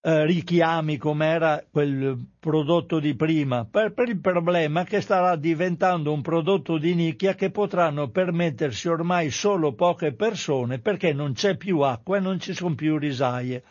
eh, 0.00 0.24
richiami 0.26 0.96
come 0.96 1.26
era 1.26 1.64
quel 1.68 2.16
prodotto 2.38 3.00
di 3.00 3.14
prima, 3.16 3.64
per, 3.64 3.92
per, 3.92 4.08
il 4.08 4.20
problema 4.20 4.84
che 4.84 5.00
starà 5.00 5.34
diventando 5.34 6.12
un 6.12 6.22
prodotto 6.22 6.78
di 6.78 6.94
nicchia 6.94 7.34
che 7.34 7.50
potranno 7.50 8.08
permettersi 8.08 8.88
ormai 8.88 9.30
solo 9.30 9.74
poche 9.74 10.14
persone 10.14 10.78
perché 10.78 11.12
non 11.12 11.32
c'è 11.32 11.56
più 11.56 11.80
acqua 11.80 12.18
e 12.18 12.20
non 12.20 12.38
ci 12.38 12.54
sono 12.54 12.76
più 12.76 12.96
risaie. 12.96 13.62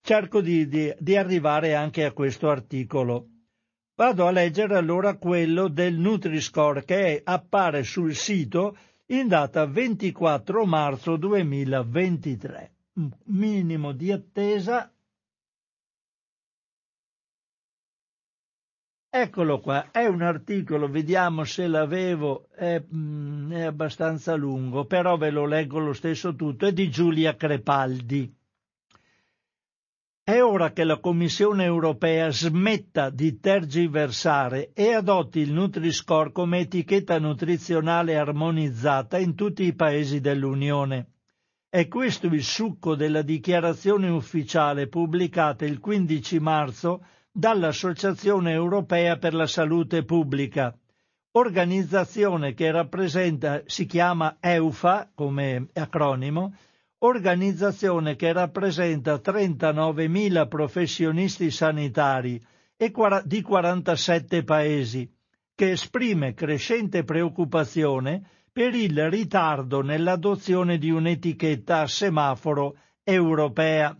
Cerco 0.00 0.40
di, 0.40 0.68
di, 0.68 0.94
di 0.98 1.16
arrivare 1.16 1.74
anche 1.74 2.04
a 2.04 2.12
questo 2.12 2.50
articolo. 2.50 3.28
Vado 3.96 4.26
a 4.26 4.30
leggere 4.30 4.76
allora 4.76 5.16
quello 5.16 5.68
del 5.68 5.94
Nutri-Score 5.94 6.84
che 6.84 7.20
appare 7.24 7.82
sul 7.84 8.14
sito 8.14 8.76
in 9.06 9.28
data 9.28 9.66
24 9.66 10.66
marzo 10.66 11.16
2023. 11.16 12.72
Minimo 13.24 13.92
di 13.92 14.12
attesa 14.12 14.93
Eccolo 19.16 19.60
qua, 19.60 19.92
è 19.92 20.06
un 20.06 20.22
articolo, 20.22 20.88
vediamo 20.88 21.44
se 21.44 21.68
l'avevo, 21.68 22.48
è, 22.50 22.82
mm, 22.92 23.52
è, 23.52 23.60
abbastanza 23.60 24.34
lungo, 24.34 24.86
però 24.86 25.16
ve 25.16 25.30
lo 25.30 25.46
leggo 25.46 25.78
lo 25.78 25.92
stesso 25.92 26.34
tutto, 26.34 26.66
è 26.66 26.72
di 26.72 26.90
Giulia 26.90 27.36
Crepaldi. 27.36 28.34
È 30.20 30.42
ora 30.42 30.72
che 30.72 30.82
la 30.82 30.98
Commissione 30.98 31.62
europea 31.62 32.32
smetta 32.32 33.08
di 33.10 33.38
tergiversare 33.38 34.72
e 34.72 34.94
adotti 34.94 35.38
il 35.38 35.52
Nutri-Score 35.52 36.32
come 36.32 36.58
etichetta 36.58 37.16
nutrizionale 37.20 38.16
armonizzata 38.16 39.16
in 39.16 39.36
tutti 39.36 39.62
i 39.62 39.76
paesi 39.76 40.18
dell'Unione. 40.18 41.10
È 41.68 41.86
questo 41.86 42.26
il 42.26 42.42
succo 42.42 42.96
della 42.96 43.22
dichiarazione 43.22 44.08
ufficiale 44.08 44.88
pubblicata 44.88 45.64
il 45.64 45.78
15 45.78 46.40
marzo 46.40 47.04
dall'Associazione 47.36 48.52
europea 48.52 49.18
per 49.18 49.34
la 49.34 49.48
salute 49.48 50.04
pubblica, 50.04 50.72
organizzazione 51.32 52.54
che 52.54 52.70
rappresenta, 52.70 53.62
si 53.66 53.86
chiama 53.86 54.36
EUFA 54.38 55.10
come 55.12 55.66
acronimo, 55.72 56.54
organizzazione 56.98 58.14
che 58.14 58.32
rappresenta 58.32 59.14
39.000 59.16 60.46
professionisti 60.46 61.50
sanitari 61.50 62.40
e 62.76 62.92
di 63.24 63.42
47 63.42 64.44
paesi, 64.44 65.12
che 65.56 65.72
esprime 65.72 66.34
crescente 66.34 67.02
preoccupazione 67.02 68.22
per 68.52 68.74
il 68.76 69.10
ritardo 69.10 69.82
nell'adozione 69.82 70.78
di 70.78 70.90
un'etichetta 70.92 71.80
a 71.80 71.86
semaforo 71.88 72.76
europea. 73.02 73.96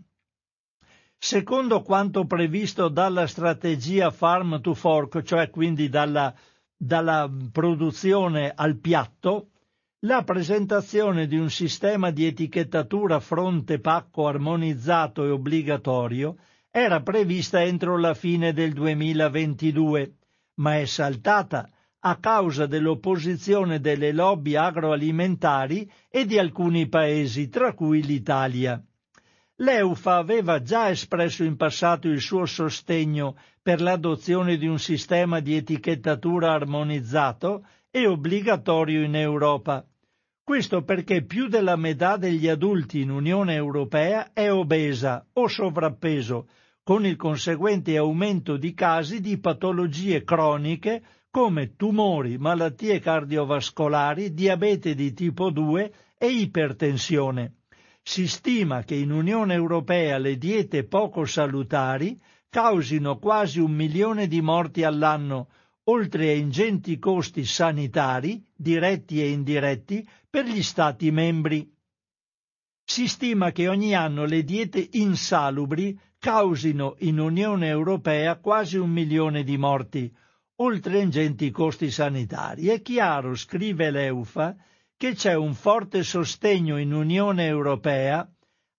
Secondo 1.24 1.80
quanto 1.80 2.26
previsto 2.26 2.88
dalla 2.88 3.26
strategia 3.26 4.10
Farm 4.10 4.60
to 4.60 4.74
Fork, 4.74 5.22
cioè 5.22 5.48
quindi 5.48 5.88
dalla, 5.88 6.34
dalla 6.76 7.32
produzione 7.50 8.52
al 8.54 8.76
piatto, 8.78 9.48
la 10.00 10.22
presentazione 10.22 11.26
di 11.26 11.38
un 11.38 11.48
sistema 11.48 12.10
di 12.10 12.26
etichettatura 12.26 13.20
fronte-pacco 13.20 14.26
armonizzato 14.26 15.24
e 15.24 15.30
obbligatorio 15.30 16.36
era 16.70 17.00
prevista 17.00 17.62
entro 17.62 17.96
la 17.96 18.12
fine 18.12 18.52
del 18.52 18.74
2022, 18.74 20.16
ma 20.56 20.76
è 20.78 20.84
saltata 20.84 21.70
a 22.00 22.16
causa 22.16 22.66
dell'opposizione 22.66 23.80
delle 23.80 24.12
lobby 24.12 24.56
agroalimentari 24.56 25.90
e 26.10 26.26
di 26.26 26.38
alcuni 26.38 26.86
paesi, 26.86 27.48
tra 27.48 27.72
cui 27.72 28.02
l'Italia. 28.02 28.78
L'EUFA 29.58 30.16
aveva 30.16 30.62
già 30.62 30.90
espresso 30.90 31.44
in 31.44 31.56
passato 31.56 32.08
il 32.08 32.20
suo 32.20 32.44
sostegno 32.44 33.36
per 33.62 33.80
l'adozione 33.80 34.56
di 34.56 34.66
un 34.66 34.80
sistema 34.80 35.38
di 35.38 35.54
etichettatura 35.54 36.52
armonizzato 36.52 37.64
e 37.88 38.08
obbligatorio 38.08 39.04
in 39.04 39.14
Europa. 39.14 39.86
Questo 40.42 40.82
perché 40.82 41.24
più 41.24 41.46
della 41.46 41.76
metà 41.76 42.16
degli 42.16 42.48
adulti 42.48 43.00
in 43.00 43.10
Unione 43.10 43.54
Europea 43.54 44.32
è 44.32 44.50
obesa 44.50 45.24
o 45.34 45.46
sovrappeso, 45.46 46.48
con 46.82 47.06
il 47.06 47.14
conseguente 47.14 47.96
aumento 47.96 48.56
di 48.56 48.74
casi 48.74 49.20
di 49.20 49.38
patologie 49.38 50.24
croniche 50.24 51.02
come 51.30 51.76
tumori, 51.76 52.38
malattie 52.38 52.98
cardiovascolari, 52.98 54.34
diabete 54.34 54.94
di 54.94 55.14
tipo 55.14 55.50
2 55.50 55.92
e 56.18 56.26
ipertensione. 56.26 57.63
Si 58.06 58.28
stima 58.28 58.82
che 58.84 58.94
in 58.94 59.10
Unione 59.10 59.54
Europea 59.54 60.18
le 60.18 60.36
diete 60.36 60.84
poco 60.84 61.24
salutari 61.24 62.20
causino 62.50 63.18
quasi 63.18 63.60
un 63.60 63.72
milione 63.72 64.28
di 64.28 64.42
morti 64.42 64.84
all'anno, 64.84 65.48
oltre 65.84 66.28
a 66.28 66.34
ingenti 66.34 66.98
costi 66.98 67.46
sanitari, 67.46 68.44
diretti 68.54 69.22
e 69.22 69.30
indiretti, 69.30 70.06
per 70.28 70.44
gli 70.44 70.62
Stati 70.62 71.10
membri. 71.10 71.66
Si 72.84 73.08
stima 73.08 73.52
che 73.52 73.68
ogni 73.68 73.94
anno 73.94 74.26
le 74.26 74.44
diete 74.44 74.86
insalubri 74.92 75.98
causino 76.18 76.96
in 76.98 77.18
Unione 77.18 77.68
Europea 77.68 78.36
quasi 78.36 78.76
un 78.76 78.90
milione 78.90 79.44
di 79.44 79.56
morti, 79.56 80.14
oltre 80.56 80.98
a 80.98 81.02
ingenti 81.02 81.50
costi 81.50 81.90
sanitari. 81.90 82.68
È 82.68 82.82
chiaro, 82.82 83.34
scrive 83.34 83.90
l'EUFA, 83.90 84.54
che 84.96 85.14
c'è 85.14 85.34
un 85.34 85.54
forte 85.54 86.02
sostegno 86.02 86.78
in 86.78 86.92
Unione 86.92 87.46
Europea 87.46 88.28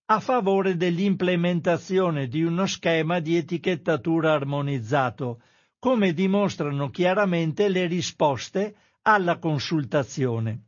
a 0.08 0.20
favore 0.20 0.76
dell'implementazione 0.78 2.28
di 2.28 2.44
uno 2.44 2.66
schema 2.68 3.20
di 3.20 3.36
etichettatura 3.38 4.34
armonizzato, 4.34 5.42
come 5.80 6.14
dimostrano 6.14 6.90
chiaramente 6.90 7.68
le 7.70 7.88
risposte 7.88 8.76
alla 9.02 9.38
consultazione. 9.40 10.62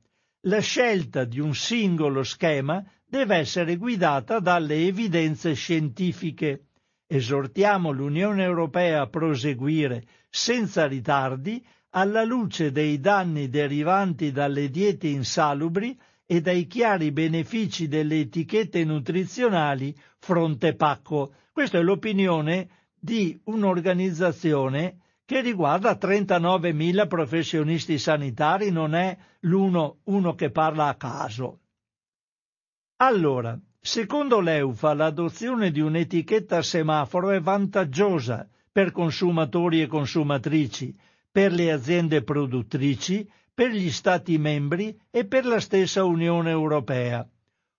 La 0.48 0.60
scelta 0.60 1.24
di 1.24 1.40
un 1.40 1.54
singolo 1.56 2.24
schema 2.24 2.84
deve 3.06 3.38
essere 3.38 3.76
guidata 3.78 4.40
dalle 4.40 4.86
evidenze 4.86 5.54
scientifiche. 5.54 6.66
Esortiamo 7.08 7.92
l'Unione 7.92 8.44
Europea 8.44 9.02
a 9.02 9.08
proseguire 9.08 10.04
senza 10.30 10.86
ritardi 10.88 11.66
alla 11.92 12.24
luce 12.24 12.72
dei 12.72 13.00
danni 13.00 13.50
derivanti 13.50 14.32
dalle 14.32 14.70
diete 14.70 15.08
insalubri 15.08 15.98
e 16.26 16.42
dai 16.42 16.68
chiari 16.68 17.12
benefici 17.12 17.88
delle 17.88 18.20
etichette 18.20 18.84
nutrizionali 18.84 19.96
fronte 20.20 20.76
pacco. 20.76 21.34
Questa 21.52 21.78
è 21.78 21.82
l'opinione 21.82 22.70
di 23.00 23.40
un'organizzazione 23.46 25.00
che 25.26 25.42
riguarda 25.42 25.98
39.000 25.98 27.08
professionisti 27.08 27.98
sanitari, 27.98 28.72
non 28.72 28.94
è 28.96 29.18
l'uno 29.42 30.00
uno 30.06 30.36
che 30.36 30.52
parla 30.52 30.88
a 30.88 30.96
caso. 30.96 31.60
Allora, 32.98 33.60
secondo 33.80 34.40
l'EUFA 34.40 34.94
l'adozione 34.94 35.72
di 35.72 35.82
un'etichetta 35.82 36.62
semaforo 36.62 37.32
è 37.32 37.40
vantaggiosa 37.40 38.48
per 38.72 38.92
consumatori 38.92 39.82
e 39.82 39.88
consumatrici, 39.88 40.96
per 41.38 41.52
le 41.52 41.72
aziende 41.72 42.24
produttrici, 42.24 43.30
per 43.54 43.70
gli 43.70 43.92
Stati 43.92 44.40
membri 44.40 45.00
e 45.12 45.28
per 45.28 45.46
la 45.46 45.60
stessa 45.60 46.04
Unione 46.04 46.50
Europea. 46.50 47.30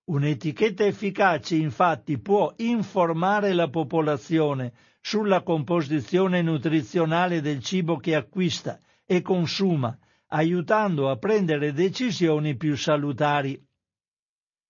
Un'etichetta 0.05 0.85
efficace 0.87 1.57
infatti 1.57 2.21
può 2.21 2.53
informare 2.59 3.53
la 3.55 3.69
popolazione 3.69 4.75
sulla 5.01 5.43
composizione 5.43 6.41
nutrizionale 6.41 7.41
del 7.41 7.61
cibo 7.61 7.97
che 7.97 8.15
acquista 8.15 8.79
e 9.05 9.23
consuma, 9.23 9.99
aiutando 10.29 11.11
a 11.11 11.17
prendere 11.17 11.73
decisioni 11.73 12.57
più 12.57 12.77
salutari. 12.77 13.61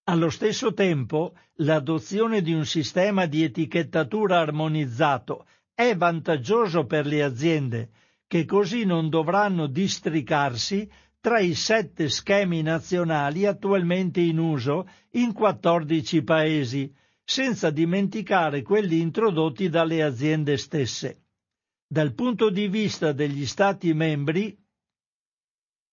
Allo 0.04 0.30
stesso 0.30 0.72
tempo, 0.72 1.34
l'adozione 1.56 2.40
di 2.40 2.54
un 2.54 2.64
sistema 2.64 3.26
di 3.26 3.42
etichettatura 3.44 4.38
armonizzato 4.40 5.44
è 5.74 5.94
vantaggioso 5.94 6.86
per 6.86 7.04
le 7.04 7.22
aziende, 7.22 7.90
che 8.28 8.44
così 8.44 8.84
non 8.84 9.08
dovranno 9.08 9.66
districarsi 9.66 10.88
tra 11.18 11.40
i 11.40 11.54
sette 11.54 12.08
schemi 12.10 12.62
nazionali 12.62 13.46
attualmente 13.46 14.20
in 14.20 14.38
uso 14.38 14.88
in 15.12 15.32
14 15.32 16.22
paesi, 16.22 16.94
senza 17.24 17.70
dimenticare 17.70 18.62
quelli 18.62 19.00
introdotti 19.00 19.68
dalle 19.68 20.02
aziende 20.02 20.56
stesse. 20.58 21.24
Dal 21.86 22.14
punto 22.14 22.50
di 22.50 22.68
vista 22.68 23.12
degli 23.12 23.46
Stati 23.46 23.92
membri, 23.94 24.56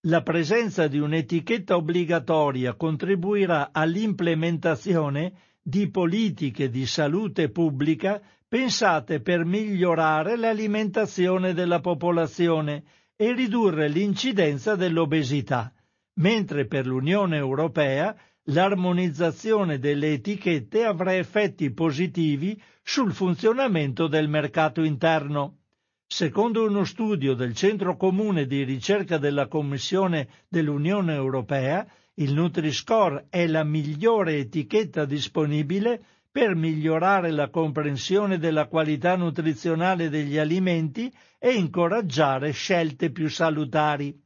la 0.07 0.21
presenza 0.21 0.87
di 0.87 0.99
un'etichetta 0.99 1.77
obbligatoria 1.77 2.75
contribuirà 2.75 3.71
all'implementazione 3.71 5.33
di 5.67 5.89
politiche 5.89 6.69
di 6.69 6.85
salute 6.85 7.49
pubblica 7.49 8.21
pensate 8.47 9.19
per 9.19 9.45
migliorare 9.45 10.37
l'alimentazione 10.37 11.55
della 11.55 11.79
popolazione 11.79 12.83
e 13.15 13.33
ridurre 13.33 13.87
l'incidenza 13.87 14.75
dell'obesità, 14.75 15.73
mentre 16.19 16.67
per 16.67 16.85
l'Unione 16.85 17.37
Europea 17.37 18.15
l'armonizzazione 18.49 19.79
delle 19.79 20.11
etichette 20.13 20.83
avrà 20.85 21.15
effetti 21.15 21.71
positivi 21.71 22.61
sul 22.83 23.11
funzionamento 23.11 24.05
del 24.05 24.29
mercato 24.29 24.83
interno. 24.83 25.61
Secondo 26.05 26.63
uno 26.63 26.83
studio 26.83 27.33
del 27.33 27.55
Centro 27.55 27.97
Comune 27.97 28.45
di 28.45 28.63
Ricerca 28.63 29.17
della 29.17 29.47
Commissione 29.47 30.27
dell'Unione 30.47 31.15
Europea, 31.15 31.87
il 32.15 32.33
Nutri-Score 32.33 33.27
è 33.29 33.45
la 33.47 33.63
migliore 33.63 34.37
etichetta 34.37 35.05
disponibile 35.05 36.03
per 36.31 36.55
migliorare 36.55 37.31
la 37.31 37.49
comprensione 37.49 38.37
della 38.37 38.67
qualità 38.67 39.15
nutrizionale 39.15 40.09
degli 40.09 40.37
alimenti 40.37 41.13
e 41.37 41.53
incoraggiare 41.53 42.51
scelte 42.51 43.11
più 43.11 43.29
salutari. 43.29 44.17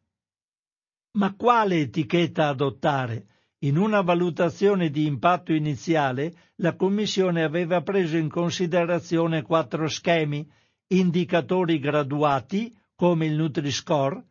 Ma 1.18 1.36
quale 1.36 1.80
etichetta 1.80 2.48
adottare? 2.48 3.26
In 3.60 3.78
una 3.78 4.02
valutazione 4.02 4.90
di 4.90 5.06
impatto 5.06 5.52
iniziale, 5.52 6.34
la 6.58 6.76
Commissione 6.76 7.44
aveva 7.44 7.82
preso 7.82 8.18
in 8.18 8.30
considerazione 8.30 9.42
quattro 9.42 9.88
schemi, 9.88 10.48
indicatori 10.88 11.80
graduati, 11.80 12.76
come 12.96 13.26
il 13.26 13.36
Nutri-Score, 13.36 14.24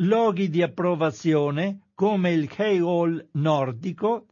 loghi 0.00 0.48
di 0.48 0.62
approvazione, 0.62 1.85
come 1.96 2.30
il 2.30 2.46
K-All 2.46 3.28
nordico, 3.32 4.26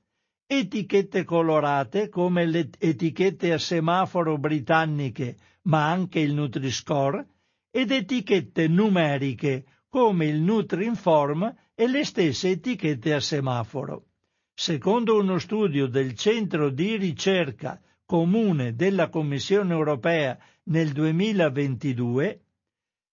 etichette 0.46 1.24
colorate 1.24 2.10
come 2.10 2.44
le 2.44 2.68
etichette 2.78 3.54
a 3.54 3.58
semaforo 3.58 4.36
britanniche, 4.36 5.36
ma 5.62 5.90
anche 5.90 6.20
il 6.20 6.34
Nutri-Score, 6.34 7.26
ed 7.70 7.90
etichette 7.90 8.68
numeriche 8.68 9.64
come 9.88 10.26
il 10.26 10.42
Nutri-Inform 10.42 11.54
e 11.74 11.88
le 11.88 12.04
stesse 12.04 12.50
etichette 12.50 13.14
a 13.14 13.20
semaforo. 13.20 14.08
Secondo 14.52 15.18
uno 15.18 15.38
studio 15.38 15.86
del 15.86 16.14
Centro 16.14 16.68
di 16.68 16.96
ricerca 16.96 17.80
comune 18.04 18.74
della 18.74 19.08
Commissione 19.08 19.72
europea 19.72 20.38
nel 20.64 20.92
2022, 20.92 22.43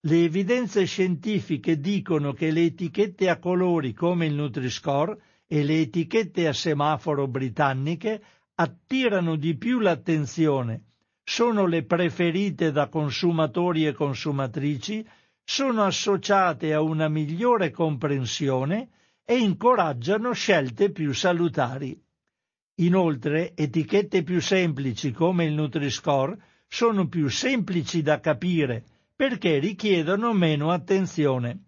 le 0.04 0.24
evidenze 0.24 0.84
scientifiche 0.84 1.78
dicono 1.78 2.32
che 2.32 2.50
le 2.50 2.64
etichette 2.64 3.28
a 3.28 3.38
colori 3.38 3.92
come 3.92 4.26
il 4.26 4.34
Nutri-Score 4.34 5.16
e 5.46 5.62
le 5.62 5.80
etichette 5.80 6.48
a 6.48 6.52
semaforo 6.52 7.28
britanniche 7.28 8.20
attirano 8.56 9.36
di 9.36 9.56
più 9.56 9.78
l'attenzione, 9.78 10.86
sono 11.22 11.66
le 11.66 11.84
preferite 11.84 12.72
da 12.72 12.88
consumatori 12.88 13.86
e 13.86 13.92
consumatrici, 13.92 15.06
sono 15.44 15.84
associate 15.84 16.72
a 16.72 16.80
una 16.80 17.08
migliore 17.08 17.70
comprensione 17.70 18.88
e 19.24 19.38
incoraggiano 19.38 20.32
scelte 20.32 20.90
più 20.90 21.12
salutari. 21.12 21.96
Inoltre, 22.80 23.54
etichette 23.54 24.24
più 24.24 24.40
semplici 24.40 25.12
come 25.12 25.44
il 25.44 25.52
Nutri-Score 25.52 26.36
sono 26.66 27.06
più 27.06 27.28
semplici 27.28 28.02
da 28.02 28.18
capire 28.18 28.84
perché 29.22 29.60
richiedono 29.60 30.32
meno 30.32 30.72
attenzione. 30.72 31.66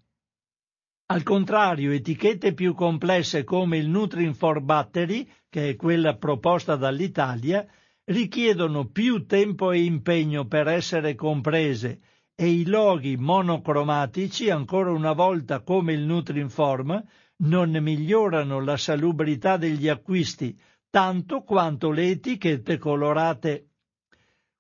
Al 1.12 1.22
contrario, 1.22 1.92
etichette 1.92 2.52
più 2.52 2.74
complesse 2.74 3.44
come 3.44 3.78
il 3.78 3.88
Nutri-Inform 3.88 4.64
Battery, 4.64 5.24
che 5.48 5.68
è 5.68 5.76
quella 5.76 6.16
proposta 6.16 6.74
dall'Italia, 6.74 7.64
richiedono 8.06 8.88
più 8.88 9.24
tempo 9.26 9.70
e 9.70 9.84
impegno 9.84 10.48
per 10.48 10.66
essere 10.66 11.14
comprese 11.14 12.00
e 12.34 12.48
i 12.48 12.66
loghi 12.66 13.16
monocromatici, 13.16 14.50
ancora 14.50 14.90
una 14.90 15.12
volta 15.12 15.62
come 15.62 15.92
il 15.92 16.00
Nutri-Inform, 16.00 17.04
non 17.44 17.70
migliorano 17.70 18.58
la 18.58 18.76
salubrità 18.76 19.56
degli 19.56 19.86
acquisti 19.86 20.58
tanto 20.90 21.44
quanto 21.44 21.92
le 21.92 22.08
etichette 22.08 22.78
colorate. 22.78 23.68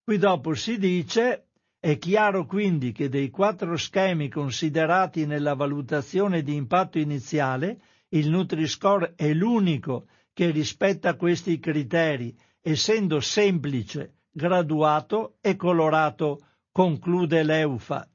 Qui 0.04 0.16
dopo 0.16 0.54
si 0.54 0.78
dice 0.78 1.43
è 1.84 1.98
chiaro 1.98 2.46
quindi 2.46 2.92
che 2.92 3.10
dei 3.10 3.28
quattro 3.28 3.76
schemi 3.76 4.30
considerati 4.30 5.26
nella 5.26 5.52
valutazione 5.52 6.42
di 6.42 6.54
impatto 6.54 6.98
iniziale, 6.98 7.78
il 8.08 8.30
Nutri-Score 8.30 9.12
è 9.14 9.34
l'unico 9.34 10.06
che 10.32 10.50
rispetta 10.50 11.14
questi 11.16 11.58
criteri, 11.58 12.34
essendo 12.62 13.20
semplice, 13.20 14.20
graduato 14.30 15.36
e 15.42 15.56
colorato, 15.56 16.46
conclude 16.72 17.42
l'EUFA. 17.42 18.08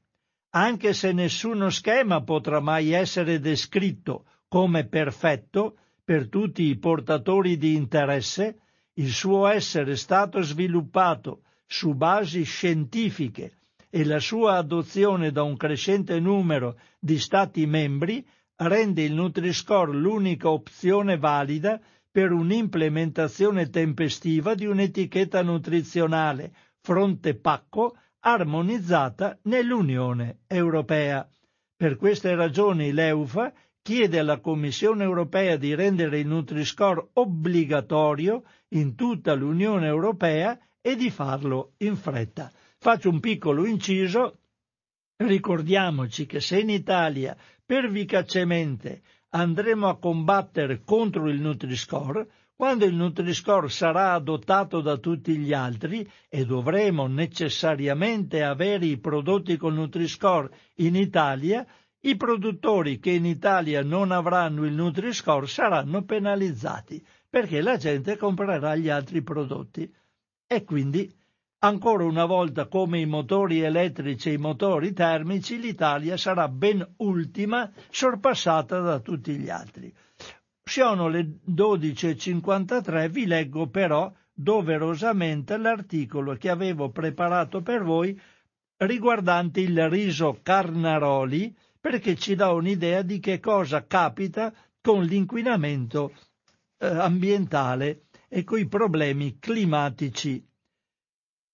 Anche 0.48 0.92
se 0.92 1.12
nessuno 1.12 1.70
schema 1.70 2.24
potrà 2.24 2.58
mai 2.58 2.90
essere 2.90 3.38
descritto 3.38 4.24
come 4.48 4.88
perfetto 4.88 5.76
per 6.02 6.28
tutti 6.28 6.64
i 6.64 6.76
portatori 6.76 7.56
di 7.56 7.76
interesse, 7.76 8.62
il 8.94 9.12
suo 9.12 9.46
essere 9.46 9.94
stato 9.94 10.42
sviluppato 10.42 11.42
su 11.66 11.94
basi 11.94 12.42
scientifiche 12.42 13.58
e 13.90 14.04
la 14.04 14.20
sua 14.20 14.56
adozione 14.56 15.32
da 15.32 15.42
un 15.42 15.56
crescente 15.56 16.20
numero 16.20 16.78
di 16.98 17.18
Stati 17.18 17.66
membri 17.66 18.24
rende 18.56 19.02
il 19.02 19.12
Nutri-Score 19.14 19.92
l'unica 19.92 20.48
opzione 20.50 21.18
valida 21.18 21.80
per 22.10 22.30
un'implementazione 22.30 23.68
tempestiva 23.68 24.54
di 24.54 24.66
un'etichetta 24.66 25.42
nutrizionale 25.42 26.52
fronte 26.80 27.34
pacco 27.34 27.96
armonizzata 28.20 29.38
nell'Unione 29.42 30.40
Europea. 30.46 31.28
Per 31.76 31.96
queste 31.96 32.34
ragioni 32.34 32.92
l'EUFA 32.92 33.52
chiede 33.82 34.18
alla 34.18 34.38
Commissione 34.40 35.04
europea 35.04 35.56
di 35.56 35.74
rendere 35.74 36.18
il 36.20 36.26
Nutri-Score 36.26 37.08
obbligatorio 37.14 38.44
in 38.68 38.94
tutta 38.94 39.34
l'Unione 39.34 39.86
Europea 39.86 40.58
e 40.80 40.96
di 40.96 41.10
farlo 41.10 41.72
in 41.78 41.96
fretta. 41.96 42.52
Faccio 42.82 43.10
un 43.10 43.20
piccolo 43.20 43.66
inciso. 43.66 44.38
Ricordiamoci 45.16 46.24
che 46.24 46.40
se 46.40 46.60
in 46.60 46.70
Italia 46.70 47.36
pervicacemente 47.62 49.02
andremo 49.32 49.86
a 49.86 49.98
combattere 49.98 50.80
contro 50.82 51.28
il 51.28 51.42
Nutri-Score, 51.42 52.26
quando 52.56 52.86
il 52.86 52.94
Nutri-Score 52.94 53.68
sarà 53.68 54.14
adottato 54.14 54.80
da 54.80 54.96
tutti 54.96 55.36
gli 55.36 55.52
altri 55.52 56.10
e 56.30 56.46
dovremo 56.46 57.06
necessariamente 57.06 58.42
avere 58.42 58.86
i 58.86 58.98
prodotti 58.98 59.58
con 59.58 59.74
Nutri-Score 59.74 60.48
in 60.76 60.96
Italia, 60.96 61.66
i 62.00 62.16
produttori 62.16 62.98
che 62.98 63.10
in 63.10 63.26
Italia 63.26 63.82
non 63.82 64.10
avranno 64.10 64.64
il 64.64 64.72
Nutri-Score 64.72 65.46
saranno 65.46 66.02
penalizzati 66.04 67.04
perché 67.28 67.60
la 67.60 67.76
gente 67.76 68.16
comprerà 68.16 68.74
gli 68.74 68.88
altri 68.88 69.22
prodotti 69.22 69.94
e 70.46 70.64
quindi 70.64 71.19
Ancora 71.62 72.04
una 72.04 72.24
volta, 72.24 72.68
come 72.68 73.00
i 73.00 73.04
motori 73.04 73.60
elettrici 73.60 74.30
e 74.30 74.32
i 74.32 74.38
motori 74.38 74.94
termici, 74.94 75.60
l'Italia 75.60 76.16
sarà 76.16 76.48
ben 76.48 76.94
ultima, 76.98 77.70
sorpassata 77.90 78.80
da 78.80 78.98
tutti 79.00 79.36
gli 79.36 79.50
altri. 79.50 79.92
Sono 80.64 81.08
le 81.08 81.40
12.53, 81.46 83.10
vi 83.10 83.26
leggo 83.26 83.68
però 83.68 84.10
doverosamente 84.32 85.58
l'articolo 85.58 86.34
che 86.36 86.48
avevo 86.48 86.88
preparato 86.88 87.60
per 87.60 87.82
voi 87.82 88.18
riguardante 88.78 89.60
il 89.60 89.86
riso 89.90 90.38
Carnaroli, 90.42 91.54
perché 91.78 92.16
ci 92.16 92.36
dà 92.36 92.52
un'idea 92.52 93.02
di 93.02 93.20
che 93.20 93.38
cosa 93.38 93.86
capita 93.86 94.50
con 94.80 95.02
l'inquinamento 95.02 96.14
eh, 96.78 96.86
ambientale 96.86 98.04
e 98.28 98.44
con 98.44 98.58
i 98.58 98.66
problemi 98.66 99.38
climatici 99.38 100.42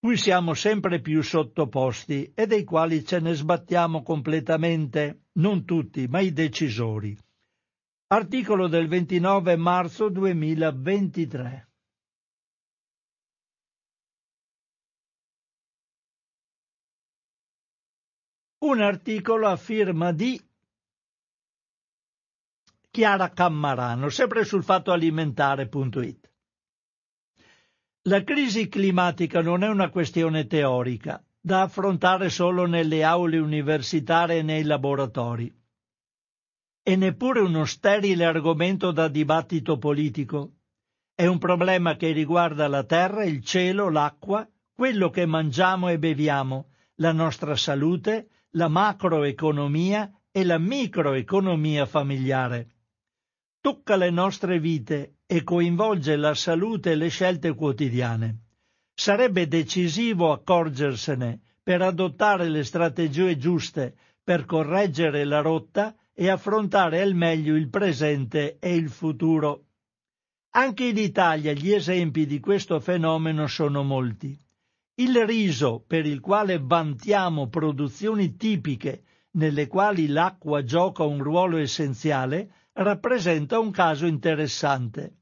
cui 0.06 0.16
siamo 0.16 0.54
sempre 0.54 1.00
più 1.00 1.20
sottoposti 1.20 2.30
e 2.32 2.46
dei 2.46 2.62
quali 2.62 3.04
ce 3.04 3.18
ne 3.18 3.34
sbattiamo 3.34 4.04
completamente, 4.04 5.24
non 5.32 5.64
tutti, 5.64 6.06
ma 6.06 6.20
i 6.20 6.32
decisori. 6.32 7.18
Articolo 8.06 8.68
del 8.68 8.86
29 8.86 9.56
marzo 9.56 10.08
2023. 10.08 11.68
Un 18.58 18.80
articolo 18.80 19.48
a 19.48 19.56
firma 19.56 20.12
di 20.12 20.40
Chiara 22.92 23.30
Cammarano, 23.30 24.08
sempre 24.08 24.44
sul 24.44 24.62
fattoalimentare.it. 24.62 26.34
La 28.08 28.22
crisi 28.22 28.68
climatica 28.68 29.42
non 29.42 29.64
è 29.64 29.68
una 29.68 29.90
questione 29.90 30.46
teorica, 30.46 31.20
da 31.40 31.62
affrontare 31.62 32.28
solo 32.30 32.64
nelle 32.64 33.02
aule 33.02 33.38
universitarie 33.38 34.38
e 34.38 34.42
nei 34.42 34.62
laboratori. 34.62 35.52
E 36.84 36.94
neppure 36.94 37.40
uno 37.40 37.64
sterile 37.64 38.24
argomento 38.24 38.92
da 38.92 39.08
dibattito 39.08 39.76
politico. 39.78 40.52
È 41.16 41.26
un 41.26 41.38
problema 41.38 41.96
che 41.96 42.12
riguarda 42.12 42.68
la 42.68 42.84
terra, 42.84 43.24
il 43.24 43.42
cielo, 43.42 43.90
l'acqua, 43.90 44.48
quello 44.72 45.10
che 45.10 45.26
mangiamo 45.26 45.88
e 45.88 45.98
beviamo, 45.98 46.68
la 46.96 47.10
nostra 47.10 47.56
salute, 47.56 48.28
la 48.50 48.68
macroeconomia 48.68 50.08
e 50.30 50.44
la 50.44 50.58
microeconomia 50.58 51.86
familiare. 51.86 52.68
Tocca 53.60 53.96
le 53.96 54.10
nostre 54.10 54.60
vite 54.60 55.15
e 55.26 55.42
coinvolge 55.42 56.16
la 56.16 56.34
salute 56.34 56.92
e 56.92 56.94
le 56.94 57.08
scelte 57.08 57.54
quotidiane. 57.54 58.42
Sarebbe 58.94 59.48
decisivo 59.48 60.32
accorgersene 60.32 61.40
per 61.62 61.82
adottare 61.82 62.48
le 62.48 62.62
strategie 62.62 63.36
giuste 63.36 63.96
per 64.22 64.44
correggere 64.44 65.24
la 65.24 65.40
rotta 65.40 65.94
e 66.14 66.30
affrontare 66.30 67.02
al 67.02 67.14
meglio 67.14 67.56
il 67.56 67.68
presente 67.68 68.58
e 68.58 68.74
il 68.74 68.88
futuro. 68.88 69.64
Anche 70.52 70.84
in 70.84 70.96
Italia 70.96 71.52
gli 71.52 71.72
esempi 71.72 72.24
di 72.24 72.40
questo 72.40 72.80
fenomeno 72.80 73.46
sono 73.46 73.82
molti. 73.82 74.38
Il 74.94 75.26
riso, 75.26 75.84
per 75.86 76.06
il 76.06 76.20
quale 76.20 76.58
vantiamo 76.58 77.48
produzioni 77.48 78.36
tipiche 78.36 79.02
nelle 79.32 79.66
quali 79.66 80.06
l'acqua 80.06 80.64
gioca 80.64 81.02
un 81.02 81.22
ruolo 81.22 81.58
essenziale, 81.58 82.65
rappresenta 82.76 83.58
un 83.58 83.70
caso 83.70 84.06
interessante. 84.06 85.18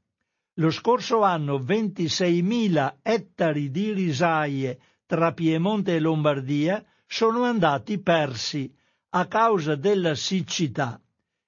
Lo 0.55 0.71
scorso 0.71 1.21
anno 1.21 1.59
26.000 1.59 2.95
ettari 3.01 3.71
di 3.71 3.91
risaie 3.91 4.79
tra 5.05 5.33
Piemonte 5.33 5.95
e 5.95 5.99
Lombardia 5.99 6.83
sono 7.05 7.43
andati 7.43 8.01
persi 8.01 8.73
a 9.09 9.27
causa 9.27 9.75
della 9.75 10.15
siccità 10.15 10.99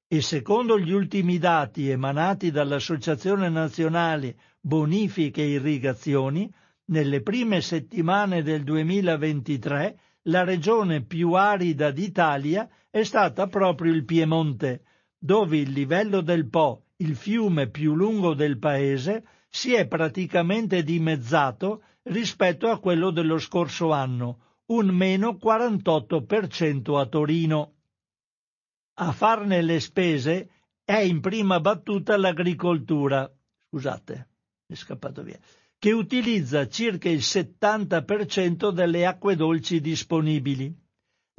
e 0.07 0.21
secondo 0.21 0.79
gli 0.79 0.91
ultimi 0.91 1.37
dati 1.37 1.89
emanati 1.89 2.51
dall'Associazione 2.51 3.49
Nazionale 3.49 4.37
Bonifiche 4.61 5.41
e 5.41 5.51
Irrigazioni, 5.51 6.49
nelle 6.85 7.21
prime 7.21 7.59
settimane 7.59 8.41
del 8.43 8.63
2023 8.63 9.99
la 10.23 10.43
regione 10.43 11.03
più 11.03 11.33
arida 11.33 11.91
d'Italia 11.91 12.69
è 12.89 13.03
stata 13.03 13.47
proprio 13.47 13.93
il 13.93 14.05
Piemonte, 14.05 14.83
dove 15.17 15.57
il 15.57 15.71
livello 15.71 16.21
del 16.21 16.47
Po, 16.47 16.85
il 16.97 17.15
fiume 17.15 17.69
più 17.69 17.95
lungo 17.95 18.33
del 18.33 18.57
paese, 18.59 19.25
si 19.49 19.73
è 19.73 19.87
praticamente 19.87 20.83
dimezzato 20.83 21.83
rispetto 22.03 22.69
a 22.69 22.79
quello 22.79 23.11
dello 23.11 23.37
scorso 23.37 23.91
anno, 23.91 24.41
un 24.67 24.87
meno 24.87 25.37
48% 25.41 26.99
a 26.99 27.05
Torino. 27.05 27.73
A 28.99 29.11
farne 29.11 29.61
le 29.61 29.79
spese 29.79 30.49
è 30.83 30.97
in 30.99 31.19
prima 31.21 31.59
battuta 31.59 32.17
l'agricoltura, 32.17 33.29
scusate, 33.69 34.27
è 34.65 34.75
scappato 34.75 35.23
via, 35.23 35.39
che 35.77 35.91
utilizza 35.91 36.67
circa 36.67 37.09
il 37.09 37.19
70% 37.19 38.71
delle 38.71 39.05
acque 39.05 39.35
dolci 39.35 39.79
disponibili. 39.79 40.73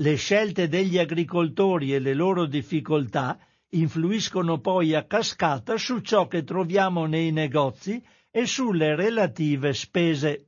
Le 0.01 0.15
scelte 0.15 0.69
degli 0.69 0.97
agricoltori 0.97 1.93
e 1.93 1.99
le 1.99 2.15
loro 2.15 2.47
difficoltà 2.47 3.39
influiscono 3.71 4.61
poi 4.61 4.95
a 4.95 5.05
cascata 5.05 5.77
su 5.77 6.01
ciò 6.01 6.27
che 6.27 6.45
troviamo 6.45 7.07
nei 7.07 7.33
negozi 7.33 8.03
e 8.31 8.47
sulle 8.47 8.95
relative 8.95 9.73
spese. 9.75 10.47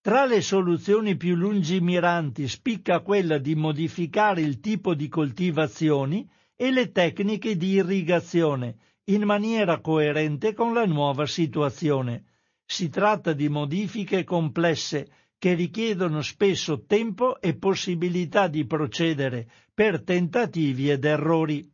Tra 0.00 0.26
le 0.26 0.42
soluzioni 0.42 1.16
più 1.16 1.34
lungimiranti 1.34 2.46
spicca 2.46 3.00
quella 3.00 3.38
di 3.38 3.54
modificare 3.54 4.42
il 4.42 4.60
tipo 4.60 4.94
di 4.94 5.08
coltivazioni 5.08 6.28
e 6.54 6.70
le 6.70 6.92
tecniche 6.92 7.56
di 7.56 7.70
irrigazione 7.70 8.76
in 9.04 9.22
maniera 9.22 9.80
coerente 9.80 10.52
con 10.52 10.72
la 10.72 10.84
nuova 10.84 11.26
situazione. 11.26 12.24
Si 12.64 12.88
tratta 12.88 13.32
di 13.32 13.48
modifiche 13.48 14.24
complesse 14.24 15.08
che 15.38 15.54
richiedono 15.54 16.22
spesso 16.22 16.84
tempo 16.86 17.40
e 17.40 17.56
possibilità 17.56 18.48
di 18.48 18.66
procedere 18.66 19.46
per 19.74 20.02
tentativi 20.02 20.90
ed 20.90 21.04
errori. 21.04 21.70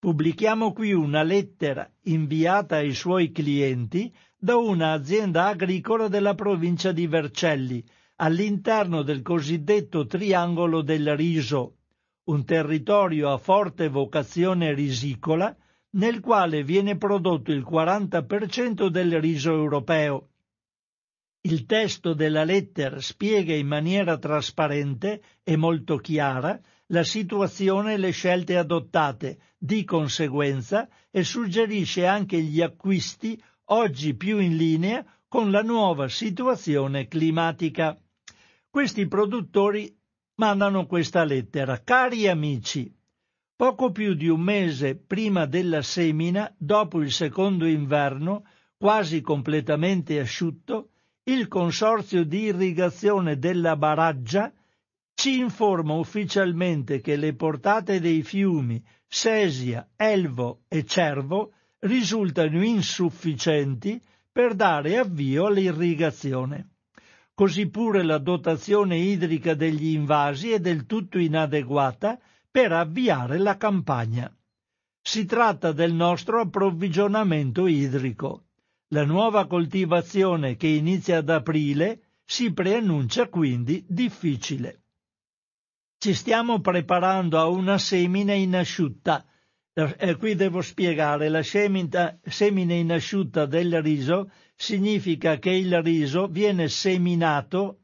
Pubblichiamo 0.00 0.72
qui 0.72 0.92
una 0.92 1.24
lettera 1.24 1.90
inviata 2.02 2.76
ai 2.76 2.94
suoi 2.94 3.32
clienti 3.32 4.14
da 4.36 4.54
un'azienda 4.54 5.46
agricola 5.46 6.06
della 6.06 6.36
provincia 6.36 6.92
di 6.92 7.08
Vercelli, 7.08 7.84
all'interno 8.16 9.02
del 9.02 9.22
cosiddetto 9.22 10.06
Triangolo 10.06 10.82
del 10.82 11.16
Riso, 11.16 11.78
un 12.26 12.44
territorio 12.44 13.32
a 13.32 13.38
forte 13.38 13.88
vocazione 13.88 14.72
risicola 14.72 15.52
nel 15.90 16.20
quale 16.20 16.62
viene 16.62 16.96
prodotto 16.96 17.50
il 17.50 17.66
40% 17.68 18.86
del 18.86 19.20
riso 19.20 19.50
europeo. 19.52 20.28
Il 21.40 21.66
testo 21.66 22.14
della 22.14 22.44
lettera 22.44 23.00
spiega 23.00 23.52
in 23.52 23.66
maniera 23.66 24.16
trasparente 24.16 25.22
e 25.42 25.56
molto 25.56 25.96
chiara 25.96 26.60
la 26.88 27.04
situazione 27.04 27.94
e 27.94 27.96
le 27.98 28.10
scelte 28.10 28.56
adottate 28.56 29.38
di 29.58 29.84
conseguenza 29.84 30.88
e 31.10 31.24
suggerisce 31.24 32.06
anche 32.06 32.40
gli 32.40 32.60
acquisti 32.60 33.40
oggi 33.66 34.14
più 34.14 34.38
in 34.38 34.56
linea 34.56 35.04
con 35.28 35.50
la 35.50 35.62
nuova 35.62 36.08
situazione 36.08 37.06
climatica. 37.06 37.96
Questi 38.70 39.06
produttori 39.06 39.94
mandano 40.36 40.86
questa 40.86 41.24
lettera. 41.24 41.82
Cari 41.82 42.28
amici, 42.28 42.90
poco 43.54 43.90
più 43.90 44.14
di 44.14 44.28
un 44.28 44.40
mese 44.40 44.96
prima 44.96 45.44
della 45.46 45.82
semina, 45.82 46.52
dopo 46.56 47.02
il 47.02 47.12
secondo 47.12 47.66
inverno, 47.66 48.44
quasi 48.76 49.20
completamente 49.20 50.20
asciutto, 50.20 50.90
il 51.24 51.48
consorzio 51.48 52.24
di 52.24 52.44
irrigazione 52.44 53.38
della 53.38 53.76
Baraggia 53.76 54.50
ci 55.18 55.40
informa 55.40 55.94
ufficialmente 55.94 57.00
che 57.00 57.16
le 57.16 57.34
portate 57.34 57.98
dei 57.98 58.22
fiumi 58.22 58.80
Sesia, 59.04 59.88
Elvo 59.96 60.60
e 60.68 60.84
Cervo 60.84 61.54
risultano 61.80 62.62
insufficienti 62.62 64.00
per 64.30 64.54
dare 64.54 64.96
avvio 64.96 65.46
all'irrigazione. 65.46 66.74
Così 67.34 67.68
pure 67.68 68.04
la 68.04 68.18
dotazione 68.18 68.96
idrica 68.98 69.54
degli 69.54 69.88
invasi 69.88 70.52
è 70.52 70.60
del 70.60 70.86
tutto 70.86 71.18
inadeguata 71.18 72.16
per 72.48 72.70
avviare 72.70 73.38
la 73.38 73.56
campagna. 73.56 74.32
Si 75.02 75.24
tratta 75.24 75.72
del 75.72 75.94
nostro 75.94 76.40
approvvigionamento 76.40 77.66
idrico. 77.66 78.44
La 78.90 79.04
nuova 79.04 79.48
coltivazione 79.48 80.54
che 80.54 80.68
inizia 80.68 81.18
ad 81.18 81.28
aprile 81.28 82.02
si 82.24 82.52
preannuncia 82.52 83.28
quindi 83.28 83.84
difficile. 83.88 84.82
Ci 85.98 86.14
stiamo 86.14 86.60
preparando 86.60 87.38
a 87.38 87.46
una 87.46 87.78
semina 87.78 88.32
in 88.32 88.54
asciutta 88.54 89.24
eh, 89.78 90.16
qui 90.16 90.34
devo 90.34 90.60
spiegare, 90.60 91.28
la 91.28 91.44
semina, 91.44 92.18
semina 92.24 92.74
in 92.74 92.90
asciutta 92.90 93.46
del 93.46 93.80
riso 93.80 94.28
significa 94.56 95.38
che 95.38 95.50
il 95.50 95.80
riso 95.82 96.26
viene 96.26 96.68
seminato 96.68 97.82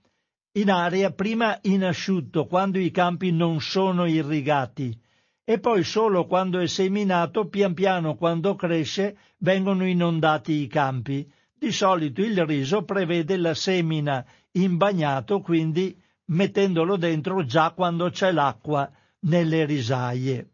in 0.54 0.70
aria 0.70 1.12
prima 1.12 1.56
in 1.62 1.84
asciutto, 1.84 2.46
quando 2.46 2.80
i 2.80 2.90
campi 2.90 3.30
non 3.30 3.60
sono 3.60 4.06
irrigati, 4.06 5.00
e 5.44 5.60
poi 5.60 5.84
solo 5.84 6.26
quando 6.26 6.58
è 6.58 6.66
seminato, 6.66 7.46
pian 7.48 7.74
piano 7.74 8.16
quando 8.16 8.56
cresce, 8.56 9.16
vengono 9.38 9.86
inondati 9.86 10.52
i 10.52 10.66
campi. 10.66 11.30
Di 11.56 11.70
solito 11.70 12.22
il 12.22 12.44
riso 12.44 12.82
prevede 12.82 13.36
la 13.36 13.54
semina 13.54 14.24
in 14.52 14.76
bagnato, 14.76 15.40
quindi 15.40 15.96
mettendolo 16.26 16.96
dentro 16.96 17.44
già 17.44 17.72
quando 17.72 18.10
c'è 18.10 18.32
l'acqua 18.32 18.90
nelle 19.20 19.64
risaie. 19.64 20.50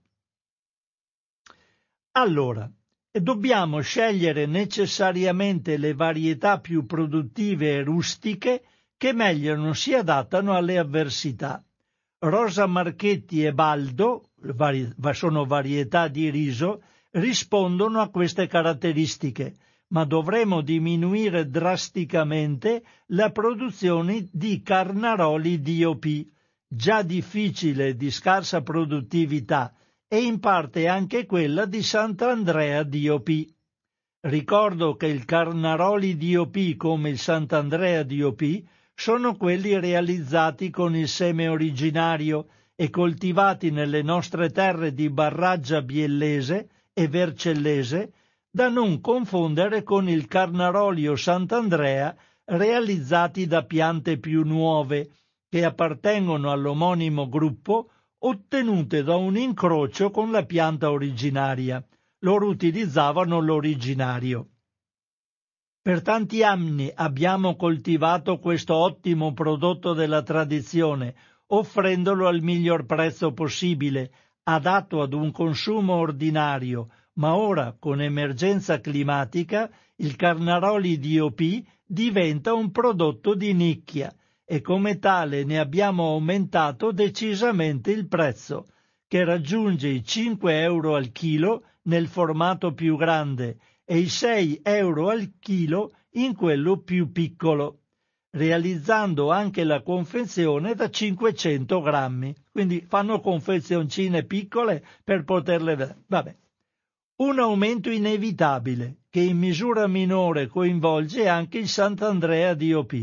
Allora, 2.13 2.71
dobbiamo 3.11 3.81
scegliere 3.81 4.47
necessariamente 4.47 5.77
le 5.77 5.95
varietà 5.95 6.59
più 6.61 6.87
produttive 6.87 7.75
e 7.75 7.83
rustiche 7.83 8.65
che 8.97 9.13
meglio 9.13 9.55
non 9.57 9.75
si 9.75 9.95
adattano 9.95 10.55
alle 10.55 10.79
avversità. 10.79 11.65
Rosa 12.19 12.67
Marchetti 12.67 13.45
e 13.45 13.55
Baldo, 13.55 14.31
sono 15.13 15.47
varietà 15.47 16.09
di 16.09 16.29
riso, 16.29 16.83
rispondono 17.13 18.01
a 18.01 18.11
queste 18.11 18.47
caratteristiche, 18.47 19.55
ma 19.91 20.05
dovremo 20.05 20.61
diminuire 20.61 21.49
drasticamente 21.49 22.83
la 23.07 23.31
produzione 23.31 24.29
di 24.31 24.63
carnaroli 24.63 25.61
DOP, 25.61 26.27
già 26.67 27.03
difficile 27.03 27.97
di 27.97 28.11
scarsa 28.11 28.63
produttività 28.63 29.75
e 30.07 30.23
in 30.23 30.39
parte 30.41 30.87
anche 30.87 31.27
quella 31.27 31.67
di 31.67 31.83
Sant'Andrea 31.83 32.83
DOP. 32.85 33.47
Ricordo 34.23 34.97
che 34.97 35.07
il 35.07 35.25
Carnaroli 35.25 36.17
DOP 36.17 36.77
come 36.77 37.09
il 37.09 37.19
Sant'Andrea 37.19 38.03
DOP 38.03 38.63
sono 38.95 39.35
quelli 39.35 39.79
realizzati 39.81 40.69
con 40.69 40.95
il 40.95 41.09
seme 41.09 41.49
originario 41.49 42.49
e 42.77 42.91
coltivati 42.91 43.71
nelle 43.71 44.03
nostre 44.03 44.51
terre 44.51 44.93
di 44.93 45.09
Barraggia 45.09 45.81
Biellese 45.81 46.69
e 46.93 47.09
Vercellese, 47.09 48.13
da 48.51 48.69
non 48.69 49.01
confondere 49.01 49.85
con 49.85 50.09
il 50.09 50.27
Carnarolio 50.27 51.15
Sant'Andrea 51.15 52.17
realizzati 52.45 53.47
da 53.47 53.65
piante 53.65 54.19
più 54.19 54.43
nuove, 54.45 55.13
che 55.49 55.65
appartengono 55.65 56.51
all'omonimo 56.51 57.29
gruppo 57.29 57.91
ottenute 58.19 59.03
da 59.05 59.17
un 59.17 59.37
incrocio 59.37 60.11
con 60.11 60.31
la 60.33 60.45
pianta 60.45 60.91
originaria. 60.91 61.85
Loro 62.23 62.49
utilizzavano 62.49 63.41
l'originario. 63.41 64.49
Per 65.81 66.03
tanti 66.03 66.43
anni 66.43 66.91
abbiamo 66.95 67.57
coltivato 67.57 68.39
questo 68.39 68.75
ottimo 68.75 69.33
prodotto 69.33 69.95
della 69.95 70.23
tradizione, 70.23 71.15
offrendolo 71.47 72.27
al 72.27 72.43
miglior 72.43 72.85
prezzo 72.85 73.33
possibile, 73.33 74.13
adatto 74.43 75.01
ad 75.01 75.15
un 75.15 75.31
consumo 75.31 75.95
ordinario, 75.95 76.91
ma 77.15 77.37
ora, 77.37 77.77
con 77.79 78.01
emergenza 78.01 78.81
climatica, 78.81 79.71
il 79.97 80.17
Carnaroli 80.17 80.99
DOP 80.99 81.63
diventa 81.85 82.55
un 82.55 82.71
prodotto 82.71 83.35
di 83.35 83.53
nicchia 83.53 84.15
e 84.45 84.61
come 84.61 84.99
tale 84.99 85.45
ne 85.45 85.59
abbiamo 85.59 86.09
aumentato 86.09 86.93
decisamente 86.93 87.91
il 87.91 88.09
prezzo, 88.09 88.67
che 89.07 89.25
raggiunge 89.25 89.89
i 89.89 90.05
5 90.05 90.61
euro 90.61 90.95
al 90.95 91.11
chilo 91.13 91.65
nel 91.83 92.09
formato 92.09 92.73
più 92.73 92.97
grande 92.97 93.59
e 93.85 93.99
i 93.99 94.09
6 94.09 94.61
euro 94.63 95.09
al 95.09 95.33
chilo 95.39 95.93
in 96.13 96.35
quello 96.35 96.79
più 96.79 97.11
piccolo. 97.13 97.81
realizzando 98.33 99.31
anche 99.31 99.65
la 99.65 99.83
confezione 99.83 100.75
da 100.75 100.89
500 100.89 101.81
grammi. 101.81 102.35
Quindi 102.53 102.85
fanno 102.87 103.21
confezioncine 103.21 104.25
piccole 104.25 104.85
per 105.03 105.25
poterle... 105.25 106.05
Vabbè. 106.07 106.37
Un 107.21 107.39
aumento 107.39 107.91
inevitabile 107.91 109.01
che 109.11 109.21
in 109.21 109.37
misura 109.37 109.87
minore 109.87 110.47
coinvolge 110.47 111.29
anche 111.29 111.59
il 111.59 111.69
Sant'Andrea 111.69 112.55
DOP. 112.55 112.95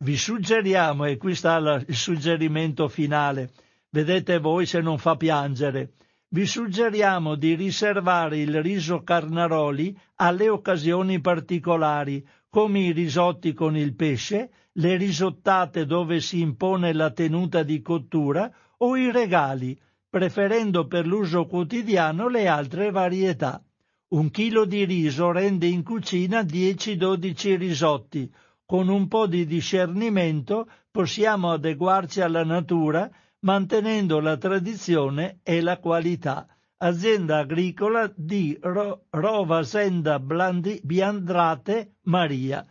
Vi 0.00 0.16
suggeriamo, 0.18 1.06
e 1.06 1.16
qui 1.16 1.34
sta 1.34 1.56
il 1.56 1.96
suggerimento 1.96 2.88
finale, 2.88 3.52
vedete 3.88 4.38
voi 4.38 4.66
se 4.66 4.82
non 4.82 4.98
fa 4.98 5.16
piangere, 5.16 5.92
vi 6.28 6.44
suggeriamo 6.44 7.36
di 7.36 7.54
riservare 7.54 8.36
il 8.36 8.62
riso 8.62 9.02
Carnaroli 9.02 9.98
alle 10.16 10.50
occasioni 10.50 11.18
particolari, 11.22 12.22
come 12.50 12.80
i 12.80 12.92
risotti 12.92 13.54
con 13.54 13.78
il 13.78 13.94
pesce, 13.94 14.50
le 14.72 14.96
risottate 14.98 15.86
dove 15.86 16.20
si 16.20 16.40
impone 16.40 16.92
la 16.92 17.10
tenuta 17.12 17.62
di 17.62 17.80
cottura 17.80 18.52
o 18.76 18.94
i 18.94 19.10
regali, 19.10 19.74
preferendo 20.18 20.88
per 20.88 21.06
l'uso 21.06 21.46
quotidiano 21.46 22.26
le 22.26 22.48
altre 22.48 22.90
varietà. 22.90 23.62
Un 24.08 24.32
chilo 24.32 24.64
di 24.64 24.84
riso 24.84 25.30
rende 25.30 25.68
in 25.68 25.84
cucina 25.84 26.40
10-12 26.42 27.56
risotti. 27.56 28.28
Con 28.66 28.88
un 28.88 29.06
po' 29.06 29.28
di 29.28 29.46
discernimento 29.46 30.68
possiamo 30.90 31.52
adeguarci 31.52 32.20
alla 32.20 32.42
natura 32.42 33.08
mantenendo 33.42 34.18
la 34.18 34.36
tradizione 34.36 35.38
e 35.44 35.60
la 35.60 35.78
qualità. 35.78 36.48
Azienda 36.78 37.38
agricola 37.38 38.12
di 38.12 38.58
Ro- 38.60 39.04
Rovasenda 39.10 40.18
Biandrate 40.18 41.92
Maria. 42.06 42.66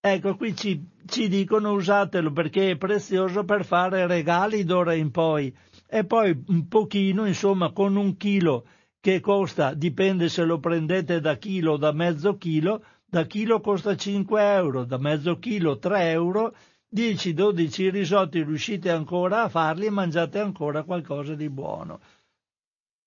Ecco, 0.00 0.36
qui 0.36 0.54
ci, 0.54 0.80
ci 1.06 1.28
dicono 1.28 1.72
usatelo 1.72 2.32
perché 2.32 2.70
è 2.70 2.76
prezioso 2.76 3.44
per 3.44 3.64
fare 3.64 4.06
regali 4.06 4.64
d'ora 4.64 4.94
in 4.94 5.10
poi. 5.10 5.54
E 5.86 6.04
poi 6.04 6.40
un 6.48 6.68
pochino, 6.68 7.26
insomma, 7.26 7.72
con 7.72 7.96
un 7.96 8.16
chilo 8.16 8.66
che 9.00 9.20
costa, 9.20 9.74
dipende 9.74 10.28
se 10.28 10.44
lo 10.44 10.58
prendete 10.60 11.20
da 11.20 11.36
chilo 11.36 11.72
o 11.72 11.76
da 11.76 11.92
mezzo 11.92 12.36
chilo, 12.36 12.84
da 13.04 13.24
chilo 13.24 13.60
costa 13.60 13.96
5 13.96 14.54
euro, 14.54 14.84
da 14.84 14.98
mezzo 14.98 15.38
chilo 15.38 15.78
3 15.78 16.10
euro 16.10 16.54
10-12 16.94 17.90
risotti 17.90 18.42
riuscite 18.42 18.90
ancora 18.90 19.42
a 19.42 19.48
farli 19.48 19.86
e 19.86 19.90
mangiate 19.90 20.38
ancora 20.38 20.84
qualcosa 20.84 21.34
di 21.34 21.50
buono. 21.50 22.00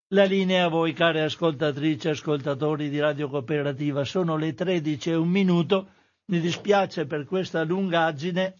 La 0.09 0.25
linea 0.25 0.65
a 0.65 0.69
voi, 0.69 0.93
care 0.93 1.23
ascoltatrici 1.23 2.07
e 2.07 2.11
ascoltatori 2.11 2.89
di 2.89 2.99
Radio 2.99 3.29
Cooperativa, 3.29 4.03
sono 4.03 4.35
le 4.37 4.53
13 4.53 5.11
e 5.11 5.15
un 5.15 5.29
minuto. 5.29 5.87
Mi 6.31 6.39
dispiace 6.39 7.05
per 7.05 7.25
questa 7.25 7.63
lungaggine 7.63 8.55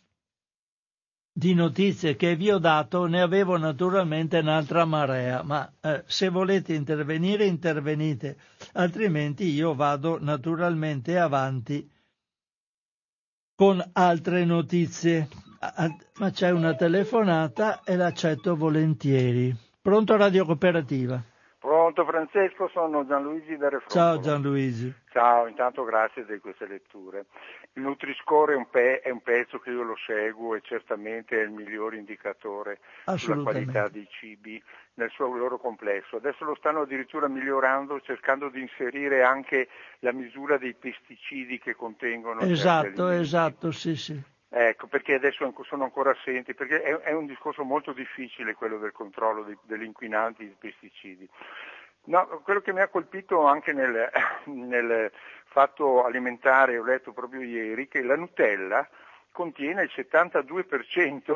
di 1.31 1.53
notizie 1.53 2.17
che 2.17 2.35
vi 2.35 2.51
ho 2.51 2.57
dato, 2.57 3.05
ne 3.05 3.21
avevo 3.21 3.57
naturalmente 3.57 4.39
un'altra 4.39 4.83
marea, 4.83 5.41
ma 5.43 5.71
eh, 5.79 6.03
se 6.05 6.27
volete 6.27 6.73
intervenire 6.73 7.45
intervenite, 7.45 8.37
altrimenti 8.73 9.45
io 9.45 9.73
vado 9.73 10.21
naturalmente 10.21 11.17
avanti 11.17 11.89
con 13.55 13.81
altre 13.93 14.43
notizie. 14.43 15.29
Ma 16.17 16.31
c'è 16.31 16.49
una 16.49 16.73
telefonata 16.73 17.83
e 17.83 17.95
l'accetto 17.95 18.55
volentieri. 18.55 19.55
Pronto 19.79 20.17
Radio 20.17 20.43
Cooperativa? 20.43 21.30
Pronto 21.91 22.09
Francesco, 22.09 22.69
sono 22.69 23.05
Gianluigi 23.05 23.57
da 23.57 23.67
Refrontolo. 23.67 24.13
Ciao 24.13 24.19
Gianluigi. 24.21 24.93
Ciao, 25.11 25.47
intanto 25.47 25.83
grazie 25.83 26.25
di 26.25 26.39
queste 26.39 26.65
letture. 26.65 27.25
Il 27.73 27.81
Nutri-Score 27.81 28.53
è 28.53 28.55
un, 28.55 28.69
pe- 28.69 29.01
è 29.01 29.09
un, 29.09 29.21
pezzo 29.21 29.59
che 29.59 29.71
io 29.71 29.83
lo 29.83 29.97
seguo 30.05 30.55
e 30.55 30.61
certamente 30.61 31.37
è 31.37 31.43
il 31.43 31.49
miglior 31.49 31.93
indicatore 31.93 32.79
sulla 33.15 33.43
qualità 33.43 33.89
dei 33.89 34.07
cibi 34.09 34.61
nel 34.93 35.09
suo 35.09 35.35
loro 35.35 35.57
complesso. 35.57 36.15
Adesso 36.15 36.45
lo 36.45 36.55
stanno 36.55 36.81
addirittura 36.81 37.27
migliorando 37.27 37.99
cercando 37.99 38.47
di 38.47 38.61
inserire 38.61 39.23
anche 39.23 39.67
la 39.99 40.13
misura 40.13 40.57
dei 40.57 40.73
pesticidi 40.73 41.59
che 41.59 41.75
contengono. 41.75 42.39
Esatto, 42.39 43.09
esatto, 43.09 43.71
sì, 43.71 43.97
sì. 43.97 44.29
Ecco, 44.53 44.87
perché 44.87 45.13
adesso 45.13 45.49
sono 45.63 45.85
ancora 45.85 46.11
assenti, 46.11 46.53
perché 46.53 46.81
è, 46.81 47.13
un 47.13 47.25
discorso 47.25 47.63
molto 47.63 47.93
difficile 47.93 48.53
quello 48.53 48.79
del 48.79 48.91
controllo 48.91 49.45
degli 49.63 49.83
inquinanti 49.83 50.43
e 50.43 50.45
dei 50.47 50.57
pesticidi. 50.59 51.25
No, 52.03 52.25
quello 52.43 52.61
che 52.61 52.73
mi 52.73 52.81
ha 52.81 52.87
colpito 52.87 53.45
anche 53.45 53.73
nel, 53.73 54.09
nel 54.45 55.11
fatto 55.45 56.03
alimentare, 56.03 56.77
ho 56.77 56.83
letto 56.83 57.13
proprio 57.13 57.41
ieri, 57.41 57.87
che 57.87 58.01
la 58.01 58.15
Nutella 58.15 58.87
contiene 59.31 59.83
il 59.83 59.91
72% 59.93 61.35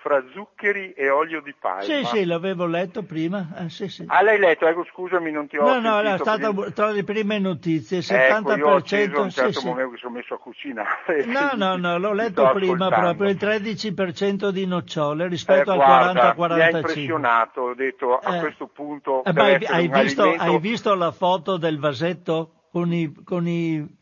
fra 0.00 0.22
zuccheri 0.32 0.92
e 0.92 1.10
olio 1.10 1.42
di 1.42 1.52
palma. 1.58 1.82
Sì, 1.82 2.04
sì, 2.04 2.24
l'avevo 2.24 2.66
letto 2.66 3.02
prima. 3.02 3.48
Eh, 3.58 3.68
sì, 3.68 3.88
sì. 3.88 4.04
Ah, 4.06 4.22
l'hai 4.22 4.38
letto? 4.38 4.66
Ecco, 4.66 4.84
scusami, 4.84 5.32
non 5.32 5.48
ti 5.48 5.56
ho 5.56 5.64
No, 5.64 5.80
no, 5.80 6.00
è 6.00 6.18
stata 6.18 6.52
prima. 6.52 6.70
tra 6.70 6.90
le 6.90 7.02
prime 7.02 7.40
notizie, 7.40 7.98
70%. 7.98 8.38
Ecco, 8.38 8.54
io 8.54 8.68
ho 8.68 8.76
acceso 8.76 9.20
un 9.20 9.30
certo 9.30 9.58
sì, 9.58 9.66
momento 9.66 9.92
che 9.92 9.98
sono 9.98 10.12
messo 10.14 10.34
a 10.34 10.38
cucinare. 10.38 11.24
No, 11.26 11.50
no, 11.54 11.76
no, 11.76 11.98
l'ho 11.98 12.12
letto 12.12 12.48
prima 12.52 12.88
proprio, 12.88 13.28
il 13.28 13.36
13% 13.36 14.50
di 14.50 14.66
nocciole 14.66 15.26
rispetto 15.26 15.72
eh, 15.72 15.82
al 15.82 16.14
40-45%. 16.14 16.54
Mi 16.54 16.62
ha 16.62 16.70
impressionato, 16.70 17.60
ho 17.60 17.74
detto 17.74 18.18
a 18.18 18.36
eh, 18.36 18.40
questo 18.40 18.68
punto... 18.68 19.24
Eh, 19.24 19.32
hai, 19.34 19.64
hai, 19.64 19.88
visto, 19.88 20.22
alimento... 20.22 20.44
hai 20.44 20.58
visto 20.60 20.94
la 20.94 21.10
foto 21.10 21.56
del 21.56 21.78
vasetto 21.80 22.52
con 22.70 22.92
i, 22.92 23.12
con 23.24 23.48
i 23.48 23.96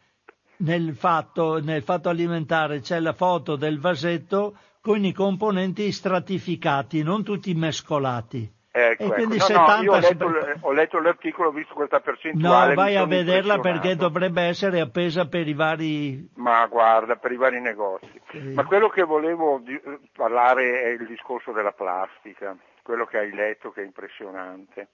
nel 0.59 0.95
fatto, 0.95 1.61
nel 1.63 1.83
fatto 1.83 2.09
alimentare 2.09 2.81
c'è 2.81 3.01
la 3.01 3.13
foto 3.13 3.57
del 3.57 3.79
vasetto 3.79 4.57
con 4.87 5.05
i 5.05 5.13
componenti 5.13 5.91
stratificati, 5.91 7.03
non 7.03 7.25
tutti 7.25 7.53
mescolati. 7.55 8.49
Ecco, 8.71 9.03
e 9.03 9.09
quindi 9.09 9.35
ecco. 9.35 9.53
no, 9.53 9.67
70... 9.67 9.77
no, 9.77 9.83
io 9.83 9.93
ho 9.93 9.99
letto, 9.99 10.57
ho 10.61 10.73
letto, 10.73 11.01
l'articolo, 11.01 11.49
ho 11.49 11.53
visto 11.53 11.75
questa 11.75 11.99
percentuale. 11.99 12.69
No, 12.69 12.75
vai 12.77 12.95
a 12.95 13.05
vederla 13.05 13.59
perché 13.59 13.97
dovrebbe 13.97 14.43
essere 14.43 14.79
appesa 14.79 15.27
per 15.27 15.49
i 15.49 15.55
vari... 15.55 16.31
Ma 16.35 16.65
guarda, 16.67 17.17
per 17.17 17.33
i 17.33 17.37
vari 17.37 17.61
negozi. 17.61 18.21
Sì. 18.31 18.53
Ma 18.55 18.65
quello 18.65 18.89
che 18.89 19.03
volevo 19.03 19.61
di, 19.61 19.77
parlare 20.15 20.83
è 20.83 20.89
il 20.91 21.05
discorso 21.09 21.51
della 21.51 21.73
plastica, 21.73 22.57
quello 22.85 23.07
che 23.07 23.19
hai 23.19 23.33
letto 23.33 23.73
che 23.73 23.83
è 23.83 23.85
impressionante. 23.85 24.91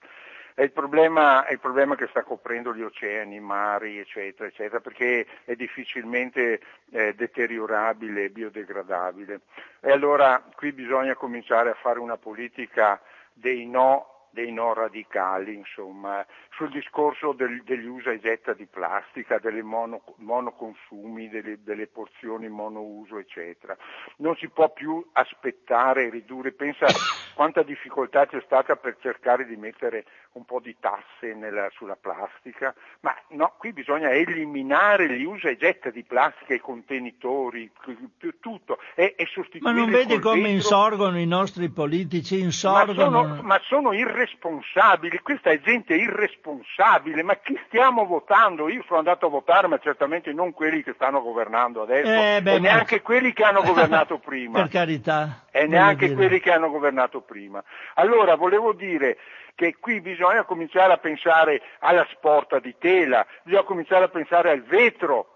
È 0.55 0.63
il, 0.63 0.73
problema, 0.73 1.45
è 1.47 1.53
il 1.53 1.61
problema 1.61 1.97
che 1.97 2.07
sta 2.09 2.23
coprendo 2.23 2.75
gli 2.75 2.83
oceani, 2.83 3.37
i 3.37 3.41
mari, 3.41 3.99
eccetera, 3.99 4.49
eccetera, 4.49 4.81
perché 4.81 5.27
è 5.45 5.55
difficilmente 5.55 6.61
eh, 6.91 7.15
deteriorabile 7.15 8.29
biodegradabile. 8.29 9.41
E 9.81 9.91
allora 9.91 10.43
qui 10.55 10.73
bisogna 10.73 11.15
cominciare 11.15 11.71
a 11.71 11.75
fare 11.81 11.99
una 11.99 12.19
politica 12.19 13.01
dei 13.33 13.67
no 13.67 14.12
dei 14.33 14.51
no 14.51 14.73
radicali, 14.73 15.55
insomma, 15.55 16.25
sul 16.55 16.71
discorso 16.71 17.33
del, 17.33 17.63
degli 17.65 17.87
usa 17.87 18.11
e 18.11 18.19
getta 18.19 18.55
di 18.55 18.67
plastica, 18.67 19.39
delle 19.39 19.63
mono, 19.63 20.03
monoconsumi, 20.17 21.29
delle, 21.29 21.63
delle, 21.63 21.87
porzioni 21.87 22.49
monouso, 22.49 23.19
eccetera. 23.19 23.77
Non 24.17 24.35
si 24.37 24.49
può 24.49 24.71
più 24.71 25.07
aspettare 25.13 26.07
e 26.07 26.11
ridurre, 26.11 26.53
pensa 26.53 26.87
quanta 27.35 27.63
difficoltà 27.63 28.27
c'è 28.27 28.43
stata 28.45 28.77
per 28.77 28.97
cercare 29.01 29.47
di 29.47 29.57
mettere 29.57 30.05
un 30.33 30.45
po' 30.47 30.61
di 30.61 30.75
tasse 30.81 31.35
nella, 31.35 31.69
sulla 31.75 31.97
plastica, 31.97 32.75
ma 33.01 33.15
no, 33.31 33.55
qui 33.59 33.73
bisogna 33.73 34.11
eliminare 34.11 35.11
gli 35.11 35.25
usa 35.25 35.49
e 35.49 35.57
getta 35.57 35.91
di 35.91 36.05
plastica, 36.05 36.55
i 36.55 36.61
contenitori, 36.61 37.71
tutto, 38.41 38.79
e, 38.95 39.15
e 39.17 39.27
sostituire 39.27 39.75
Ma 39.75 39.79
non 39.79 39.91
vedi 39.91 40.19
come 40.19 40.37
vetro. 40.37 40.51
insorgono 40.53 41.19
i 41.19 41.27
nostri 41.27 41.69
politici? 41.69 42.41
Insorgono... 42.41 43.11
Ma 43.11 43.29
sono, 43.29 43.43
ma 43.43 43.61
sono 43.65 43.93
irresponsabili, 44.23 45.19
questa 45.21 45.51
è 45.51 45.61
gente 45.61 45.95
irresponsabile, 45.95 47.23
ma 47.23 47.37
chi 47.37 47.59
stiamo 47.67 48.07
votando? 48.07 48.69
Io 48.69 48.83
sono 48.87 48.99
andato 48.99 49.27
a 49.27 49.31
votare, 49.31 49.67
ma 49.67 49.79
certamente 49.79 50.33
non 50.33 50.53
quelli 50.53 50.83
che 50.83 50.93
stanno 50.95 51.21
governando 51.23 51.83
adesso, 51.83 52.09
eh, 52.09 52.41
beh, 52.41 52.55
e 52.55 52.59
neanche 52.59 52.97
ma... 52.97 53.03
quelli 53.03 53.33
che 53.33 53.43
hanno 53.43 53.63
governato 53.67 54.19
prima. 54.19 54.61
per 54.61 54.71
carità. 54.71 55.45
E 55.51 55.67
neanche 55.67 56.15
quelli 56.15 56.41
che 56.41 56.53
hanno 56.53 56.71
governato 56.71 57.21
prima. 57.21 57.63
Allora, 57.95 58.37
volevo 58.37 58.73
dire 58.73 59.19
che 59.55 59.77
qui 59.79 60.01
bisogna 60.01 60.45
cominciare 60.45 60.93
a 60.93 60.99
pensare 60.99 61.61
alla 61.81 62.07
sporta 62.13 62.59
di 62.59 62.75
tela, 62.79 63.27
bisogna 63.43 63.65
cominciare 63.65 64.05
a 64.05 64.09
pensare 64.09 64.51
al 64.51 64.63
vetro, 64.63 65.32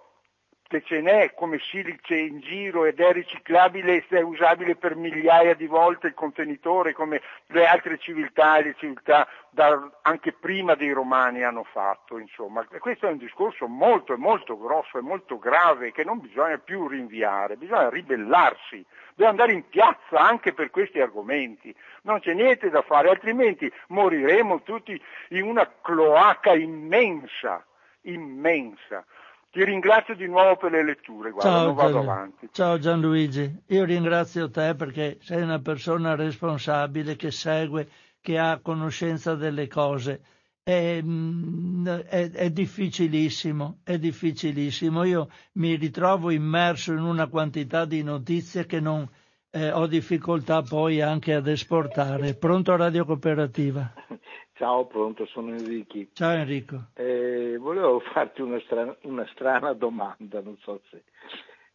che 0.68 0.82
ce 0.82 1.00
n'è 1.00 1.32
come 1.34 1.58
silice 1.60 2.16
in 2.16 2.40
giro 2.40 2.84
ed 2.86 2.98
è 2.98 3.12
riciclabile 3.12 3.96
e 3.96 4.04
è 4.08 4.20
usabile 4.20 4.74
per 4.74 4.96
migliaia 4.96 5.54
di 5.54 5.66
volte 5.66 6.08
il 6.08 6.14
contenitore 6.14 6.92
come 6.92 7.22
le 7.46 7.66
altre 7.66 7.98
civiltà, 7.98 8.60
le 8.60 8.74
civiltà 8.76 9.28
da, 9.50 9.90
anche 10.02 10.32
prima 10.32 10.74
dei 10.74 10.90
romani 10.90 11.44
hanno 11.44 11.64
fatto, 11.64 12.18
insomma. 12.18 12.66
questo 12.80 13.06
è 13.06 13.10
un 13.10 13.18
discorso 13.18 13.68
molto, 13.68 14.16
molto 14.18 14.58
grosso 14.58 14.98
e 14.98 15.02
molto 15.02 15.38
grave 15.38 15.92
che 15.92 16.02
non 16.02 16.20
bisogna 16.20 16.58
più 16.58 16.88
rinviare, 16.88 17.56
bisogna 17.56 17.88
ribellarsi, 17.88 18.84
bisogna 19.10 19.30
andare 19.30 19.52
in 19.52 19.68
piazza 19.68 20.18
anche 20.18 20.52
per 20.52 20.70
questi 20.70 21.00
argomenti, 21.00 21.74
non 22.02 22.18
c'è 22.18 22.34
niente 22.34 22.70
da 22.70 22.82
fare, 22.82 23.08
altrimenti 23.08 23.72
moriremo 23.88 24.62
tutti 24.62 25.00
in 25.28 25.44
una 25.44 25.70
cloaca 25.80 26.54
immensa, 26.54 27.64
immensa 28.02 29.04
Ti 29.50 29.64
ringrazio 29.64 30.14
di 30.14 30.26
nuovo 30.26 30.56
per 30.56 30.72
le 30.72 30.84
letture, 30.84 31.30
guarda, 31.30 31.50
Ciao, 31.50 31.74
vado 31.74 31.92
Gian... 31.92 32.02
avanti. 32.02 32.48
Ciao 32.52 32.78
Gianluigi, 32.78 33.62
io 33.68 33.84
ringrazio 33.84 34.50
te 34.50 34.74
perché 34.74 35.18
sei 35.20 35.42
una 35.42 35.60
persona 35.60 36.14
responsabile 36.14 37.16
che 37.16 37.30
segue, 37.30 37.88
che 38.20 38.38
ha 38.38 38.60
conoscenza 38.60 39.34
delle 39.34 39.66
cose. 39.66 40.20
È, 40.62 41.00
mm, 41.00 41.86
è, 41.86 42.30
è, 42.32 42.50
difficilissimo, 42.50 43.78
è 43.84 43.98
difficilissimo. 43.98 45.04
Io 45.04 45.30
mi 45.52 45.76
ritrovo 45.76 46.30
immerso 46.30 46.92
in 46.92 47.02
una 47.02 47.28
quantità 47.28 47.84
di 47.84 48.02
notizie 48.02 48.66
che 48.66 48.80
non 48.80 49.08
eh, 49.50 49.70
ho 49.70 49.86
difficoltà 49.86 50.62
poi 50.62 51.00
anche 51.00 51.34
ad 51.34 51.46
esportare. 51.46 52.34
Pronto 52.34 52.76
Radio 52.76 53.04
Cooperativa? 53.04 53.92
Ciao, 54.54 54.86
pronto, 54.86 55.26
sono 55.26 55.50
Enrico. 55.50 55.98
Ciao 56.14 56.32
Enrico. 56.32 56.86
Eh, 56.94 57.56
volevo 57.58 58.00
farti 58.00 58.40
una 58.40 58.58
strana, 58.60 58.96
una 59.02 59.26
strana, 59.32 59.74
domanda, 59.74 60.40
non 60.40 60.56
so 60.58 60.80
se 60.90 61.04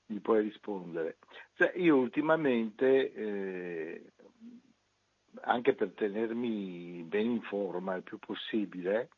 mi 0.08 0.20
puoi 0.20 0.42
rispondere. 0.42 1.18
Cioè, 1.54 1.74
io 1.76 1.96
ultimamente, 1.96 3.14
eh, 3.14 4.12
anche 5.42 5.74
per 5.74 5.92
tenermi 5.94 7.04
ben 7.04 7.30
in 7.30 7.42
forma 7.42 7.94
il 7.96 8.04
più 8.04 8.18
possibile, 8.18 9.10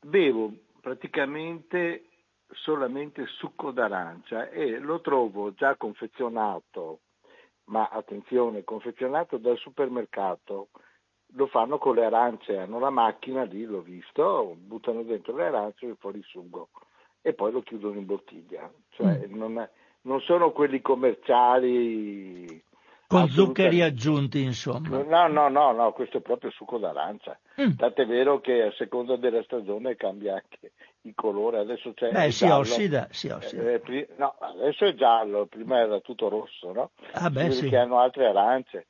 bevo 0.00 0.52
praticamente 0.80 2.04
solamente 2.52 3.26
succo 3.26 3.70
d'arancia 3.70 4.48
e 4.48 4.78
lo 4.78 5.00
trovo 5.00 5.52
già 5.52 5.76
confezionato, 5.76 7.00
ma 7.70 7.88
attenzione, 7.88 8.64
confezionato 8.64 9.38
dal 9.38 9.56
supermercato 9.56 10.68
lo 11.34 11.46
fanno 11.46 11.78
con 11.78 11.94
le 11.94 12.04
arance, 12.04 12.56
hanno 12.56 12.78
la 12.78 12.90
macchina 12.90 13.44
lì, 13.44 13.64
l'ho 13.64 13.82
visto, 13.82 14.56
buttano 14.58 15.02
dentro 15.02 15.36
le 15.36 15.46
arance 15.46 15.86
e 15.86 15.96
fuori 15.98 16.18
il 16.18 16.24
sugo 16.24 16.68
e 17.22 17.32
poi 17.34 17.52
lo 17.52 17.62
chiudono 17.62 17.98
in 17.98 18.06
bottiglia. 18.06 18.70
Cioè, 18.90 19.28
mm. 19.28 19.36
non, 19.36 19.58
è, 19.58 19.68
non, 20.02 20.20
sono 20.20 20.50
quelli 20.52 20.80
commerciali. 20.80 22.62
Con 23.10 23.28
zuccheri 23.28 23.82
aggiunti, 23.82 24.40
insomma. 24.40 25.02
No, 25.02 25.26
no, 25.26 25.48
no, 25.48 25.72
no, 25.72 25.92
questo 25.92 26.18
è 26.18 26.20
proprio 26.20 26.52
succo 26.52 26.78
d'arancia. 26.78 27.36
Mm. 27.60 27.72
Tant'è 27.72 28.06
vero 28.06 28.40
che 28.40 28.62
a 28.62 28.72
seconda 28.76 29.16
della 29.16 29.42
stagione 29.42 29.96
cambia 29.96 30.34
anche 30.34 30.74
il 31.00 31.14
colore. 31.16 31.58
Adesso 31.58 31.92
c'è 31.92 32.12
Beh, 32.12 32.30
si 32.30 32.44
ossida, 32.44 33.08
si 33.10 33.26
ossida. 33.26 33.62
Eh, 33.62 33.82
eh, 33.84 34.08
no, 34.16 34.36
adesso 34.38 34.84
è 34.84 34.94
giallo, 34.94 35.46
prima 35.46 35.80
era 35.80 35.98
tutto 35.98 36.28
rosso, 36.28 36.70
no? 36.72 36.90
Ah, 37.14 37.30
beh, 37.30 37.50
sì. 37.50 37.68
che 37.68 37.78
hanno 37.78 37.98
altre 37.98 38.28
arance. 38.28 38.86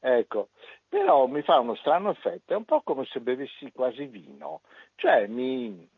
Ecco, 0.00 0.48
però 0.86 1.26
mi 1.26 1.40
fa 1.40 1.58
uno 1.58 1.74
strano 1.76 2.10
effetto, 2.10 2.52
è 2.52 2.56
un 2.56 2.66
po' 2.66 2.82
come 2.82 3.06
se 3.06 3.20
bevessi 3.20 3.72
quasi 3.72 4.04
vino, 4.04 4.60
cioè 4.96 5.26
mi, 5.28 5.88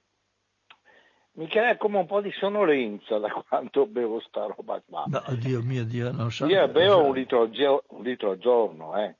mi 1.36 1.48
crea 1.48 1.76
come 1.76 1.98
un 1.98 2.06
po' 2.06 2.20
di 2.20 2.30
sonnolenza 2.32 3.18
da 3.18 3.28
quanto 3.28 3.86
bevo 3.86 4.20
sta 4.20 4.46
roba 4.46 4.80
qua. 4.86 5.04
No, 5.06 5.22
Dio 5.36 5.62
mio 5.62 5.84
Dio, 5.84 6.12
non 6.12 6.30
so. 6.30 6.46
Io 6.46 6.68
bevo 6.68 7.06
un 7.06 7.14
litro, 7.14 7.50
un 7.88 8.02
litro 8.02 8.30
al 8.30 8.38
giorno, 8.38 8.96
eh. 8.96 9.16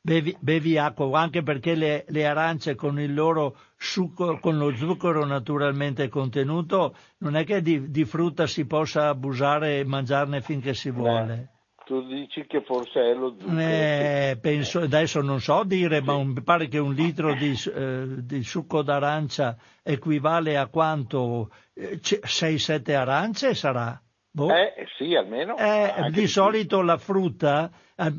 Bevi, 0.00 0.36
bevi, 0.38 0.78
acqua 0.78 1.18
anche 1.18 1.42
perché 1.42 1.74
le, 1.74 2.04
le, 2.06 2.26
arance 2.26 2.76
con 2.76 3.00
il 3.00 3.12
loro 3.12 3.56
succo, 3.76 4.38
con 4.38 4.56
lo 4.56 4.72
zucchero 4.76 5.24
naturalmente 5.24 6.08
contenuto, 6.08 6.94
non 7.18 7.34
è 7.34 7.44
che 7.44 7.60
di, 7.60 7.90
di 7.90 8.04
frutta 8.04 8.46
si 8.46 8.66
possa 8.66 9.08
abusare 9.08 9.80
e 9.80 9.84
mangiarne 9.84 10.40
finché 10.42 10.74
si 10.74 10.90
vuole. 10.90 11.55
Tu 11.86 12.04
dici 12.04 12.44
che 12.48 12.62
forse 12.62 13.00
è 13.00 13.14
lo 13.14 13.36
zucchero. 13.38 13.60
Eh, 13.60 14.38
penso, 14.40 14.80
adesso 14.80 15.20
non 15.22 15.38
so 15.38 15.62
dire, 15.62 15.98
sì. 15.98 16.04
ma 16.04 16.20
mi 16.24 16.42
pare 16.42 16.66
che 16.66 16.78
un 16.78 16.92
litro 16.92 17.32
di, 17.32 17.54
eh, 17.72 18.24
di, 18.24 18.42
succo 18.42 18.82
d'arancia 18.82 19.56
equivale 19.84 20.56
a 20.56 20.66
quanto? 20.66 21.48
Eh, 21.74 22.00
6-7 22.00 22.92
arance 22.92 23.54
sarà? 23.54 24.02
Boh. 24.32 24.50
Eh 24.50 24.74
sì, 24.98 25.14
almeno. 25.14 25.56
Eh, 25.56 26.10
di 26.10 26.26
solito 26.26 26.82
la 26.82 26.98
frutta, 26.98 27.70
eh, 27.94 28.12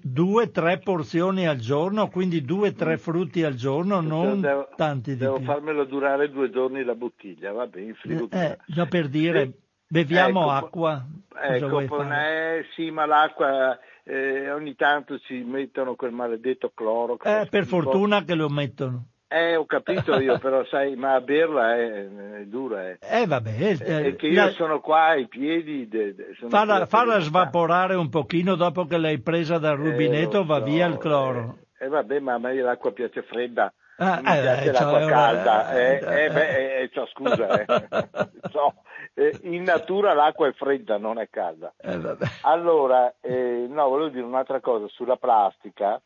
due 0.00 0.44
o 0.44 0.50
tre 0.50 0.78
porzioni 0.78 1.48
al 1.48 1.58
giorno, 1.58 2.08
quindi 2.08 2.42
due 2.42 2.68
o 2.68 2.72
tre 2.74 2.94
mm. 2.94 2.98
frutti 2.98 3.42
al 3.42 3.54
giorno, 3.54 4.00
non 4.00 4.40
devo, 4.40 4.68
tanti 4.76 5.14
di 5.14 5.16
devo 5.18 5.34
più. 5.34 5.46
Devo 5.46 5.52
farmelo 5.52 5.84
durare 5.84 6.30
due 6.30 6.48
giorni 6.48 6.84
la 6.84 6.94
bottiglia, 6.94 7.50
va 7.50 7.66
bene, 7.66 7.86
in 7.86 7.94
frigo. 7.96 8.28
Eh, 8.30 8.56
già 8.68 8.86
per 8.86 9.08
dire... 9.08 9.52
Beviamo 9.88 10.42
ecco, 10.42 10.50
acqua. 10.50 11.06
Ecco, 11.40 11.80
eh, 11.80 12.66
sì, 12.74 12.90
ma 12.90 13.06
l'acqua 13.06 13.78
eh, 14.04 14.50
ogni 14.50 14.74
tanto 14.74 15.18
ci 15.18 15.42
mettono 15.42 15.94
quel 15.94 16.12
maledetto 16.12 16.72
cloro. 16.74 17.18
Eh, 17.22 17.46
per 17.50 17.64
fortuna 17.64 18.24
che 18.24 18.34
lo 18.34 18.48
mettono. 18.48 19.04
Eh, 19.30 19.56
ho 19.56 19.66
capito 19.66 20.18
io, 20.18 20.38
però 20.40 20.64
sai, 20.64 20.96
ma 20.96 21.14
a 21.14 21.20
berla 21.20 21.76
è, 21.76 22.08
è 22.40 22.44
dura. 22.46 22.88
Eh, 22.88 22.98
eh 23.00 23.26
vabbè. 23.26 23.50
Eh, 23.60 24.04
è 24.04 24.16
che 24.16 24.26
io 24.26 24.44
la... 24.44 24.50
sono 24.50 24.80
qua 24.80 25.08
ai 25.08 25.26
piedi. 25.26 25.86
De, 25.86 26.14
de, 26.14 26.34
farla, 26.48 26.86
farla 26.86 27.18
svaporare 27.18 27.94
un 27.94 28.08
pochino 28.08 28.54
dopo 28.54 28.86
che 28.86 28.96
l'hai 28.96 29.20
presa 29.20 29.58
dal 29.58 29.78
eh, 29.78 29.90
rubinetto, 29.90 30.44
va 30.44 30.58
so, 30.58 30.64
via 30.64 30.86
il 30.86 30.96
cloro. 30.96 31.58
Eh, 31.78 31.84
eh, 31.84 31.88
vabbè, 31.88 32.18
ma 32.20 32.34
a 32.34 32.38
me 32.38 32.54
l'acqua 32.54 32.92
piace 32.92 33.22
fredda. 33.22 33.72
Ah, 34.00 34.16
mi 34.16 34.22
piace 34.22 34.70
l'acqua 34.70 35.06
calda. 35.06 35.72
Eh, 35.76 36.30
beh, 36.30 36.90
scusa. 37.12 37.64
so, 38.50 38.74
eh, 39.14 39.38
in 39.42 39.64
natura 39.64 40.14
l'acqua 40.14 40.46
è 40.46 40.52
fredda, 40.52 40.98
non 40.98 41.18
è 41.18 41.28
calda. 41.28 41.74
Eh, 41.76 42.16
allora, 42.42 43.12
eh, 43.20 43.66
no, 43.68 43.88
volevo 43.88 44.08
dire 44.08 44.24
un'altra 44.24 44.60
cosa 44.60 44.86
sulla 44.88 45.16
plastica. 45.16 46.00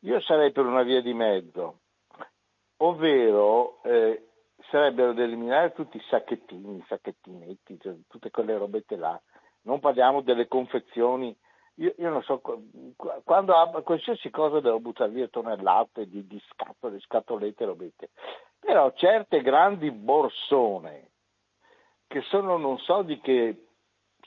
Io 0.00 0.20
sarei 0.20 0.52
per 0.52 0.66
una 0.66 0.82
via 0.82 1.00
di 1.00 1.14
mezzo, 1.14 1.78
ovvero 2.78 3.82
eh, 3.82 4.28
sarebbero 4.70 5.12
da 5.12 5.22
eliminare 5.22 5.72
tutti 5.72 5.96
i 5.96 6.04
sacchettini, 6.08 6.76
i 6.76 6.84
sachettinetti, 6.86 7.78
cioè, 7.80 7.94
tutte 8.06 8.30
quelle 8.30 8.56
robette 8.56 8.96
là. 8.96 9.18
Non 9.62 9.80
parliamo 9.80 10.20
delle 10.20 10.46
confezioni. 10.46 11.36
Io, 11.78 11.94
io 11.96 12.10
non 12.10 12.22
so, 12.22 12.40
quando 13.24 13.54
qualsiasi 13.84 14.30
cosa 14.30 14.60
devo 14.60 14.80
buttare 14.80 15.10
via 15.10 15.28
tonnellate 15.28 16.08
di, 16.08 16.26
di 16.26 16.42
scatole, 16.50 16.98
scatolette, 17.00 17.64
robette. 17.64 18.10
Però 18.58 18.92
certe 18.94 19.40
grandi 19.42 19.90
borsone 19.92 21.10
che 22.08 22.22
sono 22.22 22.56
non 22.56 22.78
so 22.78 23.02
di 23.02 23.20
che, 23.20 23.66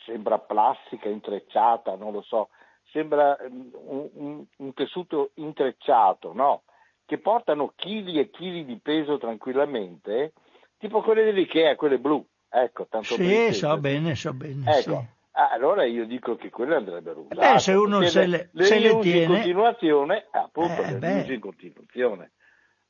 sembra 0.05 0.39
plastica 0.39 1.09
intrecciata, 1.09 1.95
non 1.95 2.13
lo 2.13 2.21
so, 2.21 2.49
sembra 2.91 3.37
mm, 3.41 3.69
un, 3.73 4.09
un, 4.13 4.45
un 4.57 4.73
tessuto 4.73 5.31
intrecciato, 5.35 6.33
no? 6.33 6.63
Che 7.05 7.17
portano 7.17 7.73
chili 7.75 8.19
e 8.19 8.29
chili 8.29 8.63
di 8.63 8.79
peso 8.79 9.17
tranquillamente, 9.17 10.31
tipo 10.77 11.01
quelle 11.01 11.25
dell'Ikea, 11.25 11.75
quelle 11.75 11.99
blu. 11.99 12.25
Ecco, 12.47 12.85
tanto 12.87 13.15
Sì, 13.15 13.53
so 13.53 13.77
bene, 13.77 14.15
so 14.15 14.33
bene. 14.33 14.77
Ecco. 14.77 14.99
Sì. 14.99 15.19
Allora 15.31 15.85
io 15.85 16.05
dico 16.05 16.35
che 16.35 16.49
quelle 16.49 16.75
andrebbero 16.75 17.21
usate. 17.29 17.53
Beh, 17.53 17.59
se 17.59 17.73
uno 17.73 18.01
se 18.03 18.25
le, 18.25 18.49
le, 18.51 18.63
se 18.63 18.79
le 18.79 18.99
tiene... 18.99 19.21
in 19.21 19.27
continuazione, 19.27 20.27
appunto, 20.31 20.81
eh, 20.81 20.99
le 20.99 21.21
usi 21.21 21.33
in 21.33 21.39
continuazione. 21.39 22.31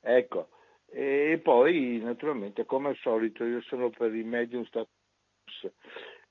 Ecco. 0.01 0.49
E 0.93 1.39
poi, 1.41 2.01
naturalmente, 2.03 2.65
come 2.65 2.89
al 2.89 2.97
solito, 2.97 3.45
io 3.45 3.61
sono 3.61 3.89
per 3.89 4.13
i 4.13 4.23
medium 4.23 4.65
status 4.65 4.89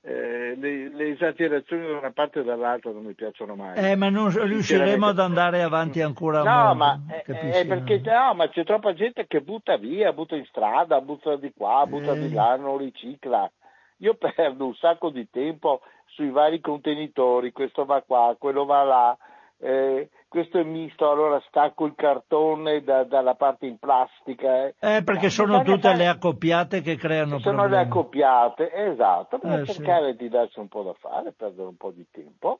eh, 0.03 0.55
le, 0.55 0.89
le, 0.89 1.09
esagerazioni 1.09 1.85
da 1.85 1.97
una 1.97 2.11
parte 2.11 2.39
e 2.39 2.43
dall'altra 2.43 2.91
non 2.91 3.03
mi 3.03 3.13
piacciono 3.13 3.55
mai. 3.55 3.77
Eh, 3.77 3.95
ma 3.95 4.09
non 4.09 4.29
riusciremo 4.31 5.07
ad 5.07 5.19
andare 5.19 5.61
avanti 5.61 6.01
ancora 6.01 6.41
no. 6.41 6.73
Ma, 6.73 6.99
eh, 7.07 7.65
perché, 7.65 8.01
no, 8.03 8.33
ma 8.33 8.49
c'è 8.49 8.63
troppa 8.63 8.93
gente 8.93 9.27
che 9.27 9.41
butta 9.41 9.77
via, 9.77 10.11
butta 10.11 10.35
in 10.35 10.45
strada, 10.45 10.99
butta 11.01 11.35
di 11.35 11.53
qua, 11.55 11.85
butta 11.85 12.13
di 12.13 12.33
là, 12.33 12.55
non 12.55 12.77
ricicla. 12.77 13.49
Io 13.97 14.15
perdo 14.15 14.65
un 14.65 14.73
sacco 14.75 15.11
di 15.11 15.29
tempo 15.29 15.81
sui 16.11 16.29
vari 16.29 16.59
contenitori, 16.59 17.51
questo 17.51 17.85
va 17.85 18.01
qua, 18.01 18.35
quello 18.37 18.65
va 18.65 18.83
là, 18.83 19.17
eh, 19.59 20.09
questo 20.27 20.59
è 20.59 20.63
misto, 20.63 21.09
allora 21.09 21.41
stacco 21.47 21.85
il 21.85 21.93
cartone 21.95 22.83
da, 22.83 23.03
dalla 23.03 23.35
parte 23.35 23.65
in 23.65 23.77
plastica. 23.77 24.67
Eh, 24.67 24.75
eh 24.79 25.03
perché 25.03 25.25
no, 25.25 25.29
sono 25.29 25.61
tutte 25.61 25.81
fare... 25.81 25.97
le 25.97 26.07
accoppiate 26.07 26.81
che 26.81 26.95
creano 26.95 27.39
sono 27.39 27.57
problemi. 27.57 27.69
Sono 27.69 27.75
le 27.75 27.87
accoppiate, 27.87 28.73
esatto, 28.73 29.39
per 29.39 29.59
eh, 29.59 29.65
cercare 29.65 30.11
sì. 30.11 30.17
di 30.17 30.29
darsi 30.29 30.59
un 30.59 30.67
po' 30.67 30.83
da 30.83 30.93
fare, 30.93 31.33
perdere 31.33 31.67
un 31.67 31.77
po' 31.77 31.91
di 31.91 32.05
tempo 32.09 32.59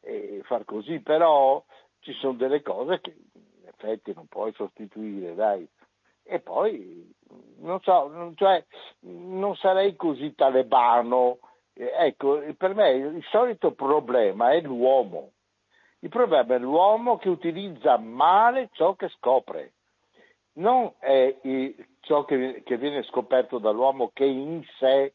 e 0.00 0.40
far 0.44 0.64
così, 0.64 1.00
però 1.00 1.62
ci 2.00 2.12
sono 2.14 2.34
delle 2.34 2.62
cose 2.62 3.00
che 3.00 3.14
in 3.34 3.66
effetti 3.66 4.12
non 4.14 4.26
puoi 4.26 4.52
sostituire, 4.54 5.34
dai. 5.34 5.68
E 6.22 6.38
poi, 6.40 7.12
non 7.58 7.80
so, 7.82 8.32
cioè, 8.36 8.64
non 9.00 9.54
sarei 9.56 9.96
così 9.96 10.34
talebano. 10.34 11.38
Ecco, 11.82 12.42
per 12.56 12.74
me 12.74 12.90
il 12.90 13.24
solito 13.30 13.72
problema 13.72 14.50
è 14.52 14.60
l'uomo 14.60 15.32
il 16.02 16.08
problema 16.08 16.54
è 16.54 16.58
l'uomo 16.58 17.18
che 17.18 17.28
utilizza 17.28 17.98
male 17.98 18.70
ciò 18.72 18.94
che 18.94 19.08
scopre. 19.10 19.72
Non 20.54 20.92
è 20.98 21.36
ciò 22.00 22.24
che, 22.24 22.62
che 22.64 22.76
viene 22.78 23.02
scoperto 23.04 23.58
dall'uomo 23.58 24.10
che 24.12 24.24
in 24.24 24.62
sé 24.78 25.14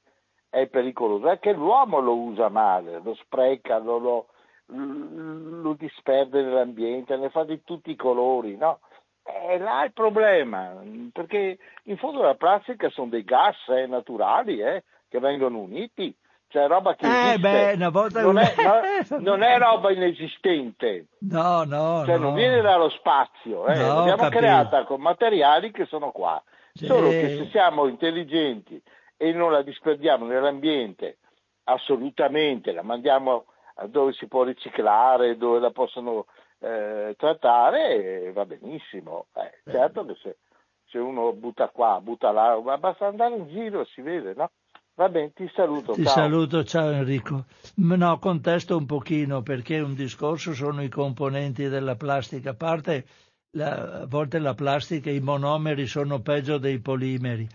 è 0.49 0.67
pericoloso, 0.67 1.27
è 1.27 1.39
che 1.39 1.53
l'uomo 1.53 1.99
lo 1.99 2.15
usa 2.15 2.49
male, 2.49 3.01
lo 3.03 3.15
spreca, 3.15 3.79
lo, 3.79 3.97
lo, 3.97 4.27
lo 4.67 5.73
disperde 5.73 6.43
nell'ambiente, 6.43 7.17
ne 7.17 7.29
fa 7.29 7.43
di 7.43 7.63
tutti 7.63 7.91
i 7.91 7.95
colori, 7.95 8.55
no? 8.55 8.79
è 9.23 9.57
là 9.57 9.83
il 9.83 9.91
problema, 9.91 10.81
perché 11.11 11.57
in 11.83 11.97
fondo 11.97 12.21
la 12.21 12.35
plastica 12.35 12.89
sono 12.89 13.09
dei 13.09 13.23
gas 13.23 13.57
eh, 13.69 13.87
naturali 13.87 14.61
eh, 14.61 14.83
che 15.09 15.19
vengono 15.19 15.59
uniti, 15.59 16.15
cioè 16.47 16.67
roba 16.67 16.95
che 16.95 17.33
eh, 17.33 17.37
beh, 17.37 17.75
non, 17.75 18.37
è, 18.37 18.53
no, 18.55 19.17
non, 19.19 19.43
è, 19.43 19.57
roba 19.57 19.91
inesistente. 19.91 21.07
No, 21.19 21.63
no, 21.63 22.03
cioè, 22.05 22.17
no. 22.17 22.25
non 22.25 22.33
viene 22.35 22.61
dallo 22.61 22.89
spazio, 22.89 23.67
eh. 23.67 23.75
No, 23.77 23.95
l'abbiamo 23.95 24.23
capito. 24.23 24.39
creata 24.39 24.83
con 24.85 25.01
materiali 25.01 25.71
che 25.71 25.85
sono 25.85 26.11
qua. 26.11 26.41
Sì. 26.73 26.85
Solo 26.85 27.09
che 27.09 27.37
se 27.37 27.49
siamo 27.51 27.87
intelligenti 27.87 28.81
e 29.17 29.31
non 29.31 29.51
la 29.51 29.61
disperdiamo 29.61 30.25
nell'ambiente, 30.25 31.17
assolutamente, 31.63 32.71
la 32.71 32.83
mandiamo 32.83 33.45
dove 33.87 34.13
si 34.13 34.27
può 34.27 34.43
riciclare, 34.43 35.37
dove 35.37 35.59
la 35.59 35.71
possono 35.71 36.25
eh, 36.59 37.15
trattare, 37.17 38.31
va 38.33 38.45
benissimo. 38.45 39.27
Eh, 39.35 39.71
certo 39.71 40.05
che 40.05 40.15
se, 40.21 40.37
se, 40.85 40.97
uno 40.97 41.33
butta 41.33 41.69
qua, 41.69 41.99
butta 42.01 42.31
là, 42.31 42.59
ma 42.61 42.77
basta 42.77 43.07
andare 43.07 43.35
in 43.35 43.47
giro, 43.47 43.85
si 43.85 44.01
vede, 44.01 44.33
no? 44.35 44.51
Va 44.97 45.09
bene, 45.09 45.33
ti 45.33 45.49
saluto. 45.53 45.91
Ti 45.91 46.03
ciao. 46.05 46.13
saluto, 46.13 46.63
ciao 46.63 46.89
Enrico. 46.89 47.45
No, 47.75 48.17
contesto 48.17 48.77
un 48.77 48.85
pochino 48.85 49.41
perché 49.41 49.81
un 49.81 49.93
discorso 49.93 50.53
sono 50.53 50.81
i 50.81 50.87
componenti 50.87 51.67
della 51.67 51.97
plastica. 51.97 52.51
A 52.51 52.55
parte, 52.55 53.05
la, 53.51 54.01
a 54.01 54.05
volte 54.05 54.39
la 54.39 54.53
plastica, 54.53 55.11
i 55.11 55.19
monomeri 55.19 55.85
sono 55.85 56.21
peggio 56.21 56.57
dei 56.59 56.79
polimeri, 56.79 57.45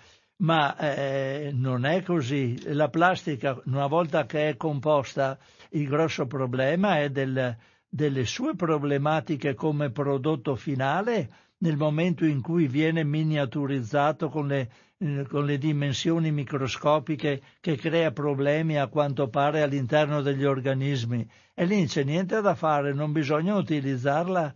ma 0.43 0.77
eh, 0.77 1.51
non 1.55 1.87
è 1.87 2.03
così. 2.03 2.61
La 2.75 2.91
plastica, 2.91 3.59
una 3.65 3.87
volta 3.87 4.27
che 4.27 4.51
è 4.51 4.57
composta, 4.59 5.39
il 5.71 5.89
grosso 5.89 6.27
problema 6.27 6.99
è 6.99 7.09
del, 7.09 7.57
delle 7.89 8.27
sue 8.27 8.55
problematiche 8.55 9.55
come 9.55 9.91
prodotto 9.91 10.57
finale 10.57 11.31
nel 11.61 11.77
momento 11.77 12.25
in 12.25 12.41
cui 12.41 12.67
viene 12.69 13.05
miniaturizzato 13.05 14.29
con 14.29 14.47
le, 14.47 14.71
eh, 14.99 15.27
con 15.29 15.45
le, 15.45 15.59
dimensioni 15.59 16.31
microscopiche 16.31 17.41
che 17.61 17.77
crea 17.77 18.13
problemi 18.13 18.79
a 18.79 18.89
quanto 18.89 19.29
pare 19.29 19.63
all'interno 19.63 20.23
degli 20.23 20.45
organismi. 20.45 21.29
E 21.55 21.65
lì 21.65 21.87
c'è 21.87 22.05
niente 22.05 22.41
da 22.41 22.55
fare, 22.55 22.93
non 22.93 23.13
bisogna 23.13 23.57
utilizzarla. 23.57 24.55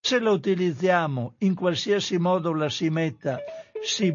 Se 0.00 0.18
la 0.18 0.30
utilizziamo 0.30 1.34
in 1.38 1.54
qualsiasi 1.54 2.18
modo 2.18 2.54
la 2.54 2.68
si 2.68 2.88
metta, 2.88 3.38
si 3.82 4.12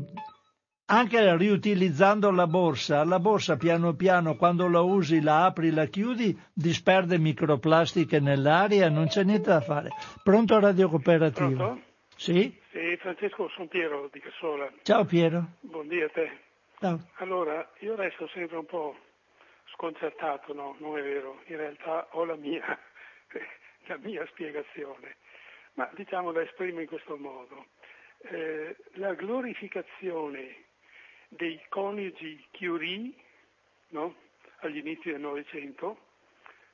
anche 0.88 1.36
riutilizzando 1.38 2.30
la 2.32 2.48
borsa, 2.48 3.04
la 3.04 3.20
borsa 3.20 3.56
piano 3.56 3.96
piano 3.96 4.36
quando 4.36 4.68
la 4.68 4.82
usi, 4.82 5.22
la 5.22 5.46
apri, 5.46 5.72
la 5.72 5.86
chiudi, 5.86 6.38
disperde 6.54 7.18
microplastiche 7.18 8.20
nell'aria, 8.20 8.90
non 8.90 9.08
c'è 9.08 9.24
niente 9.24 9.50
da 9.50 9.62
fare. 9.62 9.90
Pronto 10.24 10.60
Radio 10.60 10.90
Cooperativa? 10.90 11.66
Pronto? 11.66 11.94
Sì? 12.16 12.60
Sì, 12.72 12.98
Francesco, 12.98 13.50
sono 13.50 13.68
Piero 13.68 14.10
di 14.12 14.20
Cassola. 14.20 14.72
Ciao 14.84 15.06
Piero. 15.06 15.44
Buondì 15.62 16.02
a 16.02 16.10
te. 16.10 16.32
Ciao. 16.80 17.00
Allora, 17.16 17.70
io 17.80 17.96
resto 17.96 18.28
sempre 18.28 18.58
un 18.58 18.66
po' 18.66 18.96
sconcertato, 19.74 20.54
no, 20.54 20.76
non 20.80 20.98
è 20.98 21.02
vero, 21.02 21.42
in 21.48 21.58
realtà 21.58 22.08
ho 22.12 22.26
la 22.26 22.36
mia, 22.36 22.64
la 23.88 23.98
mia 23.98 24.26
spiegazione, 24.28 25.18
ma 25.74 25.90
diciamo 25.96 26.32
la 26.32 26.42
esprimo 26.42 26.80
in 26.80 26.88
questo 26.88 27.18
modo. 27.18 27.68
Eh, 28.20 28.76
la 28.94 29.14
glorificazione 29.14 30.64
dei 31.28 31.62
coniugi 31.70 32.46
Curie, 32.52 33.14
no? 33.90 34.16
agli 34.60 34.78
inizi 34.78 35.12
del 35.12 35.20
Novecento, 35.20 35.98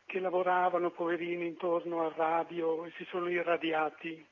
che 0.06 0.20
lavoravano 0.20 0.92
poverini 0.92 1.48
intorno 1.48 2.06
al 2.06 2.12
radio 2.12 2.86
e 2.86 2.92
si 2.98 3.06
sono 3.10 3.30
irradiati, 3.30 4.26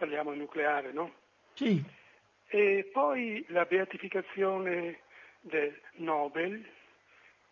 parliamo 0.00 0.30
del 0.30 0.38
nucleare, 0.38 0.92
no? 0.92 1.12
Sì. 1.52 1.84
E 2.46 2.88
poi 2.90 3.44
la 3.48 3.66
beatificazione 3.66 5.00
del 5.40 5.78
Nobel, 5.96 6.66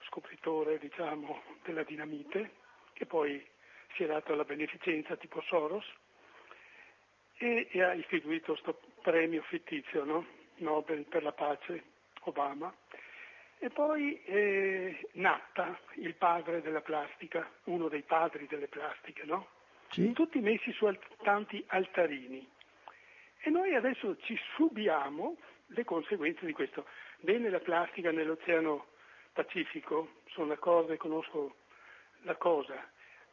scopritore 0.06 0.78
diciamo 0.78 1.42
della 1.62 1.82
dinamite, 1.82 2.52
che 2.94 3.04
poi 3.04 3.46
si 3.94 4.04
è 4.04 4.06
dato 4.06 4.32
alla 4.32 4.44
beneficenza 4.44 5.14
tipo 5.16 5.42
Soros, 5.42 5.84
e, 7.36 7.68
e 7.70 7.82
ha 7.82 7.92
istituito 7.92 8.52
questo 8.52 8.80
premio 9.02 9.42
fittizio, 9.42 10.04
no? 10.04 10.26
Nobel 10.56 11.04
per 11.04 11.22
la 11.22 11.32
pace, 11.32 11.82
Obama. 12.22 12.74
E 13.58 13.68
poi 13.68 14.22
eh, 14.24 15.06
Natta, 15.12 15.78
il 15.96 16.14
padre 16.14 16.62
della 16.62 16.80
plastica, 16.80 17.48
uno 17.64 17.88
dei 17.88 18.02
padri 18.02 18.46
delle 18.46 18.68
plastiche, 18.68 19.24
no? 19.24 19.57
Sì. 19.90 20.12
Tutti 20.12 20.40
messi 20.40 20.73
su 20.73 20.86
tanti 21.23 21.62
altarini. 21.69 22.47
E 23.40 23.51
noi 23.51 23.74
adesso 23.74 24.16
ci 24.23 24.36
subiamo 24.55 25.36
le 25.69 25.85
conseguenze 25.85 26.44
di 26.44 26.52
questo. 26.52 26.86
Bene 27.20 27.51
la 27.51 27.60
plastica 27.60 28.10
nell'Oceano 28.10 28.86
Pacifico, 29.32 30.20
sono 30.27 30.48
d'accordo 30.48 30.93
e 30.93 30.97
conosco 30.97 31.56
la 32.23 32.35
cosa. 32.36 32.74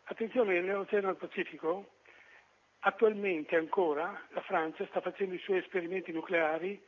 Attenzione, 0.03 0.61
nell'Oceano 0.61 1.15
Pacifico 1.15 1.89
attualmente 2.79 3.55
ancora 3.55 4.21
la 4.29 4.41
Francia 4.41 4.85
sta 4.87 5.01
facendo 5.01 5.33
i 5.33 5.39
suoi 5.39 5.57
esperimenti 5.57 6.11
nucleari 6.11 6.79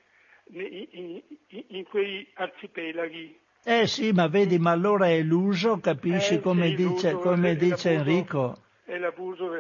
in, 0.51 0.87
in, 0.91 1.63
in 1.69 1.83
quei 1.85 2.29
arcipelaghi. 2.35 3.39
Eh 3.63 3.87
sì, 3.87 4.11
ma 4.11 4.27
vedi, 4.27 4.59
ma 4.59 4.71
allora 4.71 5.09
è 5.09 5.21
l'uso, 5.21 5.79
capisci 5.79 6.35
Eh, 6.35 6.39
come 6.39 6.73
dice, 6.73 7.13
come 7.13 7.55
dice. 7.55 7.93
Enrico? 7.93 8.61
E 8.87 8.97
l'abuso. 8.97 9.51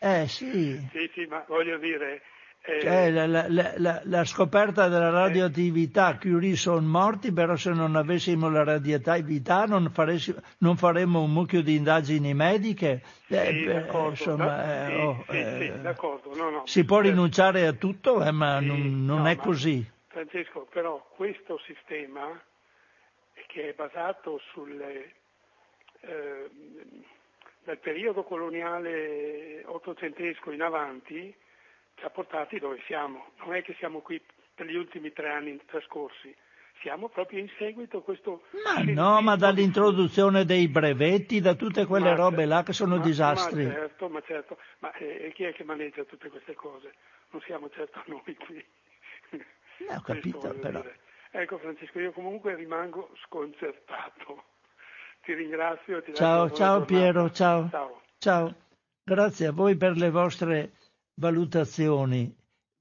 Eh 0.00 0.28
sì. 0.28 0.78
sì, 0.92 1.10
sì, 1.14 1.26
ma 1.26 1.44
voglio 1.48 1.78
dire. 1.78 2.22
eh, 2.62 2.80
Cioè, 2.80 3.10
la, 3.10 3.26
la- 3.26 3.46
la- 3.48 4.00
la- 4.04 4.24
scoperta 4.24 4.86
della 4.88 5.10
radioattività, 5.10 6.16
Curie 6.18 6.54
sono 6.54 6.80
morti, 6.86 7.32
però 7.32 7.56
se 7.56 7.70
non 7.72 7.96
avessimo 7.96 8.50
la 8.50 8.62
radioattività 8.64 9.64
non, 9.64 9.90
non 10.58 10.76
faremmo 10.76 11.22
un 11.22 11.32
mucchio 11.32 11.62
di 11.62 11.76
indagini 11.76 12.34
mediche. 12.34 13.02
Eh, 13.28 13.64
d'accordo, 13.64 14.08
insomma, 14.10 14.44
da- 14.56 14.86
eh, 14.86 14.92
sì, 14.92 14.92
oh, 15.00 15.24
sì, 15.28 15.36
eh, 15.36 15.56
sì, 15.58 15.80
d'accordo, 15.82 16.34
no, 16.36 16.50
no. 16.50 16.66
si 16.66 16.84
può 16.84 16.98
Eh, 17.00 17.02
rinunciare 17.02 17.66
a 17.66 17.72
tutto, 17.72 18.22
eh, 18.22 18.30
ma 18.30 18.60
non, 18.60 19.04
non 19.04 19.18
no, 19.20 19.26
è 19.26 19.34
ma- 19.36 19.42
così. 19.42 19.90
Francesco, 20.08 20.68
però 20.70 21.02
questo 21.16 21.58
sistema 21.66 22.40
che 23.46 23.70
è 23.70 23.72
basato 23.72 24.38
sulle, 24.52 25.12
eh, 26.00 26.50
dal 27.68 27.78
periodo 27.80 28.22
coloniale 28.22 29.62
ottocentesco 29.66 30.52
in 30.52 30.62
avanti 30.62 31.34
ci 31.96 32.04
ha 32.04 32.08
portati 32.08 32.58
dove 32.58 32.80
siamo. 32.86 33.32
Non 33.44 33.54
è 33.54 33.62
che 33.62 33.74
siamo 33.78 34.00
qui 34.00 34.18
per 34.54 34.64
gli 34.64 34.74
ultimi 34.74 35.12
tre 35.12 35.28
anni 35.28 35.60
trascorsi, 35.66 36.34
siamo 36.80 37.10
proprio 37.10 37.40
in 37.40 37.50
seguito 37.58 37.98
a 37.98 38.02
questo... 38.02 38.44
Ma 38.64 38.82
no, 38.82 39.20
ma 39.20 39.36
dall'introduzione 39.36 40.46
dei 40.46 40.66
brevetti, 40.68 41.42
da 41.42 41.54
tutte 41.56 41.84
quelle 41.84 42.08
Ma- 42.08 42.16
robe 42.16 42.46
là 42.46 42.62
che 42.62 42.72
sono 42.72 42.96
ma- 42.96 43.02
disastri. 43.02 43.66
Ma 43.66 43.72
certo, 43.72 44.08
ma 44.08 44.22
certo, 44.22 44.58
ma 44.78 44.90
eh, 44.94 45.30
chi 45.34 45.44
è 45.44 45.52
che 45.52 45.64
maneggia 45.64 46.04
tutte 46.04 46.30
queste 46.30 46.54
cose? 46.54 46.94
Non 47.32 47.42
siamo 47.42 47.68
certo 47.68 48.02
noi 48.06 48.34
qui. 48.46 48.64
Eh, 49.30 49.94
ho 49.94 50.00
capito, 50.00 50.54
però. 50.54 50.82
Ecco 51.32 51.58
Francesco, 51.58 52.00
io 52.00 52.12
comunque 52.12 52.54
rimango 52.54 53.10
sconcertato. 53.26 54.56
Ti 55.28 55.34
ringrazio. 55.34 56.00
Ti 56.02 56.14
Ciao, 56.14 56.50
ciao 56.52 56.86
Piero, 56.86 57.30
ciao. 57.30 57.68
Ciao. 57.68 58.00
Ciao, 58.16 58.54
grazie 59.04 59.48
a 59.48 59.52
voi 59.52 59.76
per 59.76 59.94
le 59.98 60.08
vostre 60.08 60.72
valutazioni. 61.20 62.34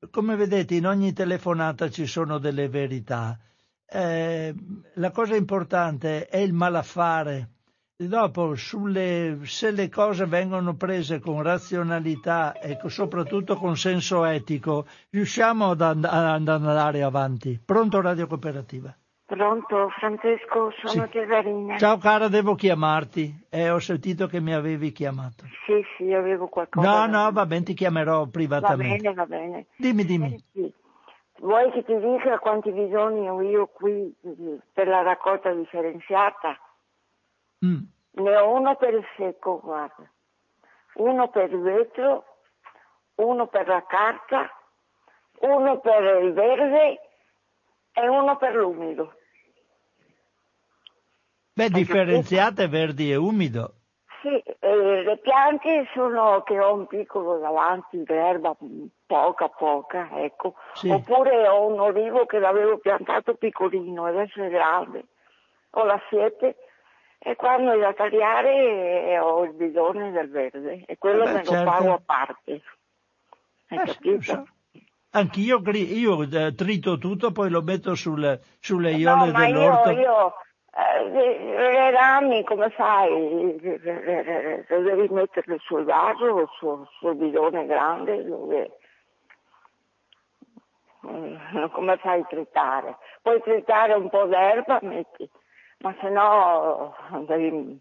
Come 0.10 0.38
vedete 0.38 0.76
in 0.76 0.88
ogni 0.88 1.12
telefonata 1.12 1.90
ci 1.90 2.06
sono 2.06 2.38
delle 2.38 2.70
verità. 2.70 3.38
Eh, 3.86 4.56
la 4.94 5.12
cosa 5.12 5.36
importante 5.36 6.28
è 6.28 6.38
il 6.38 6.54
malaffare. 6.54 7.50
Dopo, 7.98 8.56
sulle- 8.56 9.40
se 9.44 9.72
le 9.72 9.90
cose 9.90 10.26
vengono 10.26 10.74
prese 10.78 11.20
con 11.20 11.42
razionalità 11.42 12.58
e 12.58 12.78
co- 12.78 12.88
soprattutto 12.88 13.58
con 13.58 13.76
senso 13.76 14.24
etico, 14.24 14.88
riusciamo 15.10 15.72
ad, 15.72 15.82
and- 15.82 16.06
ad 16.06 16.48
andare 16.48 17.04
avanti. 17.04 17.60
Pronto 17.60 18.00
Radio 18.00 18.26
Cooperativa? 18.26 18.96
Pronto 19.28 19.90
Francesco, 19.90 20.72
sono 20.82 21.06
Sì. 21.06 21.12
Cesarina. 21.12 21.78
Ciao 21.78 21.98
cara, 21.98 22.30
devo 22.30 22.56
chiamarti. 22.56 23.48
Eh, 23.50 23.70
ho 23.70 23.80
sentito 23.80 24.26
che 24.28 24.40
mi 24.40 24.54
avevi 24.54 24.94
chiamato. 24.94 25.44
Sì, 25.66 25.84
sì, 25.98 26.14
avevo 26.14 26.48
qualcosa. 26.48 26.88
No, 26.88 26.94
da- 27.12 27.24
no, 27.26 27.32
va 27.34 27.46
bene, 27.46 27.64
ti 27.66 27.74
chiamerò 27.74 28.24
Va 28.24 28.30
privatamente. 28.32 29.02
bene, 29.02 29.14
va 29.14 29.26
bene. 29.26 29.66
Dimmi, 29.76 30.06
dimmi. 30.06 30.30
Senti, 30.30 30.74
vuoi 31.42 31.70
che 31.72 31.84
ti 31.84 31.98
dica 32.00 32.40
quanti 32.40 32.72
bisogni 32.72 33.28
ho 33.30 33.42
io 33.42 33.68
qui 33.68 34.16
eh, 34.24 34.60
per 34.72 34.88
la 34.88 35.02
raccolta 35.02 35.52
differenziata? 35.52 36.58
Mm. 37.66 37.82
Ne 38.12 38.36
ho 38.38 38.50
uno 38.54 38.78
per 38.78 38.94
il 38.94 39.06
secco, 39.18 39.60
guarda. 39.62 40.10
Uno 40.94 41.28
per 41.28 41.52
il 41.52 41.60
vetro, 41.60 42.24
uno 43.16 43.48
per 43.48 43.68
la 43.68 43.84
carta, 43.86 44.50
uno 45.42 45.80
per 45.80 46.24
il 46.24 46.32
verde 46.32 47.02
e 47.98 48.08
uno 48.08 48.38
per 48.38 48.54
l'umido. 48.54 49.14
Beh, 51.54 51.70
differenziate 51.70 52.68
verdi 52.68 53.12
e 53.12 53.16
umido. 53.16 53.74
Sì, 54.22 54.38
eh, 54.60 55.04
le 55.04 55.18
piante 55.18 55.88
sono 55.94 56.44
che 56.44 56.60
ho 56.60 56.74
un 56.76 56.86
piccolo 56.86 57.40
davanti, 57.40 58.04
l'erba 58.06 58.56
poca 59.08 59.50
poca, 59.50 60.10
ecco. 60.22 60.54
Sì. 60.74 60.90
Oppure 60.90 61.48
ho 61.48 61.66
un 61.66 61.80
olivo 61.80 62.28
che 62.28 62.38
l'avevo 62.38 62.78
piantato 62.78 63.34
piccolino, 63.34 64.06
adesso 64.06 64.44
è 64.44 64.50
grande. 64.50 65.06
Ho 65.72 65.84
la 65.84 66.00
siepe 66.10 66.56
e 67.18 67.36
quando 67.36 67.72
è 67.72 67.80
da 67.80 67.94
tagliare 67.94 69.10
eh, 69.10 69.20
ho 69.20 69.44
il 69.44 69.54
bidone 69.54 70.12
del 70.12 70.30
verde 70.30 70.84
e 70.86 70.98
quello 71.00 71.24
Beh, 71.24 71.32
me 71.32 71.44
certo. 71.44 71.54
lo 71.56 71.72
pago 71.72 71.94
a 71.94 72.02
parte. 72.06 72.62
Hai 73.70 73.80
Eh, 73.80 73.86
capito? 73.86 74.22
so. 74.22 74.48
Anch'io 75.12 75.62
io, 75.74 76.22
eh, 76.24 76.54
trito 76.54 76.98
tutto, 76.98 77.32
poi 77.32 77.50
lo 77.50 77.62
metto 77.62 77.96
sul- 77.96 78.40
sulle 78.60 78.92
No, 78.92 78.98
iole 78.98 79.32
ma 79.32 79.48
io, 79.48 79.54
dell'orto. 79.54 79.90
io 79.92 80.34
eh, 80.78 81.10
le, 81.10 81.92
rami 81.92 82.44
come 82.44 82.70
fai? 82.72 83.60
Le 83.60 84.66
devi 84.68 85.08
metterle 85.10 85.58
sul 85.60 85.86
vaso, 85.86 86.48
sul, 86.58 86.88
sul 87.00 87.16
bidone 87.16 87.66
grande 87.66 88.24
dove 88.24 88.72
eh, 91.04 91.70
come 91.72 91.98
fai 91.98 92.20
a 92.22 92.26
tritare? 92.26 92.98
Puoi 93.22 93.42
tritare 93.42 93.94
un 93.94 94.10
po' 94.10 94.26
d'erba, 94.26 94.80
metti, 94.82 95.28
ma 95.80 95.96
se 96.00 96.10
no 96.10 96.96
devi 97.26 97.80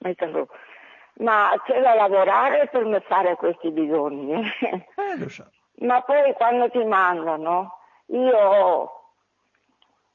metterlo. 0.00 0.48
Ma 1.20 1.50
c'è 1.64 1.80
da 1.80 1.94
lavorare 1.94 2.68
per 2.68 3.02
fare 3.08 3.34
questi 3.36 3.70
bidoni. 3.70 4.32
eh. 4.34 4.86
Eh, 4.94 5.18
lo 5.18 5.28
so. 5.28 5.48
Ma 5.80 6.00
poi 6.02 6.32
quando 6.34 6.68
ti 6.70 6.82
mandano, 6.84 7.78
io 8.06 8.36
ho 8.38 8.92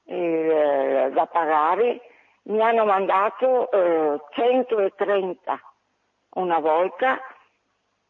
eh, 0.05 1.09
da 1.13 1.25
pagare, 1.27 2.01
mi 2.43 2.61
hanno 2.61 2.85
mandato 2.85 3.71
eh, 3.71 4.19
130 4.31 5.61
una 6.35 6.59
volta 6.59 7.19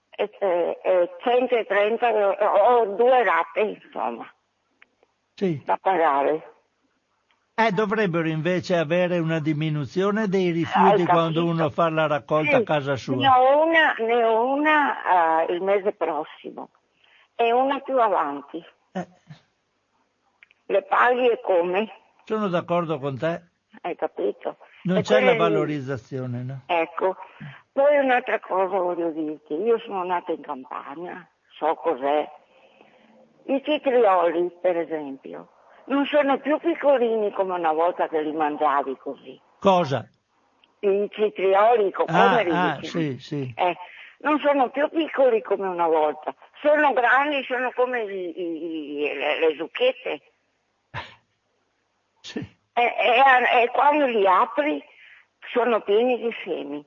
e, 0.09 0.29
e- 0.39 0.79
e 0.81 1.09
130 1.21 2.09
eh, 2.09 2.45
ho 2.45 2.85
due 2.95 3.23
rate 3.23 3.59
insomma 3.59 4.31
Sì. 5.35 5.61
da 5.65 5.77
pagare. 5.79 6.51
Eh, 7.55 7.71
dovrebbero 7.71 8.27
invece 8.27 8.75
avere 8.77 9.19
una 9.19 9.39
diminuzione 9.39 10.27
dei 10.27 10.49
rifiuti 10.49 10.89
capito? 10.89 11.11
quando 11.11 11.45
uno 11.45 11.69
fa 11.69 11.89
la 11.91 12.07
raccolta 12.07 12.49
Sì, 12.49 12.55
a 12.55 12.63
casa 12.63 12.91
Ne 12.93 12.97
sua. 12.97 13.39
ho 13.39 13.63
una, 13.63 13.93
ne 13.99 14.23
ho 14.23 14.43
una 14.53 15.45
eh, 15.45 15.53
il 15.53 15.61
mese 15.61 15.91
prossimo 15.91 16.69
e 17.35 17.51
una 17.51 17.79
più 17.79 17.99
avanti. 17.99 18.63
Eh, 18.93 19.07
Le 20.67 20.83
paghi 20.83 21.29
e 21.29 21.39
come? 21.41 21.89
sono 22.25 22.47
d'accordo 22.47 22.99
con 22.99 23.17
te. 23.17 23.41
Hai 23.81 23.95
capito? 23.95 24.57
Non 24.83 24.97
E 24.97 25.01
c'è 25.01 25.13
la 25.15 25.19
quelle 25.19 25.31
lì- 25.33 25.37
valorizzazione, 25.37 26.43
no? 26.43 26.61
Ecco, 26.67 27.15
poi 27.71 27.97
un'altra 27.97 28.39
cosa 28.39 28.77
voglio 28.77 29.09
dirti, 29.11 29.53
io 29.55 29.79
sono 29.79 30.03
nata 30.03 30.31
in 30.31 30.41
campagna, 30.41 31.27
so 31.57 31.75
cos'è. 31.75 32.29
I 33.45 33.61
citrioli, 33.63 34.51
per 34.61 34.77
esempio, 34.77 35.49
non 35.85 36.05
sono 36.05 36.39
più 36.39 36.57
piccolini 36.59 37.31
come 37.31 37.55
una 37.55 37.73
volta 37.73 38.07
che 38.07 38.21
li 38.21 38.31
mangiavi 38.31 38.95
così. 38.97 39.39
Cosa? 39.59 40.07
I 40.79 41.09
citrioli, 41.11 41.87
i 41.87 41.91
Ah, 41.91 41.93
cocomeri, 41.95 42.51
ah, 42.51 42.75
dici. 42.79 42.87
sì, 42.87 43.19
sì. 43.19 43.53
Eh, 43.55 43.75
non 44.19 44.39
sono 44.39 44.69
più 44.69 44.87
piccoli 44.89 45.41
come 45.41 45.67
una 45.67 45.87
volta, 45.87 46.33
sono 46.63 46.93
grandi, 46.93 47.43
sono 47.43 47.71
come 47.75 48.03
i- 48.03 48.39
i- 48.39 49.01
i- 49.03 49.13
le, 49.13 49.39
le 49.39 49.55
zucchette. 49.57 50.21
sì. 52.21 52.39
E, 52.39 52.81
e- 52.81 53.61
e 53.63 53.69
quando 53.71 54.05
li 54.07 54.25
apri 54.25 54.81
sono 55.51 55.81
pieni 55.81 56.17
di 56.17 56.33
semi. 56.43 56.83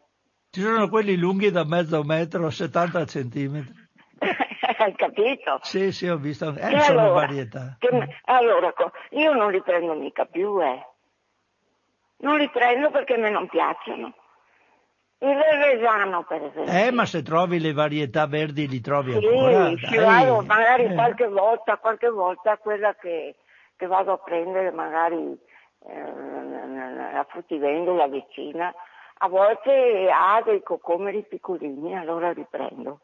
Ci 0.51 0.61
sono 0.63 0.89
quelli 0.89 1.17
lunghi 1.17 1.51
da 1.51 1.65
mezzo 1.65 2.03
metro, 2.03 2.49
70 2.51 3.05
centimetri. 3.05 3.73
Hai 4.79 4.95
capito? 4.97 5.59
Sì, 5.63 5.93
sì, 5.93 6.09
ho 6.09 6.17
visto. 6.17 6.55
Eh, 6.57 6.75
E 6.75 6.81
sono 6.81 7.01
allora, 7.01 7.13
varietà. 7.27 7.77
che 7.79 7.89
allora, 8.25 8.73
io 9.11 9.33
non 9.35 9.53
li 9.53 9.63
prendo 9.63 9.95
mica 9.95 10.25
più, 10.25 10.61
eh. 10.63 10.85
Non 12.19 12.39
li 12.39 12.49
prendo 12.49 12.91
perché 12.91 13.17
me 13.19 13.29
non 13.31 13.47
piacciono. 13.49 14.15
Il 15.19 15.35
reggiano, 15.35 16.25
per 16.25 16.43
esempio. 16.43 16.73
Eh, 16.73 16.91
ma 16.93 17.07
se 17.07 17.23
trovi 17.23 17.59
le 17.59 17.73
varietà 17.73 18.27
verdi 18.27 18.69
li 18.69 18.81
trovi 18.81 19.13
Sì, 19.13 19.17
ancora. 19.17 19.73
dai. 19.81 20.05
vado 20.05 20.43
magari 20.43 20.85
Eh. 20.85 20.95
qualche 20.95 21.27
volta, 21.27 21.77
qualche 21.79 22.11
volta 22.11 22.59
quella 22.59 22.95
che, 22.95 23.37
che 23.77 23.87
vado 23.87 24.13
a 24.13 24.19
prendere 24.19 24.71
magari 24.73 25.39
eh, 25.87 27.13
la 27.13 27.27
fruttivendola 27.31 28.09
vicina, 28.09 28.75
a 29.19 29.29
volte 29.29 30.11
ha 30.13 30.43
dei 30.45 30.63
cocomeri 30.63 31.25
piccolini, 31.27 31.97
allora 31.97 32.33
li 32.33 32.47
prendo. 32.51 33.01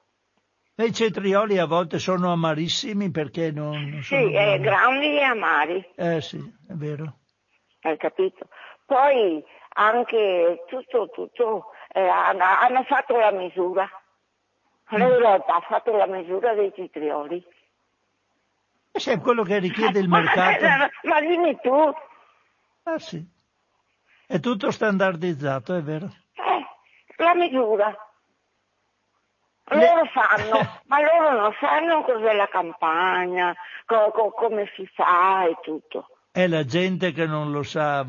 E 0.74 0.84
i 0.84 0.92
cetrioli 0.92 1.58
a 1.58 1.66
volte 1.66 1.98
sono 1.98 2.30
amarissimi 2.32 3.10
perché 3.10 3.52
non, 3.52 3.88
non 3.88 4.02
sono 4.02 4.20
Sì, 4.28 4.32
eh, 4.34 4.58
grandi 4.60 5.16
e 5.16 5.22
amari. 5.22 5.92
Eh 5.96 6.20
sì, 6.20 6.38
è 6.68 6.72
vero. 6.74 7.20
Hai 7.80 7.96
capito? 7.96 8.48
Poi 8.86 9.42
anche 9.74 10.64
tutto, 10.66 11.08
tutto, 11.10 11.70
eh, 11.92 12.06
hanno, 12.06 12.82
fatto 12.84 13.16
la 13.16 13.30
misura. 13.30 13.88
L'Europa 14.90 15.54
ha 15.56 15.60
fatto 15.60 15.96
la 15.96 16.06
misura 16.06 16.52
dei 16.54 16.72
citrioli. 16.74 17.42
E 18.92 19.00
se 19.00 19.12
è 19.14 19.20
quello 19.20 19.42
che 19.42 19.58
richiede 19.58 19.98
il 20.00 20.08
Ma- 20.08 20.20
mercato. 20.20 20.64
Ma 21.08 21.20
dimmi 21.20 21.58
tu, 21.60 21.94
Ah 22.84 22.98
sì. 22.98 23.24
È 24.26 24.40
tutto 24.40 24.70
standardizzato, 24.70 25.74
è 25.74 25.82
vero. 25.82 26.06
eh, 26.34 26.66
la 27.22 27.34
misura. 27.34 27.94
Loro 29.66 30.10
sanno, 30.12 30.80
ma 30.86 31.00
loro 31.00 31.38
non 31.40 31.56
sanno 31.60 32.02
cos'è 32.02 32.34
la 32.34 32.48
campagna, 32.48 33.54
co- 33.86 34.10
co- 34.10 34.32
come 34.32 34.70
si 34.74 34.86
fa 34.88 35.44
e 35.44 35.56
tutto. 35.62 36.08
È 36.32 36.46
la 36.46 36.64
gente 36.64 37.12
che 37.12 37.26
non 37.26 37.52
lo 37.52 37.62
sa, 37.62 38.06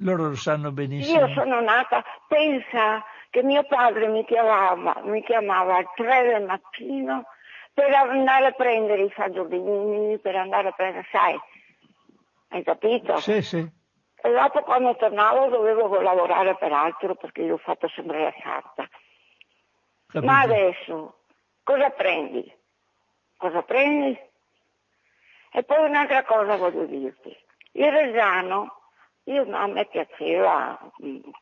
loro 0.00 0.28
lo 0.30 0.34
sanno 0.34 0.72
benissimo. 0.72 1.20
Io 1.20 1.32
sono 1.34 1.60
nata, 1.60 2.02
pensa 2.26 3.04
che 3.30 3.44
mio 3.44 3.62
padre 3.62 4.08
mi 4.08 4.24
chiamava, 4.24 5.00
mi 5.04 5.22
chiamava 5.22 5.76
alle 5.76 5.88
3 5.94 6.22
del 6.32 6.46
mattino 6.46 7.26
per 7.72 7.94
andare 7.94 8.46
a 8.46 8.50
prendere 8.50 9.04
i 9.04 9.10
fagiolini, 9.10 10.18
per 10.18 10.34
andare 10.34 10.68
a 10.68 10.72
prendere, 10.72 11.06
sai, 11.12 11.38
hai 12.48 12.64
capito? 12.64 13.16
Sì, 13.18 13.40
sì. 13.40 13.58
E 14.22 14.32
dopo 14.32 14.62
quando 14.62 14.96
tornavo 14.96 15.46
dovevo 15.46 16.00
lavorare 16.00 16.56
per 16.56 16.72
altro 16.72 17.14
perché 17.14 17.42
io 17.42 17.54
ho 17.54 17.58
fatto 17.58 17.88
sempre 17.88 18.24
la 18.24 18.34
carta. 18.42 18.88
capito. 20.08 20.32
Ma 20.32 20.40
adesso 20.40 21.20
cosa 21.62 21.88
prendi? 21.90 22.52
Cosa 23.36 23.62
prendi? 23.62 24.18
E 25.52 25.62
poi 25.62 25.88
un'altra 25.88 26.24
cosa 26.24 26.56
voglio 26.56 26.84
dirti. 26.84 27.48
Il 27.72 27.90
Reggiano, 27.90 28.78
io, 29.24 29.46
a 29.54 29.66
me 29.66 29.84
piaceva 29.86 30.78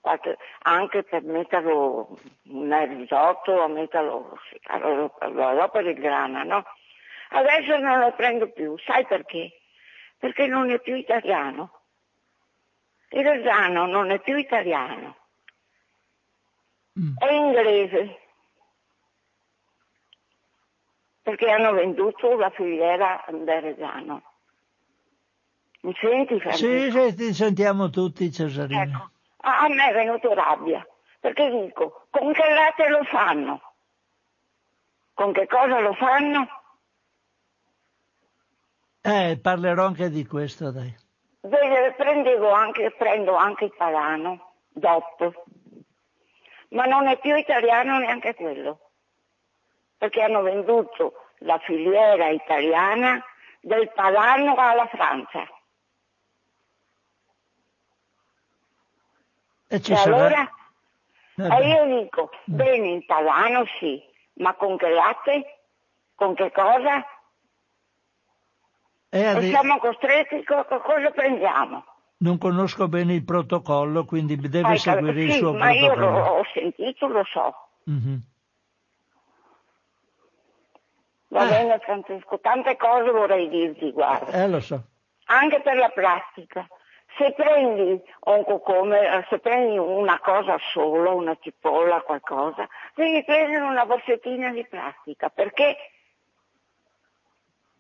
qualche- 0.01 0.37
anche 0.63 1.03
per 1.05 1.23
metterlo 1.23 2.19
nel 2.43 2.89
risotto, 2.89 3.63
a 3.63 3.69
metterlo 3.69 4.39
allora, 5.19 5.69
per 5.69 5.87
il 5.87 5.95
grana, 5.99 6.43
no? 6.43 6.65
Adesso 7.31 7.79
non 7.79 7.99
lo 8.01 8.13
prendo 8.13 8.51
più, 8.51 8.77
sai 8.79 9.05
perché? 9.07 9.61
Perché 10.19 10.47
non 10.47 10.71
è 10.71 10.81
più 10.81 10.95
italiano. 10.97 11.81
Il 13.11 13.25
Reggiano 13.27 13.87
non 13.87 14.11
è 14.11 14.21
più 14.21 14.37
italiano, 14.37 15.17
Mm. 16.99 17.17
è 17.19 17.31
inglese 17.33 18.19
perché 21.23 21.51
hanno 21.51 21.73
venduto 21.73 22.37
la 22.37 22.51
filiera 22.51 23.25
del 23.29 23.61
Reggiano. 23.63 24.23
Mi 25.81 25.95
senti? 26.01 26.41
Sì, 26.53 26.91
sì, 26.91 27.15
ti 27.15 27.33
sentiamo 27.33 27.89
tutti, 27.91 28.33
Cesarino. 28.33 28.83
Ecco, 28.83 29.11
a 29.43 29.59
a 29.61 29.69
me 29.69 29.89
è 29.91 29.93
venuto 29.93 30.35
rabbia, 30.35 30.85
perché 31.21 31.51
dico, 31.51 32.07
con 32.11 32.33
che 32.33 32.43
latte 32.53 32.89
lo 32.89 33.05
fanno? 33.05 33.63
Con 35.15 35.33
che 35.33 35.47
cosa 35.47 35.79
lo 35.79 35.95
fanno? 35.95 36.47
Eh, 39.01 39.39
parlerò 39.41 39.87
anche 39.87 40.11
di 40.11 40.27
questo, 40.27 40.71
dai. 40.73 40.95
Vede, 41.41 41.95
prendevo 41.97 42.51
anche, 42.51 42.91
prendo 42.91 43.37
anche 43.37 43.67
il 43.67 43.75
palano, 43.77 44.55
DOP, 44.71 45.45
ma 46.71 46.85
non 46.85 47.07
è 47.07 47.19
più 47.19 47.37
italiano 47.37 47.99
neanche 47.99 48.35
quello, 48.35 48.91
perché 49.97 50.23
hanno 50.23 50.43
venduto 50.43 51.15
la 51.39 51.59
filiera 51.59 52.29
italiana 52.29 53.25
del 53.61 53.91
palano 53.93 54.55
alla 54.57 54.87
Francia. 54.87 55.47
E 59.69 59.81
ci 59.81 59.93
E 59.93 59.97
sarà... 59.97 60.17
allora? 60.17 60.53
E 61.57 61.69
io 61.69 62.01
dico, 62.03 62.31
bene, 62.47 62.93
il 62.95 63.05
palano 63.05 63.65
sì, 63.79 64.03
ma 64.35 64.55
con 64.55 64.77
che 64.77 64.89
latte? 64.89 65.61
Con 66.15 66.35
che 66.35 66.51
cosa? 66.51 67.05
E 69.11 69.21
E 69.21 69.25
ade- 69.27 69.49
siamo 69.49 69.79
costretti, 69.79 70.43
co- 70.45 70.65
co- 70.65 70.81
cosa 70.81 71.11
prendiamo? 71.11 71.85
Non 72.19 72.39
conosco 72.39 72.89
bene 72.89 73.15
il 73.15 73.25
protocollo, 73.25 74.05
quindi 74.05 74.37
deve 74.37 74.67
Hai 74.69 74.79
cap- 74.81 74.97
seguire 74.99 75.23
il 75.23 75.33
sì, 75.33 75.39
suo 75.39 75.53
ma 75.53 75.71
io 75.71 75.93
protocollo. 75.93 76.19
lo, 76.19 76.27
ho 76.39 76.45
sentito, 76.53 77.07
lo 77.07 77.25
so. 77.25 77.55
Mm-hmm. 77.89 78.17
Va 81.29 81.45
eh. 81.45 81.49
bene 81.49 81.79
Francesco, 81.81 82.41
tante 82.41 82.77
cose 82.77 83.11
vorrei 83.11 83.49
dirti, 83.49 83.93
guarda. 83.93 84.33
Eh, 84.33 84.49
lo 84.49 84.61
so. 84.61 84.83
Anche 85.27 85.61
per 85.61 85.77
la 85.77 85.91
plastica. 85.91 86.67
Se 87.17 87.33
prendi 87.33 88.01
un 88.27 88.45
cocome, 88.45 89.27
se 89.29 89.39
prendi 89.39 89.77
una 89.77 90.21
cosa 90.21 90.57
sola, 90.73 91.11
una 91.11 91.37
cipolla, 91.41 92.01
qualcosa, 92.03 92.69
devi 92.95 93.25
prendere 93.25 93.65
una 93.65 93.87
borsettina 93.87 94.51
di 94.53 94.65
plastica. 94.67 95.29
Perché? 95.29 95.77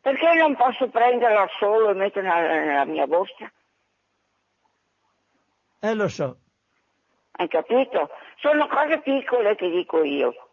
Perché 0.00 0.34
non 0.34 0.56
posso 0.56 0.88
prenderla 0.88 1.46
solo 1.58 1.90
e 1.90 1.94
metterla 1.94 2.40
nella 2.40 2.84
mia 2.84 3.06
borsa? 3.06 3.50
Eh, 5.80 5.94
lo 5.94 6.08
so. 6.08 6.38
Hai 7.32 7.46
capito? 7.46 8.10
Sono 8.38 8.66
cose 8.66 9.00
piccole 9.00 9.54
che 9.54 9.70
dico 9.70 10.02
io. 10.02 10.50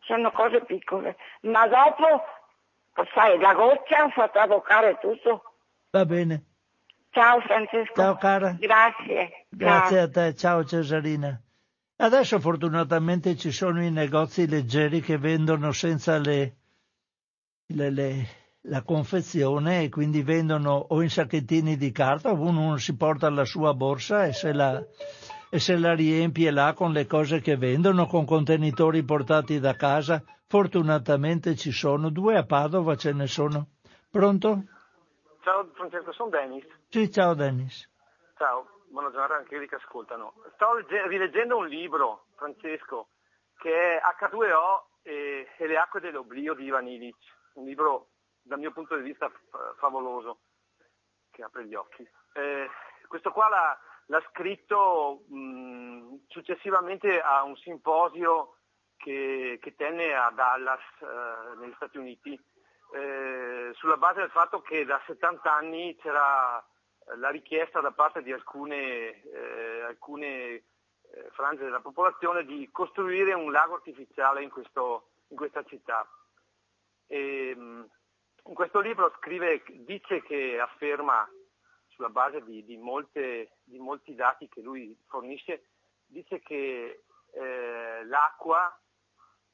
Sono 0.00 0.30
cose 0.32 0.62
piccole. 0.64 1.16
Ma 1.42 1.66
dopo, 1.66 2.24
sai, 3.14 3.38
la 3.38 3.54
goccia 3.54 4.08
fa 4.10 4.28
traboccare 4.28 4.98
tutto. 4.98 5.54
Va 5.90 6.04
bene. 6.04 6.47
Ciao 7.18 7.40
Francesco. 7.40 7.94
Ciao 7.96 8.16
cara. 8.16 8.56
Grazie. 8.60 9.46
Grazie 9.48 9.96
ciao. 9.96 10.04
a 10.04 10.08
te. 10.08 10.34
Ciao 10.36 10.64
Cesarina. 10.64 11.42
Adesso 11.96 12.38
fortunatamente 12.38 13.34
ci 13.34 13.50
sono 13.50 13.82
i 13.82 13.90
negozi 13.90 14.46
leggeri 14.46 15.00
che 15.00 15.18
vendono 15.18 15.72
senza 15.72 16.18
le, 16.18 16.58
le, 17.74 17.90
le, 17.90 18.26
la 18.68 18.82
confezione 18.82 19.82
e 19.82 19.88
quindi 19.88 20.22
vendono 20.22 20.74
o 20.74 21.02
in 21.02 21.10
sacchettini 21.10 21.76
di 21.76 21.90
carta, 21.90 22.30
uno 22.30 22.76
si 22.76 22.94
porta 22.94 23.28
la 23.30 23.44
sua 23.44 23.74
borsa 23.74 24.24
e 24.26 24.32
se 24.32 24.52
la, 24.52 24.80
e 25.50 25.58
se 25.58 25.76
la 25.76 25.96
riempie 25.96 26.52
là 26.52 26.72
con 26.72 26.92
le 26.92 27.06
cose 27.06 27.40
che 27.40 27.56
vendono, 27.56 28.06
con 28.06 28.24
contenitori 28.24 29.02
portati 29.02 29.58
da 29.58 29.74
casa. 29.74 30.22
Fortunatamente 30.46 31.56
ci 31.56 31.72
sono, 31.72 32.10
due 32.10 32.36
a 32.36 32.44
Padova 32.44 32.94
ce 32.94 33.12
ne 33.12 33.26
sono. 33.26 33.70
Pronto? 34.08 34.62
Ciao 35.48 35.66
Francesco, 35.72 36.12
sono 36.12 36.28
Dennis. 36.28 36.66
Sì, 36.90 37.10
ciao 37.10 37.32
Dennis. 37.32 37.90
Ciao, 38.36 38.82
buona 38.90 39.10
giornata 39.10 39.36
anche 39.36 39.48
quelli 39.48 39.66
che 39.66 39.76
ascoltano. 39.76 40.34
Sto 40.56 40.76
rileggendo 41.06 41.56
un 41.56 41.66
libro, 41.66 42.26
Francesco, 42.36 43.08
che 43.56 43.96
è 43.96 44.00
H2O 44.20 44.82
e, 45.00 45.48
e 45.56 45.66
le 45.66 45.78
acque 45.78 46.00
dell'oblio 46.00 46.52
di 46.52 46.64
Ivan 46.64 46.86
Illich, 46.86 47.16
un 47.54 47.64
libro 47.64 48.08
dal 48.42 48.58
mio 48.58 48.72
punto 48.72 48.94
di 48.96 49.00
vista 49.00 49.32
favoloso, 49.78 50.40
che 51.30 51.42
apre 51.42 51.64
gli 51.64 51.74
occhi. 51.74 52.06
Eh, 52.34 52.68
questo 53.08 53.32
qua 53.32 53.48
l'ha, 53.48 53.80
l'ha 54.08 54.22
scritto 54.28 55.24
mh, 55.28 56.26
successivamente 56.28 57.22
a 57.22 57.42
un 57.44 57.56
simposio 57.56 58.56
che, 58.98 59.58
che 59.62 59.74
tenne 59.76 60.14
a 60.14 60.30
Dallas, 60.30 60.82
eh, 61.00 61.56
negli 61.58 61.72
Stati 61.76 61.96
Uniti, 61.96 62.38
eh, 62.92 63.70
sulla 63.74 63.96
base 63.96 64.20
del 64.20 64.30
fatto 64.30 64.60
che 64.62 64.84
da 64.84 65.00
70 65.06 65.52
anni 65.52 65.96
c'era 65.96 66.64
la 67.16 67.30
richiesta 67.30 67.80
da 67.80 67.90
parte 67.90 68.22
di 68.22 68.32
alcune, 68.32 69.22
eh, 69.22 69.82
alcune 69.86 70.28
eh, 70.28 70.62
frange 71.32 71.64
della 71.64 71.80
popolazione 71.80 72.44
di 72.44 72.68
costruire 72.70 73.32
un 73.32 73.50
lago 73.50 73.74
artificiale 73.74 74.42
in, 74.42 74.50
questo, 74.50 75.08
in 75.28 75.36
questa 75.36 75.64
città. 75.64 76.06
E, 77.06 77.54
mh, 77.54 77.88
in 78.46 78.54
questo 78.54 78.80
libro 78.80 79.12
scrive, 79.18 79.62
dice 79.66 80.22
che 80.22 80.58
afferma 80.58 81.28
sulla 81.88 82.08
base 82.08 82.42
di, 82.44 82.64
di, 82.64 82.76
molte, 82.76 83.58
di, 83.64 83.78
molti 83.78 84.14
dati 84.14 84.48
che 84.48 84.60
lui 84.60 84.96
fornisce, 85.06 85.64
dice 86.06 86.40
che 86.40 87.02
eh, 87.32 88.04
l'acqua, 88.04 88.74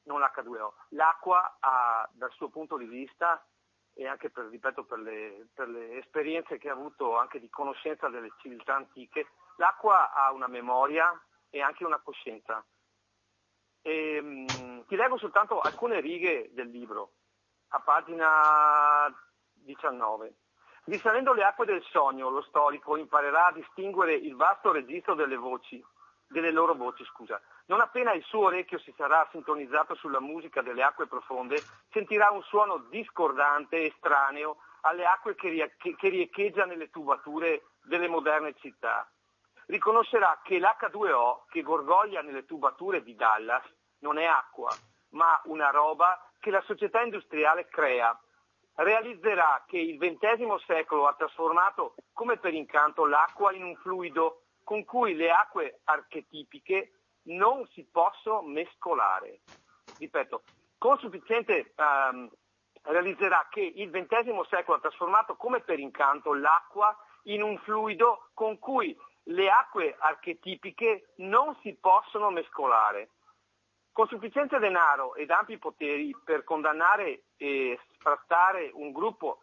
non 0.05 0.19
l'H2O, 0.19 0.73
l'acqua 0.89 1.57
ha 1.59 2.09
dal 2.13 2.31
suo 2.31 2.49
punto 2.49 2.77
di 2.77 2.85
vista 2.85 3.45
e 3.93 4.07
anche 4.07 4.29
per, 4.29 4.45
ripeto, 4.47 4.83
per 4.83 4.99
le, 4.99 5.47
per 5.53 5.69
le 5.69 5.97
esperienze 5.99 6.57
che 6.57 6.69
ha 6.69 6.73
avuto 6.73 7.17
anche 7.17 7.39
di 7.39 7.49
conoscenza 7.49 8.09
delle 8.09 8.33
civiltà 8.39 8.75
antiche, 8.75 9.27
l'acqua 9.55 10.11
ha 10.11 10.31
una 10.33 10.47
memoria 10.47 11.09
e 11.49 11.61
anche 11.61 11.85
una 11.85 11.99
coscienza. 11.99 12.63
E, 13.81 14.21
mh, 14.21 14.87
ti 14.87 14.95
leggo 14.97 15.17
soltanto 15.17 15.61
alcune 15.61 16.01
righe 16.01 16.49
del 16.53 16.69
libro, 16.69 17.13
a 17.69 17.79
pagina 17.79 19.07
19. 19.53 20.35
Risalendo 20.85 21.33
le 21.33 21.43
acque 21.43 21.65
del 21.65 21.83
sogno, 21.83 22.29
lo 22.29 22.41
storico 22.43 22.97
imparerà 22.97 23.47
a 23.47 23.53
distinguere 23.53 24.13
il 24.13 24.35
vasto 24.35 24.71
registro 24.71 25.15
delle 25.15 25.37
voci, 25.37 25.83
delle 26.35 26.51
loro 26.51 26.73
voci, 26.73 27.05
scusa. 27.05 27.41
Non 27.67 27.79
appena 27.79 28.11
il 28.11 28.23
suo 28.23 28.47
orecchio 28.47 28.77
si 28.79 28.93
sarà 28.97 29.25
sintonizzato 29.31 29.95
sulla 29.95 30.19
musica 30.19 30.61
delle 30.61 30.83
acque 30.83 31.07
profonde, 31.07 31.63
sentirà 31.91 32.29
un 32.31 32.43
suono 32.43 32.77
discordante 32.89 33.85
estraneo 33.85 34.57
alle 34.81 35.05
acque 35.05 35.33
che 35.35 36.09
riecheggia 36.09 36.65
nelle 36.65 36.89
tubature 36.89 37.67
delle 37.83 38.09
moderne 38.09 38.53
città. 38.59 39.09
Riconoscerà 39.67 40.41
che 40.43 40.59
l'H2O 40.59 41.45
che 41.49 41.61
gorgoglia 41.61 42.21
nelle 42.21 42.45
tubature 42.45 43.01
di 43.01 43.15
Dallas 43.15 43.63
non 43.99 44.17
è 44.17 44.25
acqua, 44.25 44.69
ma 45.11 45.39
una 45.45 45.69
roba 45.69 46.19
che 46.41 46.51
la 46.51 46.61
società 46.61 47.01
industriale 47.01 47.67
crea 47.69 48.19
realizzerà 48.75 49.63
che 49.65 49.77
il 49.77 49.97
XX 49.97 50.53
secolo 50.65 51.07
ha 51.07 51.13
trasformato 51.13 51.95
come 52.11 52.37
per 52.37 52.53
incanto 52.53 53.05
l'acqua 53.05 53.53
in 53.53 53.63
un 53.63 53.75
fluido 53.77 54.41
con 54.65 54.83
cui 54.83 55.15
le 55.15 55.31
acque 55.31 55.79
archetipiche 55.85 56.91
non 57.27 57.65
si 57.67 57.85
possono 57.85 58.41
mescolare. 58.41 59.41
Ripeto, 59.97 60.41
con 60.77 60.97
sufficiente 60.97 61.73
um, 61.77 62.29
realizzerà 62.81 63.47
che 63.49 63.61
il 63.61 63.91
XX 63.91 64.41
secolo 64.49 64.77
ha 64.77 64.81
trasformato 64.81 65.35
come 65.35 65.61
per 65.61 65.79
incanto 65.79 66.33
l'acqua 66.33 66.97
in 67.23 67.43
un 67.43 67.57
fluido 67.59 68.31
con 68.33 68.57
cui 68.57 68.97
le 69.25 69.49
acque 69.49 69.95
archetipiche 69.99 71.13
non 71.17 71.55
si 71.61 71.75
possono 71.75 72.31
mescolare. 72.31 73.11
Con 73.91 74.07
sufficiente 74.07 74.57
denaro 74.57 75.13
ed 75.15 75.29
ampi 75.29 75.59
poteri 75.59 76.13
per 76.23 76.43
condannare 76.43 77.25
e 77.37 77.79
sfrattare 77.93 78.71
un 78.73 78.91
gruppo, 78.91 79.41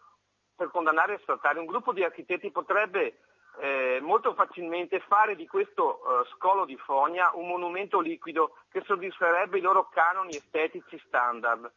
per 0.54 0.68
condannare 0.70 1.14
e 1.14 1.18
sfrattare 1.20 1.60
un 1.60 1.66
gruppo 1.66 1.92
di 1.92 2.02
architetti 2.02 2.50
potrebbe 2.50 3.18
eh, 3.60 3.98
molto 4.00 4.34
facilmente 4.34 5.00
fare 5.00 5.36
di 5.36 5.46
questo 5.46 6.00
eh, 6.00 6.28
scolo 6.34 6.64
di 6.64 6.76
fogna 6.76 7.30
un 7.34 7.46
monumento 7.48 8.00
liquido 8.00 8.56
che 8.70 8.82
soddisferebbe 8.84 9.58
i 9.58 9.62
loro 9.62 9.88
canoni 9.88 10.36
estetici 10.36 11.00
standard. 11.06 11.70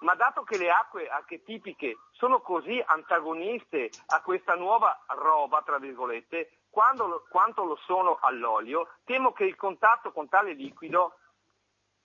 Ma 0.00 0.14
dato 0.14 0.42
che 0.42 0.58
le 0.58 0.70
acque 0.70 1.08
archetipiche 1.08 1.96
sono 2.12 2.40
così 2.40 2.82
antagoniste 2.84 3.90
a 4.08 4.20
questa 4.20 4.54
nuova 4.54 5.04
roba, 5.08 5.62
tra 5.64 5.78
virgolette, 5.78 6.50
quando, 6.68 7.24
quanto 7.30 7.64
lo 7.64 7.76
sono 7.86 8.18
all'olio, 8.20 8.88
temo 9.04 9.32
che 9.32 9.44
il 9.44 9.56
contatto 9.56 10.12
con 10.12 10.28
tale 10.28 10.52
liquido 10.52 11.14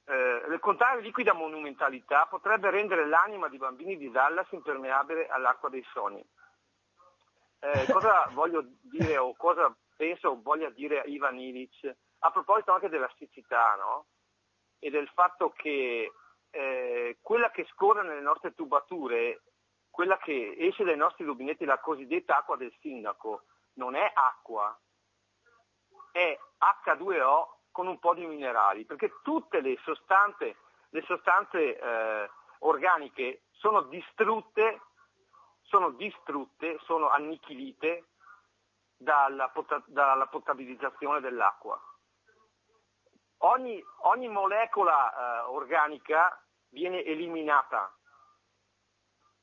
eh, 0.05 0.45
il 0.49 0.59
contrario 0.59 1.01
liquida 1.01 1.33
monumentalità 1.33 2.25
potrebbe 2.25 2.69
rendere 2.69 3.05
l'anima 3.05 3.47
di 3.47 3.57
bambini 3.57 3.97
di 3.97 4.09
Dallas 4.09 4.47
impermeabile 4.51 5.27
all'acqua 5.27 5.69
dei 5.69 5.85
sogni. 5.93 6.23
Eh, 7.63 7.85
cosa 7.91 8.27
voglio 8.33 8.63
dire 8.81 9.17
o 9.17 9.35
cosa 9.35 9.71
penso 9.95 10.41
voglia 10.41 10.71
dire 10.71 11.03
Ivan 11.05 11.37
Ilic 11.37 11.95
a 12.19 12.31
proposito 12.31 12.71
anche 12.71 12.89
della 12.89 13.11
siccità 13.17 13.75
no? 13.75 14.07
e 14.79 14.89
del 14.89 15.07
fatto 15.13 15.51
che 15.51 16.11
eh, 16.49 17.17
quella 17.21 17.51
che 17.51 17.67
scorre 17.71 18.03
nelle 18.03 18.21
nostre 18.21 18.53
tubature, 18.53 19.43
quella 19.89 20.17
che 20.17 20.55
esce 20.57 20.83
dai 20.83 20.97
nostri 20.97 21.23
rubinetti, 21.23 21.65
la 21.65 21.79
cosiddetta 21.79 22.37
acqua 22.37 22.57
del 22.57 22.73
sindaco, 22.79 23.43
non 23.73 23.95
è 23.95 24.11
acqua, 24.13 24.77
è 26.11 26.37
H2O 26.59 27.45
con 27.71 27.87
un 27.87 27.99
po' 27.99 28.13
di 28.13 28.25
minerali, 28.25 28.85
perché 28.85 29.13
tutte 29.23 29.61
le 29.61 29.77
sostanze, 29.83 30.57
le 30.89 31.01
sostanze 31.03 31.77
eh, 31.77 32.29
organiche 32.59 33.43
sono 33.51 33.83
distrutte, 33.83 34.81
sono 35.71 35.91
distrutte, 35.91 36.77
sono 36.83 37.09
annichilite 37.09 38.09
dalla, 38.97 39.47
pot- 39.47 39.87
dalla 39.87 40.27
potabilizzazione 40.27 41.21
dell'acqua. 41.21 41.81
Ogni, 43.43 43.81
ogni 44.01 44.27
molecola 44.27 44.99
eh, 44.99 45.39
organica 45.47 46.37
viene 46.69 47.03
eliminata 47.03 47.95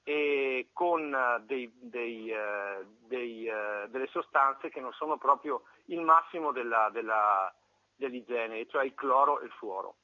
e 0.05 0.71
con 0.73 1.13
uh, 1.13 1.45
dei, 1.45 1.71
dei, 1.75 2.31
uh, 2.31 2.83
dei, 3.07 3.47
uh, 3.47 3.89
delle 3.89 4.07
sostanze 4.07 4.71
che 4.71 4.81
non 4.81 4.93
sono 4.93 5.19
proprio 5.19 5.65
il 5.87 6.01
massimo 6.01 6.53
della, 6.53 6.89
della, 6.91 7.53
dell'igiene, 7.95 8.67
cioè 8.69 8.85
il 8.85 8.95
cloro 8.95 9.41
e 9.41 9.47
il 9.47 9.53
fluoro. 9.53 9.97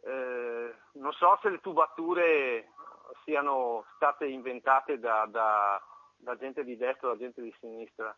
Eh, 0.00 0.74
non 0.92 1.12
so 1.12 1.38
se 1.40 1.48
le 1.48 1.60
tubature 1.60 2.72
siano 3.28 3.84
state 3.96 4.24
inventate 4.24 4.98
da, 4.98 5.26
da, 5.30 5.78
da 6.16 6.34
gente 6.36 6.64
di 6.64 6.78
destra 6.78 7.08
o 7.08 7.12
da 7.12 7.18
gente 7.18 7.42
di 7.42 7.54
sinistra, 7.60 8.16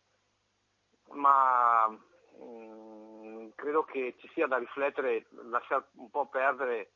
ma 1.15 1.89
mh, 1.89 2.45
mm, 2.45 3.49
credo 3.57 3.83
che 3.83 4.15
ci 4.21 4.31
sia 4.33 4.47
da 4.47 4.59
riflettere, 4.59 5.27
lasciare 5.51 5.87
un 5.97 6.11
po' 6.11 6.29
perdere 6.29 6.93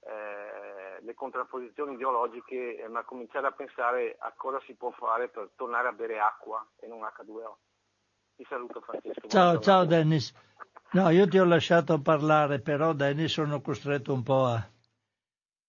eh, 0.00 1.00
le 1.02 1.14
contrapposizioni 1.14 1.94
ideologiche, 1.94 2.84
ma 2.90 3.04
cominciare 3.04 3.46
a 3.46 3.52
pensare 3.52 4.16
a 4.18 4.32
cosa 4.36 4.60
si 4.66 4.74
può 4.74 4.90
fare 4.90 5.28
per 5.28 5.50
tornare 5.54 5.86
a 5.86 5.92
bere 5.92 6.18
acqua 6.18 6.66
e 6.80 6.88
non 6.88 6.98
H2O. 7.02 7.54
Ti 8.34 8.46
saluto 8.48 8.80
Francesco. 8.80 9.28
Ciao, 9.28 9.60
ciao 9.60 9.84
Dennis. 9.84 10.34
No, 10.94 11.10
io 11.10 11.28
ti 11.28 11.38
ho 11.38 11.44
lasciato 11.44 12.00
parlare, 12.00 12.60
però 12.60 12.92
Dennis 12.92 13.30
sono 13.30 13.60
costretto 13.60 14.12
un 14.12 14.24
po' 14.24 14.46
a... 14.46 14.68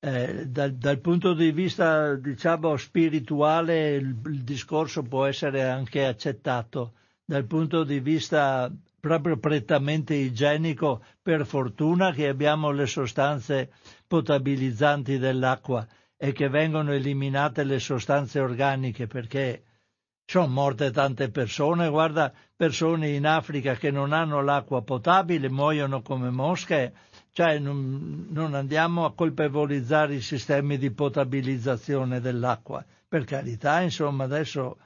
Eh, 0.05 0.47
dal, 0.47 0.73
dal, 0.73 0.99
punto 0.99 1.33
di 1.33 1.53
vista, 1.53 2.15
diciamo, 2.15 2.75
spirituale 2.75 3.91
il, 3.95 4.19
il 4.25 4.43
discorso 4.43 5.01
può 5.01 5.23
essere 5.25 5.63
anche 5.63 6.05
accettato. 6.05 6.95
Dal 7.23 7.45
punto 7.45 7.85
di 7.85 8.01
vista 8.01 8.69
proprio 8.99 9.37
prettamente 9.37 10.13
igienico, 10.13 11.01
per 11.21 11.45
fortuna 11.45 12.11
che 12.11 12.27
abbiamo 12.27 12.71
le 12.71 12.85
sostanze 12.85 13.71
potabilizzanti 14.05 15.17
dell'acqua 15.17 15.87
e 16.17 16.33
che 16.33 16.49
vengono 16.49 16.91
eliminate 16.91 17.63
le 17.63 17.79
sostanze 17.79 18.41
organiche 18.41 19.07
perché 19.07 19.63
sono 20.25 20.47
morte 20.47 20.91
tante 20.91 21.29
persone, 21.29 21.89
guarda 21.89 22.33
persone 22.55 23.09
in 23.09 23.25
Africa 23.25 23.75
che 23.75 23.91
non 23.91 24.13
hanno 24.13 24.41
l'acqua 24.41 24.81
potabile, 24.81 25.49
muoiono 25.49 26.01
come 26.01 26.29
mosche, 26.29 26.93
cioè 27.31 27.59
non, 27.59 28.27
non 28.29 28.53
andiamo 28.53 29.05
a 29.05 29.13
colpevolizzare 29.13 30.15
i 30.15 30.21
sistemi 30.21 30.77
di 30.77 30.91
potabilizzazione 30.91 32.21
dell'acqua, 32.21 32.83
per 33.07 33.25
carità, 33.25 33.81
insomma 33.81 34.23
adesso 34.23 34.77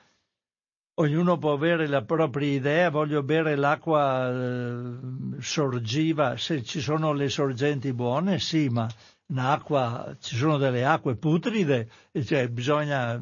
ognuno 0.99 1.38
può 1.38 1.53
avere 1.53 1.88
la 1.88 2.01
propria 2.03 2.51
idea, 2.51 2.89
voglio 2.89 3.22
bere 3.22 3.55
l'acqua 3.55 4.31
eh, 4.31 4.95
sorgiva, 5.39 6.38
se 6.38 6.64
ci 6.64 6.81
sono 6.81 7.14
le 7.14 7.30
sorgenti 7.30 7.93
buone, 7.93 8.39
sì, 8.39 8.69
ma 8.69 8.88
un'acqua, 9.27 10.15
ci 10.19 10.35
sono 10.35 10.57
delle 10.57 10.85
acque 10.85 11.15
putride, 11.15 11.89
cioè 12.23 12.47
bisogna, 12.49 13.22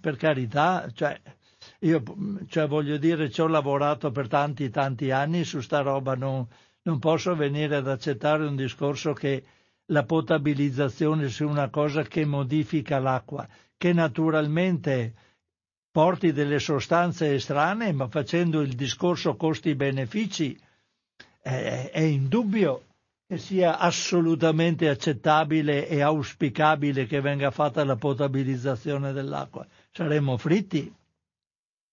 per 0.00 0.16
carità, 0.16 0.88
cioè, 0.94 1.20
io 1.80 2.02
cioè, 2.48 2.66
voglio 2.66 2.98
dire, 2.98 3.30
ci 3.30 3.40
ho 3.40 3.46
lavorato 3.46 4.10
per 4.10 4.28
tanti, 4.28 4.68
tanti 4.70 5.10
anni 5.10 5.44
su 5.44 5.60
sta 5.60 5.80
roba, 5.80 6.14
non, 6.14 6.46
non 6.82 6.98
posso 6.98 7.34
venire 7.34 7.76
ad 7.76 7.88
accettare 7.88 8.44
un 8.44 8.56
discorso 8.56 9.12
che 9.12 9.44
la 9.86 10.04
potabilizzazione 10.04 11.28
sia 11.30 11.46
una 11.46 11.70
cosa 11.70 12.02
che 12.02 12.24
modifica 12.24 12.98
l'acqua, 12.98 13.48
che 13.76 13.92
naturalmente 13.92 15.14
porti 15.90 16.32
delle 16.32 16.58
sostanze 16.58 17.34
estranee, 17.34 17.92
ma 17.92 18.08
facendo 18.08 18.60
il 18.60 18.74
discorso 18.74 19.34
costi-benefici 19.36 20.58
è, 21.40 21.90
è 21.92 22.00
indubbio 22.00 22.84
che 23.26 23.38
sia 23.38 23.78
assolutamente 23.78 24.88
accettabile 24.88 25.88
e 25.88 26.02
auspicabile 26.02 27.06
che 27.06 27.20
venga 27.20 27.50
fatta 27.50 27.82
la 27.84 27.96
potabilizzazione 27.96 29.12
dell'acqua. 29.12 29.66
Saremmo 29.92 30.36
fritti 30.36 30.92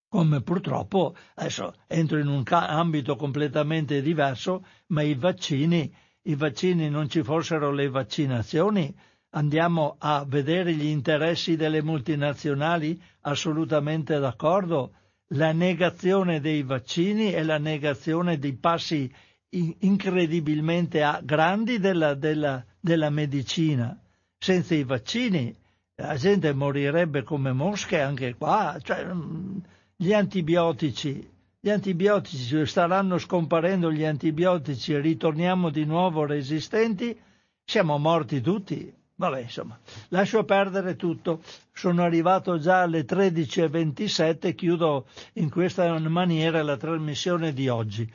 come 0.09 0.41
purtroppo 0.41 1.15
adesso 1.35 1.73
entro 1.87 2.17
in 2.17 2.27
un 2.27 2.43
ambito 2.47 3.15
completamente 3.15 4.01
diverso, 4.01 4.65
ma 4.87 5.01
i 5.01 5.15
vaccini, 5.15 5.93
i 6.23 6.35
vaccini 6.35 6.89
non 6.89 7.09
ci 7.09 7.23
fossero 7.23 7.71
le 7.71 7.89
vaccinazioni, 7.89 8.93
andiamo 9.31 9.95
a 9.99 10.25
vedere 10.27 10.73
gli 10.73 10.85
interessi 10.85 11.55
delle 11.55 11.81
multinazionali, 11.81 13.01
assolutamente 13.21 14.17
d'accordo. 14.19 14.93
La 15.31 15.51
negazione 15.51 16.39
dei 16.39 16.63
vaccini 16.63 17.33
e 17.33 17.43
la 17.43 17.57
negazione 17.57 18.39
dei 18.39 18.53
passi 18.53 19.11
incredibilmente 19.49 21.19
grandi 21.23 21.79
della, 21.79 22.13
della, 22.13 22.63
della 22.79 23.09
medicina. 23.09 23.99
Senza 24.37 24.75
i 24.75 24.83
vaccini 24.83 25.53
la 25.95 26.15
gente 26.15 26.53
morirebbe 26.53 27.23
come 27.23 27.51
mosche 27.51 27.99
anche 27.99 28.35
qua. 28.35 28.77
Cioè, 28.81 29.03
mm, 29.05 29.57
gli 29.99 30.13
antibiotici, 30.13 31.27
gli 31.59 31.69
antibiotici 31.71 32.65
staranno 32.67 33.17
scomparendo 33.17 33.91
gli 33.91 34.03
antibiotici 34.03 34.93
e 34.93 34.99
ritorniamo 34.99 35.71
di 35.71 35.85
nuovo 35.85 36.23
resistenti, 36.23 37.19
siamo 37.65 37.97
morti 37.97 38.39
tutti. 38.39 38.93
Vabbè, 39.15 39.39
insomma, 39.39 39.79
lascio 40.09 40.43
perdere 40.43 40.95
tutto. 40.95 41.41
Sono 41.73 42.03
arrivato 42.03 42.59
già 42.59 42.83
alle 42.83 43.03
13.27, 43.05 44.53
chiudo 44.53 45.07
in 45.33 45.49
questa 45.49 45.97
maniera 45.97 46.61
la 46.61 46.77
trasmissione 46.77 47.51
di 47.51 47.67
oggi. 47.67 48.07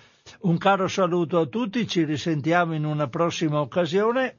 Un 0.42 0.56
caro 0.58 0.86
saluto 0.86 1.40
a 1.40 1.46
tutti, 1.46 1.88
ci 1.88 2.04
risentiamo 2.04 2.74
in 2.74 2.84
una 2.84 3.08
prossima 3.08 3.60
occasione, 3.60 4.36